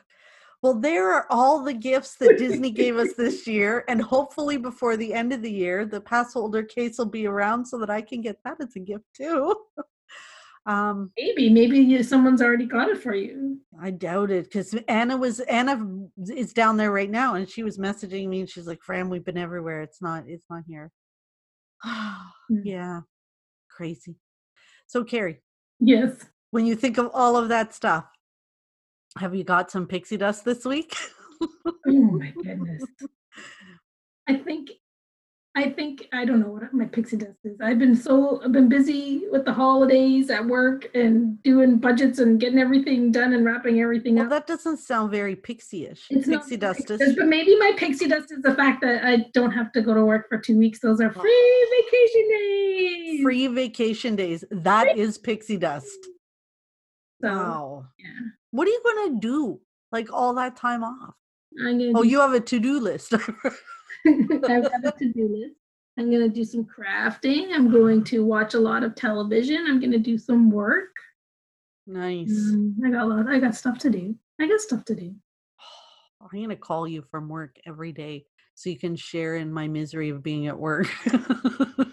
well, 0.63 0.75
there 0.75 1.13
are 1.13 1.27
all 1.29 1.63
the 1.63 1.75
gifts 1.75 2.15
that 2.17 2.39
Disney 2.39 2.71
gave 2.71 2.97
us 2.97 3.15
this 3.15 3.49
year, 3.49 3.85
and 3.89 4.01
hopefully 4.01 4.57
before 4.57 4.97
the 4.97 5.13
end 5.13 5.33
of 5.33 5.43
the 5.43 5.51
year, 5.51 5.85
the 5.85 6.01
pass 6.01 6.33
holder 6.33 6.63
case 6.63 6.99
will 6.99 7.07
be 7.07 7.27
around 7.27 7.67
so 7.67 7.79
that 7.81 7.91
I 7.91 8.01
can 8.01 8.21
get 8.21 8.39
that 8.45 8.59
as 8.61 8.77
a 8.77 8.81
gift 8.81 9.05
too. 9.17 9.57
um, 10.67 11.11
Maybe, 11.19 11.49
maybe 11.51 11.79
you, 11.81 12.03
someone's 12.03 12.41
already 12.43 12.67
got 12.67 12.89
it 12.89 13.03
for 13.03 13.15
you. 13.15 13.59
I 13.81 13.91
doubt 13.91 14.31
it 14.31 14.45
because 14.45 14.75
Anna 14.89 15.17
was 15.17 15.41
Anna 15.41 16.07
is 16.35 16.53
down 16.53 16.77
there 16.77 16.93
right 16.93 17.11
now, 17.11 17.35
and 17.35 17.49
she 17.49 17.63
was 17.63 17.79
messaging 17.79 18.29
me, 18.29 18.41
and 18.41 18.49
she's 18.49 18.67
like, 18.67 18.81
"Fran, 18.83 19.09
we've 19.09 19.25
been 19.25 19.39
everywhere. 19.39 19.83
It's 19.83 20.01
not. 20.01 20.25
It's 20.29 20.47
not 20.49 20.63
here." 20.69 20.91
yeah, 22.65 23.01
crazy. 23.69 24.17
So, 24.87 25.03
Carrie, 25.05 25.41
Yes. 25.81 26.27
when 26.51 26.67
you 26.67 26.77
think 26.77 26.99
of 26.99 27.11
all 27.13 27.37
of 27.37 27.49
that 27.49 27.75
stuff, 27.75 28.05
have 29.19 29.35
you 29.35 29.43
got 29.43 29.71
some 29.71 29.87
pixie 29.87 30.17
dust 30.17 30.45
this 30.45 30.65
week? 30.65 30.95
Oh 31.43 31.93
my 31.93 32.33
goodness. 32.45 32.85
I 34.29 34.37
think, 34.37 34.71
I 35.55 35.69
think 35.69 36.09
I 36.15 36.25
don't 36.25 36.41
know 36.41 36.49
what 36.49 36.73
my 36.73 36.87
pixie 36.87 37.19
dust 37.19 37.37
is. 37.45 37.61
I've 37.61 37.79
been 37.79 37.95
so 37.95 38.41
I've 38.43 38.53
been 38.53 38.71
busy 38.71 39.25
with 39.31 39.45
the 39.45 39.53
holidays 39.53 40.31
at 40.31 40.47
work 40.47 40.89
and 40.95 41.43
doing 41.43 41.77
budgets 41.77 42.21
and 42.21 42.41
getting 42.41 42.59
everything 42.59 43.13
done 43.13 43.35
and 43.35 43.45
wrapping 43.45 43.79
everything 43.81 44.15
Well, 44.15 44.25
up. 44.25 44.31
that 44.31 44.47
doesn't 44.47 44.79
sound 44.79 45.11
very 45.11 45.37
pixie-ish. 45.37 46.07
It's 46.09 46.27
Pixie 46.27 46.57
dust 46.57 46.91
is 46.91 47.15
but 47.17 47.27
maybe 47.27 47.55
my 47.59 47.73
pixie 47.77 48.09
dust 48.09 48.33
is 48.33 48.41
the 48.41 48.55
fact 48.55 48.81
that 48.81 49.05
I 49.05 49.27
don't 49.35 49.51
have 49.51 49.73
to 49.73 49.83
go 49.83 49.93
to 49.93 50.03
work 50.07 50.27
for 50.31 50.39
two 50.39 50.57
weeks. 50.57 50.81
Those 50.81 51.03
are 51.03 51.13
free 51.13 51.67
vacation 51.83 52.29
days. 52.31 53.23
free 53.23 53.47
vacation 53.49 54.17
days. 54.17 54.45
That 54.51 54.97
is 54.97 55.19
pixie 55.19 55.59
dust. 55.59 55.99
So 57.23 57.29
Wow. 57.29 57.85
yeah, 57.99 58.07
What 58.53 58.67
are 58.69 58.71
you 58.71 58.83
gonna 58.85 59.21
do? 59.21 59.61
Like 59.93 60.11
all 60.11 60.33
that 60.37 60.57
time 60.57 60.83
off? 60.83 61.15
Oh, 61.61 62.03
do 62.03 62.09
you 62.09 62.21
have 62.21 62.33
a 62.33 62.41
to-do 62.41 62.81
list. 62.81 63.13
I've 64.49 64.71
got 64.71 64.85
a 64.85 64.95
to-do 64.99 65.29
list. 65.29 65.57
I'm 65.99 66.11
gonna 66.11 66.29
do 66.29 66.45
some 66.45 66.65
crafting. 66.65 67.53
I'm 67.53 67.71
going 67.71 68.03
to 68.05 68.25
watch 68.25 68.55
a 68.55 68.61
lot 68.61 68.83
of 68.83 68.95
television. 68.95 69.67
I'm 69.69 69.81
gonna 69.81 69.99
do 69.99 70.17
some 70.17 70.51
work. 70.51 70.91
nice. 71.87 72.31
Mm, 72.31 72.75
I 72.87 72.91
got 72.91 73.05
a 73.05 73.07
lot. 73.07 73.29
I 73.29 73.39
got 73.39 73.55
stuff 73.55 73.79
to 73.81 73.91
do. 73.91 74.17
I 74.41 74.49
got 74.49 74.61
stuff 74.61 74.85
to 74.87 74.95
do. 74.95 75.15
I'm 76.21 76.41
gonna 76.41 76.57
call 76.57 76.89
you 76.89 77.03
from 77.11 77.29
work 77.29 77.57
every 77.67 77.93
day 77.93 78.25
so 78.55 78.71
you 78.71 78.79
can 78.79 78.97
share 78.97 79.37
in 79.37 79.53
my 79.53 79.69
misery 79.69 80.09
of 80.09 80.23
being 80.23 80.47
at 80.47 80.59
work. 80.59 80.89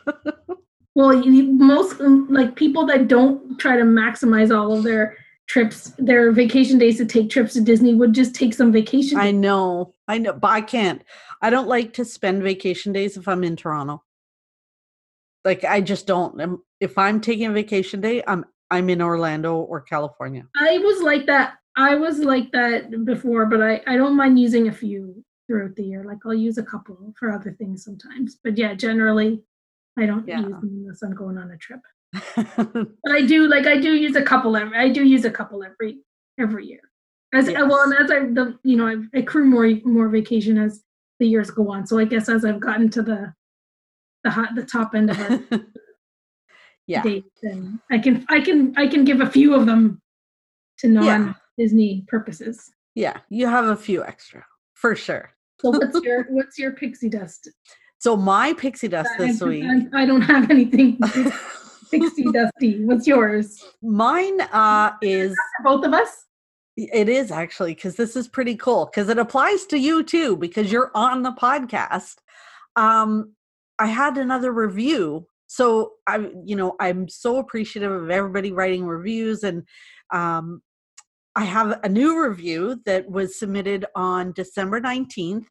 Well, 0.99 1.23
you, 1.23 1.43
most 1.53 1.97
like 2.01 2.57
people 2.57 2.85
that 2.87 3.07
don't 3.07 3.57
try 3.57 3.77
to 3.77 3.83
maximize 3.83 4.53
all 4.53 4.75
of 4.75 4.83
their 4.83 5.15
trips, 5.53 5.91
their 5.97 6.31
vacation 6.31 6.77
days 6.77 6.97
to 6.97 7.05
take 7.05 7.29
trips 7.29 7.53
to 7.53 7.61
Disney 7.61 7.95
would 7.95 8.13
just 8.13 8.33
take 8.35 8.53
some 8.53 8.71
vacation. 8.71 9.17
I 9.17 9.31
know, 9.31 9.93
I 10.07 10.17
know, 10.19 10.31
but 10.33 10.51
I 10.51 10.61
can't. 10.61 11.03
I 11.41 11.49
don't 11.49 11.67
like 11.67 11.91
to 11.93 12.05
spend 12.05 12.43
vacation 12.43 12.93
days 12.93 13.17
if 13.17 13.27
I'm 13.27 13.43
in 13.43 13.55
Toronto. 13.55 14.03
Like 15.43 15.63
I 15.65 15.81
just 15.81 16.05
don't. 16.07 16.39
Um, 16.39 16.63
If 16.79 16.97
I'm 16.97 17.19
taking 17.19 17.47
a 17.47 17.51
vacation 17.51 17.99
day, 17.99 18.23
I'm 18.27 18.45
I'm 18.71 18.89
in 18.89 19.01
Orlando 19.01 19.55
or 19.57 19.81
California. 19.81 20.45
I 20.55 20.77
was 20.77 21.01
like 21.01 21.25
that. 21.25 21.55
I 21.75 21.95
was 21.95 22.19
like 22.19 22.51
that 22.51 23.03
before, 23.05 23.45
but 23.47 23.61
I 23.61 23.81
I 23.87 23.97
don't 23.97 24.15
mind 24.15 24.39
using 24.39 24.67
a 24.67 24.71
few. 24.71 25.23
throughout 25.47 25.75
the 25.75 25.83
year. 25.83 26.03
Like 26.03 26.19
I'll 26.27 26.33
use 26.47 26.59
a 26.59 26.63
couple 26.63 27.11
for 27.17 27.31
other 27.31 27.51
things 27.57 27.83
sometimes. 27.83 28.37
But 28.43 28.55
yeah, 28.55 28.75
generally 28.75 29.41
I 29.97 30.05
don't 30.05 30.27
Yeah. 30.27 30.41
use 30.41 30.49
them 30.61 30.69
unless 30.83 31.01
I'm 31.01 31.15
going 31.15 31.39
on 31.39 31.49
a 31.49 31.57
trip. 31.57 31.81
But 32.13 33.11
I 33.11 33.21
do 33.21 33.47
like 33.47 33.67
I 33.67 33.77
do 33.77 33.93
use 33.93 34.15
a 34.15 34.21
couple 34.21 34.55
every 34.55 34.77
I 34.77 34.89
do 34.89 35.03
use 35.03 35.25
a 35.25 35.31
couple 35.31 35.63
every 35.63 35.99
every 36.39 36.67
year. 36.67 36.81
As 37.33 37.47
uh, 37.47 37.53
well, 37.57 37.83
and 37.83 37.93
as 37.93 38.11
I 38.11 38.19
the 38.19 38.57
you 38.63 38.77
know 38.77 38.87
I 38.87 39.17
accrue 39.17 39.45
more 39.45 39.69
more 39.83 40.09
vacation 40.09 40.57
as 40.57 40.83
the 41.19 41.27
years 41.27 41.51
go 41.51 41.71
on. 41.71 41.85
So 41.85 41.99
I 41.99 42.05
guess 42.05 42.29
as 42.29 42.45
I've 42.45 42.59
gotten 42.59 42.89
to 42.91 43.01
the 43.01 43.33
the 44.23 44.31
hot 44.31 44.55
the 44.55 44.63
top 44.63 44.95
end 44.95 45.11
of 45.11 45.19
it. 45.19 45.61
yeah. 46.87 47.03
date, 47.03 47.25
then 47.43 47.79
I 47.91 47.99
can 47.99 48.25
I 48.29 48.41
can 48.41 48.73
I 48.75 48.87
can 48.87 49.05
give 49.05 49.21
a 49.21 49.29
few 49.29 49.53
of 49.53 49.65
them 49.65 50.01
to 50.79 50.87
non 50.87 51.35
Disney 51.57 52.05
purposes. 52.07 52.71
Yeah. 52.95 53.17
You 53.29 53.47
have 53.47 53.65
a 53.65 53.75
few 53.75 54.03
extra 54.03 54.45
for 54.73 54.95
sure. 54.95 55.31
So 55.61 55.69
what's 55.69 55.99
your 56.03 56.25
what's 56.29 56.57
your 56.57 56.71
pixie 56.71 57.09
dust? 57.09 57.49
So 57.99 58.17
my 58.17 58.53
pixie 58.53 58.87
dust 58.87 59.11
I, 59.19 59.27
this 59.27 59.41
week. 59.41 59.65
I, 59.93 60.03
I 60.03 60.05
don't 60.05 60.21
have 60.21 60.49
anything 60.49 60.97
pixie 61.91 62.25
dusty. 62.31 62.83
What's 62.85 63.07
yours? 63.07 63.63
Mine 63.81 64.41
uh 64.41 64.91
is 65.01 65.35
both 65.63 65.85
of 65.85 65.93
us? 65.93 66.25
it 66.93 67.09
is 67.09 67.29
actually 67.29 67.73
because 67.73 67.95
this 67.95 68.15
is 68.15 68.29
pretty 68.29 68.55
cool 68.55 68.85
because 68.85 69.09
it 69.09 69.17
applies 69.17 69.65
to 69.65 69.77
you 69.77 70.01
too 70.01 70.37
because 70.37 70.71
you're 70.71 70.91
on 70.95 71.23
the 71.23 71.31
podcast. 71.31 72.15
Um 72.75 73.33
I 73.79 73.87
had 73.87 74.17
another 74.17 74.51
review. 74.51 75.25
So 75.47 75.93
I 76.07 76.29
you 76.45 76.55
know, 76.55 76.75
I'm 76.79 77.09
so 77.09 77.37
appreciative 77.37 77.91
of 77.91 78.09
everybody 78.09 78.51
writing 78.51 78.85
reviews 78.85 79.43
and 79.43 79.63
um 80.13 80.61
I 81.35 81.43
have 81.43 81.79
a 81.83 81.89
new 81.89 82.21
review 82.21 82.81
that 82.85 83.09
was 83.09 83.39
submitted 83.39 83.85
on 83.95 84.33
December 84.33 84.81
19th 84.81 85.45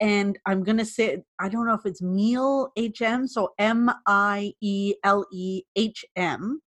and 0.00 0.38
I'm 0.46 0.62
to 0.64 0.84
say 0.84 1.22
I 1.40 1.48
don't 1.48 1.66
know 1.66 1.74
if 1.74 1.84
it's 1.86 2.02
Meal 2.02 2.70
HM 2.78 3.26
so 3.26 3.50
M 3.58 3.90
I 4.06 4.52
E 4.60 4.94
L 5.04 5.26
E 5.32 5.62
H 5.76 6.04
M 6.16 6.60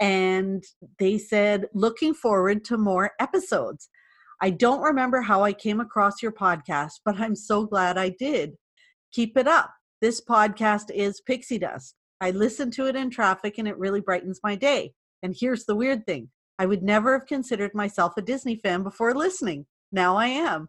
and 0.00 0.64
they 0.98 1.18
said 1.18 1.66
looking 1.74 2.14
forward 2.14 2.64
to 2.66 2.78
more 2.78 3.12
episodes. 3.20 3.88
I 4.42 4.50
don't 4.50 4.80
remember 4.80 5.20
how 5.20 5.42
I 5.42 5.52
came 5.52 5.80
across 5.80 6.22
your 6.22 6.32
podcast, 6.32 7.00
but 7.04 7.20
I'm 7.20 7.36
so 7.36 7.66
glad 7.66 7.98
I 7.98 8.14
did. 8.18 8.54
Keep 9.12 9.36
it 9.36 9.46
up. 9.46 9.70
This 10.00 10.22
podcast 10.24 10.90
is 10.94 11.20
Pixie 11.20 11.58
Dust. 11.58 11.94
I 12.22 12.30
listen 12.30 12.70
to 12.72 12.86
it 12.86 12.96
in 12.96 13.10
traffic 13.10 13.58
and 13.58 13.68
it 13.68 13.78
really 13.78 14.00
brightens 14.00 14.40
my 14.42 14.54
day. 14.54 14.92
And 15.22 15.36
here's 15.38 15.66
the 15.66 15.76
weird 15.76 16.06
thing 16.06 16.30
I 16.58 16.66
would 16.66 16.82
never 16.82 17.18
have 17.18 17.26
considered 17.26 17.74
myself 17.74 18.14
a 18.16 18.22
Disney 18.22 18.56
fan 18.56 18.82
before 18.82 19.14
listening. 19.14 19.66
Now 19.92 20.16
I 20.16 20.26
am. 20.26 20.68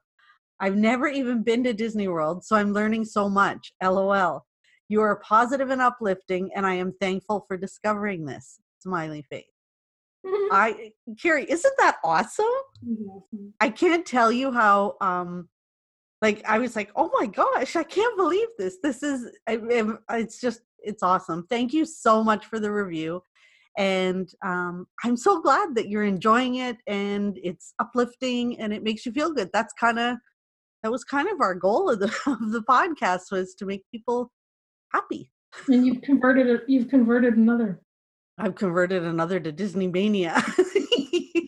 I've 0.62 0.78
never 0.78 1.08
even 1.08 1.42
been 1.42 1.64
to 1.64 1.74
Disney 1.74 2.08
World, 2.08 2.46
so 2.46 2.56
I'm 2.56 2.72
learning 2.72 3.06
so 3.06 3.28
much. 3.28 3.74
LOL. 3.84 4.46
You 4.90 5.02
are 5.02 5.20
positive 5.22 5.72
and 5.72 5.82
uplifting, 5.82 6.52
and 6.56 6.68
I 6.68 6.76
am 6.76 6.94
thankful 7.02 7.46
for 7.48 7.58
discovering 7.58 8.26
this. 8.26 8.60
Smiley 8.80 9.24
face. 9.24 9.46
I 10.26 10.92
Carrie, 11.20 11.50
isn't 11.50 11.74
that 11.80 11.98
awesome? 12.04 12.46
I 13.60 13.70
can't 13.70 14.06
tell 14.06 14.32
you 14.32 14.52
how 14.52 14.98
um 15.02 15.50
like 16.22 16.44
I 16.48 16.60
was 16.60 16.76
like, 16.76 16.92
"Oh 16.96 17.10
my 17.20 17.26
gosh, 17.26 17.76
I 17.76 17.84
can't 17.84 18.16
believe 18.16 18.48
this. 18.60 18.78
This 18.84 19.02
is 19.02 19.32
I, 19.48 19.60
it's 20.12 20.40
just 20.40 20.62
it's 20.84 21.02
awesome. 21.02 21.48
Thank 21.50 21.74
you 21.74 21.86
so 21.86 22.24
much 22.24 22.46
for 22.46 22.60
the 22.60 22.72
review." 22.72 23.24
And 23.78 24.30
um 24.46 24.86
I'm 25.04 25.18
so 25.18 25.42
glad 25.42 25.74
that 25.76 25.90
you're 25.90 26.04
enjoying 26.04 26.56
it 26.56 26.78
and 26.86 27.40
it's 27.44 27.74
uplifting 27.80 28.60
and 28.60 28.74
it 28.74 28.84
makes 28.84 29.06
you 29.08 29.12
feel 29.12 29.34
good. 29.34 29.50
That's 29.54 29.74
kind 29.80 29.98
of 29.98 30.18
that 30.84 30.92
was 30.92 31.04
kind 31.04 31.30
of 31.30 31.42
our 31.42 31.56
goal 31.56 31.90
of 31.90 32.00
the 32.00 32.08
of 32.26 32.52
the 32.52 32.64
podcast 32.64 33.32
was 33.32 33.54
to 33.56 33.66
make 33.66 33.84
people 33.92 34.32
happy. 34.94 35.32
And 35.68 35.86
you've 35.86 36.02
converted 36.02 36.48
it 36.48 36.64
you've 36.68 36.90
converted 36.90 37.38
another. 37.38 37.82
I've 38.38 38.56
converted 38.56 39.04
another 39.04 39.40
to 39.40 39.52
Disney 39.52 39.88
Mania. 39.88 40.44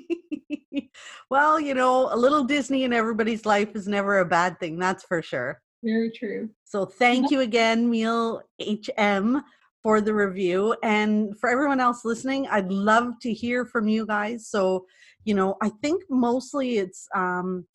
well, 1.29 1.59
you 1.59 1.73
know, 1.73 2.13
a 2.13 2.17
little 2.17 2.43
Disney 2.43 2.84
in 2.84 2.93
everybody's 2.93 3.45
life 3.45 3.75
is 3.75 3.88
never 3.88 4.19
a 4.19 4.25
bad 4.25 4.59
thing, 4.59 4.77
that's 4.77 5.03
for 5.03 5.21
sure. 5.21 5.61
Very 5.84 6.11
true. 6.11 6.49
So 6.65 6.86
thank 6.86 7.31
you 7.31 7.41
again, 7.41 7.89
Meal 7.89 8.41
HM, 8.61 9.41
for 9.81 10.01
the 10.01 10.13
review. 10.13 10.75
And 10.81 11.38
for 11.39 11.49
everyone 11.49 11.79
else 11.79 12.05
listening, 12.05 12.47
I'd 12.47 12.71
love 12.71 13.19
to 13.21 13.34
hear 13.34 13.65
from 13.65 13.88
you 13.88 14.05
guys. 14.05 14.47
So, 14.47 14.86
you 15.25 15.34
know, 15.34 15.55
I 15.61 15.69
think 15.81 16.03
mostly 16.09 16.77
it's 16.77 17.07
um 17.15 17.65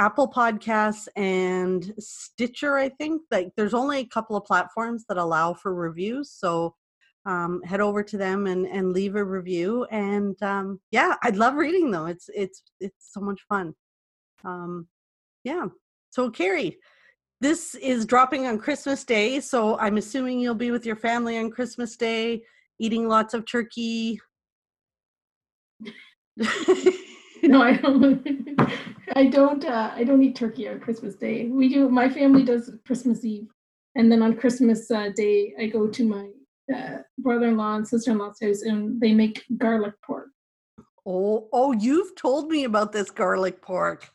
Apple 0.00 0.32
Podcasts 0.32 1.08
and 1.14 1.92
Stitcher, 1.98 2.78
I 2.78 2.88
think. 2.88 3.20
Like 3.30 3.50
there's 3.54 3.74
only 3.74 3.98
a 3.98 4.06
couple 4.06 4.34
of 4.34 4.46
platforms 4.46 5.04
that 5.10 5.18
allow 5.18 5.52
for 5.52 5.74
reviews. 5.74 6.32
So 6.32 6.74
um, 7.26 7.60
head 7.64 7.82
over 7.82 8.02
to 8.04 8.16
them 8.16 8.46
and, 8.46 8.66
and 8.66 8.94
leave 8.94 9.14
a 9.14 9.22
review. 9.22 9.84
And 9.90 10.42
um, 10.42 10.80
yeah, 10.90 11.16
I'd 11.22 11.36
love 11.36 11.54
reading 11.54 11.90
them. 11.90 12.06
It's 12.06 12.30
it's 12.34 12.62
it's 12.80 13.12
so 13.12 13.20
much 13.20 13.42
fun. 13.46 13.74
Um, 14.42 14.88
yeah. 15.44 15.66
So 16.08 16.30
Carrie, 16.30 16.78
this 17.42 17.74
is 17.74 18.06
dropping 18.06 18.46
on 18.46 18.58
Christmas 18.58 19.04
Day. 19.04 19.38
So 19.38 19.78
I'm 19.78 19.98
assuming 19.98 20.40
you'll 20.40 20.54
be 20.54 20.70
with 20.70 20.86
your 20.86 20.96
family 20.96 21.36
on 21.36 21.50
Christmas 21.50 21.96
Day, 21.98 22.42
eating 22.78 23.06
lots 23.06 23.34
of 23.34 23.44
turkey. 23.44 24.18
No, 27.48 27.62
I 27.62 27.76
don't 27.76 28.26
I 29.16 29.26
don't 29.26 29.64
uh 29.64 29.92
I 29.94 30.04
don't 30.04 30.22
eat 30.22 30.36
turkey 30.36 30.68
on 30.68 30.80
Christmas 30.80 31.14
Day. 31.14 31.46
We 31.46 31.68
do 31.68 31.88
my 31.88 32.08
family 32.08 32.44
does 32.44 32.70
Christmas 32.86 33.24
Eve. 33.24 33.48
And 33.94 34.10
then 34.10 34.22
on 34.22 34.36
Christmas 34.36 34.90
uh, 34.90 35.10
Day 35.16 35.54
I 35.58 35.66
go 35.66 35.88
to 35.88 36.04
my 36.04 36.28
uh, 36.74 36.98
brother-in-law 37.18 37.76
and 37.76 37.88
sister-in-law's 37.88 38.40
house 38.40 38.62
and 38.62 39.00
they 39.00 39.12
make 39.12 39.44
garlic 39.58 39.94
pork. 40.06 40.28
oh, 41.06 41.48
oh, 41.52 41.72
you've 41.72 42.14
told 42.14 42.50
me 42.50 42.64
about 42.64 42.92
this 42.92 43.10
garlic 43.10 43.62
pork. 43.62 44.08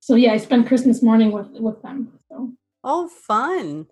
So 0.00 0.14
yeah, 0.14 0.32
I 0.32 0.38
spend 0.38 0.66
Christmas 0.66 1.02
morning 1.02 1.30
with 1.30 1.50
with 1.60 1.80
them. 1.82 2.18
So 2.28 2.52
Oh, 2.84 3.08
fun. 3.08 3.86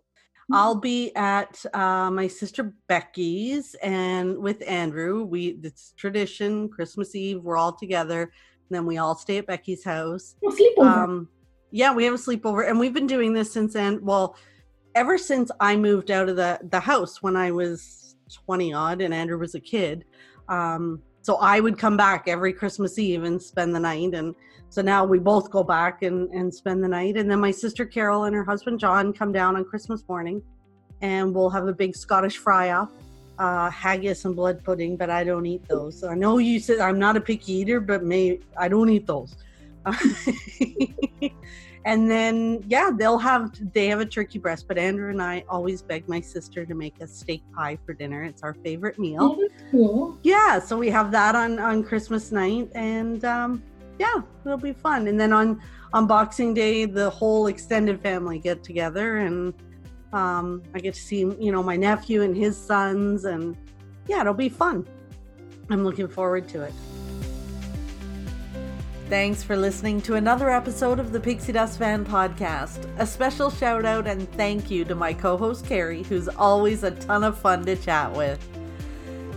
I'll 0.53 0.77
be 0.77 1.15
at 1.17 1.65
uh, 1.75 2.11
my 2.11 2.29
sister 2.29 2.73
Becky's 2.89 3.75
and 3.83 4.39
with 4.39 4.63
Andrew. 4.67 5.25
We 5.25 5.59
it's 5.63 5.93
tradition 5.97 6.69
Christmas 6.69 7.15
Eve. 7.15 7.43
We're 7.43 7.57
all 7.57 7.73
together, 7.73 8.23
and 8.23 8.31
then 8.71 8.87
we 8.87 8.99
all 8.99 9.17
stay 9.17 9.39
at 9.39 9.47
Becky's 9.47 9.83
house. 9.85 10.37
we'll. 10.77 10.89
Um, 10.89 11.29
yeah, 11.73 11.93
we 11.93 12.05
have 12.05 12.15
a 12.15 12.19
sleepover, 12.19 12.69
and 12.69 12.79
we've 12.79 12.95
been 12.95 13.09
doing 13.09 13.33
this 13.33 13.53
since 13.53 13.75
and 13.75 14.01
well, 14.01 14.37
ever 14.95 15.19
since 15.19 15.51
I 15.59 15.77
moved 15.77 16.11
out 16.11 16.29
of 16.29 16.37
the 16.37 16.61
the 16.71 16.81
house 16.81 17.23
when 17.23 17.37
I 17.37 17.51
was 17.51 18.17
twenty 18.33 18.73
odd, 18.73 19.01
and 19.01 19.13
Andrew 19.13 19.39
was 19.39 19.57
a 19.57 19.61
kid. 19.61 20.05
Um, 20.49 21.03
so 21.27 21.35
I 21.39 21.59
would 21.59 21.77
come 21.77 21.97
back 21.97 22.29
every 22.29 22.53
Christmas 22.53 23.01
Eve 23.01 23.25
and 23.25 23.43
spend 23.43 23.75
the 23.75 23.81
night, 23.81 24.15
and 24.15 24.33
so 24.69 24.81
now 24.81 25.05
we 25.05 25.19
both 25.19 25.51
go 25.51 25.65
back 25.65 26.03
and 26.03 26.31
and 26.31 26.55
spend 26.55 26.85
the 26.85 26.89
night, 26.89 27.17
and 27.17 27.29
then 27.29 27.41
my 27.41 27.51
sister 27.51 27.85
Carol 27.85 28.27
and 28.27 28.37
her 28.37 28.45
husband 28.45 28.79
John 28.79 29.13
come 29.13 29.33
down 29.33 29.57
on 29.57 29.65
Christmas 29.65 30.05
morning, 30.09 30.41
and 31.01 31.35
we'll 31.35 31.51
have 31.51 31.67
a 31.67 31.73
big 31.73 31.97
Scottish 31.97 32.37
fry 32.37 32.69
up. 32.69 32.93
Uh, 33.41 33.69
haggis 33.71 34.25
and 34.25 34.37
blood 34.37 34.63
pudding, 34.63 34.97
but 34.97 35.11
I 35.11 35.25
don't 35.25 35.47
eat 35.47 35.67
those. 35.69 36.05
I 36.05 36.15
know 36.15 36.39
you 36.39 36.61
said 36.61 36.79
I'm 36.79 37.01
not 37.01 37.17
a 37.17 37.21
picky 37.21 37.55
eater, 37.55 37.81
but 37.81 38.05
may 38.05 38.39
I 38.57 38.69
don't 38.69 38.89
eat 38.89 39.09
those. 39.09 39.35
and 41.87 42.11
then 42.11 42.63
yeah 42.67 42.91
they'll 42.93 43.17
have 43.17 43.53
they 43.73 43.87
have 43.87 44.01
a 44.01 44.05
turkey 44.05 44.39
breast 44.41 44.67
but 44.67 44.77
andrew 44.77 45.09
and 45.09 45.23
i 45.23 45.43
always 45.49 45.81
beg 45.83 46.07
my 46.09 46.21
sister 46.21 46.67
to 46.67 46.75
make 46.75 47.01
a 47.01 47.07
steak 47.07 47.43
pie 47.55 47.79
for 47.87 47.95
dinner. 47.95 48.25
It's 48.25 48.43
our 48.43 48.55
favorite 48.55 48.99
meal. 48.99 49.39
Cool. 49.71 50.19
yeah 50.23 50.59
so 50.59 50.77
we 50.77 50.91
have 50.91 51.11
that 51.13 51.35
on 51.35 51.59
on 51.59 51.83
christmas 51.85 52.33
night 52.33 52.69
and 52.75 53.25
um 53.25 53.63
yeah 53.99 54.17
it'll 54.45 54.59
be 54.59 54.73
fun. 54.73 55.07
And 55.07 55.19
then 55.19 55.33
on 55.33 55.63
on 55.93 56.07
boxing 56.07 56.53
day 56.53 56.85
the 56.85 57.09
whole 57.09 57.47
extended 57.47 58.03
family 58.03 58.39
get 58.39 58.63
together 58.65 59.19
and 59.19 59.55
um 60.13 60.63
i 60.75 60.79
get 60.81 60.95
to 60.95 61.01
see 61.01 61.21
you 61.21 61.53
know 61.53 61.63
my 61.63 61.77
nephew 61.77 62.23
and 62.23 62.37
his 62.37 62.57
sons 62.57 63.25
and 63.25 63.57
yeah 64.09 64.21
it'll 64.21 64.35
be 64.35 64.49
fun. 64.49 64.87
I'm 65.71 65.85
looking 65.85 66.09
forward 66.09 66.49
to 66.49 66.63
it 66.63 66.75
Thanks 69.09 69.41
for 69.41 69.57
listening 69.57 70.01
to 70.03 70.17
another 70.17 70.51
episode 70.51 70.99
of 70.99 71.13
the 71.13 71.21
Pixie 71.21 71.53
Dust 71.53 71.79
Fan 71.79 72.05
Podcast. 72.05 72.89
A 72.99 73.07
special 73.07 73.51
shout 73.51 73.85
out 73.85 74.09
and 74.09 74.29
thank 74.33 74.69
you 74.69 74.85
to 74.85 74.97
my 74.97 75.13
co 75.15 75.37
host 75.37 75.65
Carrie, 75.65 76.03
who's 76.03 76.27
always 76.27 76.83
a 76.83 76.91
ton 76.91 77.23
of 77.23 77.39
fun 77.39 77.65
to 77.67 77.77
chat 77.77 78.13
with. 78.13 78.45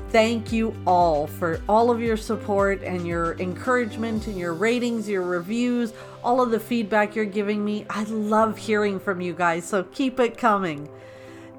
Thank 0.09 0.51
you 0.51 0.75
all 0.87 1.27
for 1.27 1.61
all 1.69 1.91
of 1.91 2.01
your 2.01 2.17
support 2.17 2.81
and 2.81 3.05
your 3.05 3.39
encouragement 3.39 4.25
and 4.25 4.39
your 4.39 4.55
ratings, 4.55 5.07
your 5.07 5.21
reviews, 5.21 5.93
all 6.23 6.41
of 6.41 6.49
the 6.49 6.59
feedback 6.59 7.15
you're 7.15 7.25
giving 7.25 7.63
me. 7.63 7.85
I 7.91 8.05
love 8.05 8.57
hearing 8.57 8.99
from 8.99 9.21
you 9.21 9.33
guys, 9.33 9.65
so 9.65 9.83
keep 9.83 10.19
it 10.19 10.35
coming. 10.35 10.89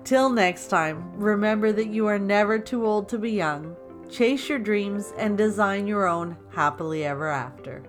Till 0.02 0.30
next 0.30 0.66
time, 0.66 1.12
remember 1.14 1.70
that 1.70 1.86
you 1.86 2.08
are 2.08 2.18
never 2.18 2.58
too 2.58 2.84
old 2.84 3.08
to 3.10 3.18
be 3.18 3.30
young. 3.30 3.76
Chase 4.10 4.48
your 4.48 4.58
dreams 4.58 5.12
and 5.16 5.38
design 5.38 5.86
your 5.86 6.08
own 6.08 6.36
happily 6.50 7.04
ever 7.04 7.28
after. 7.28 7.84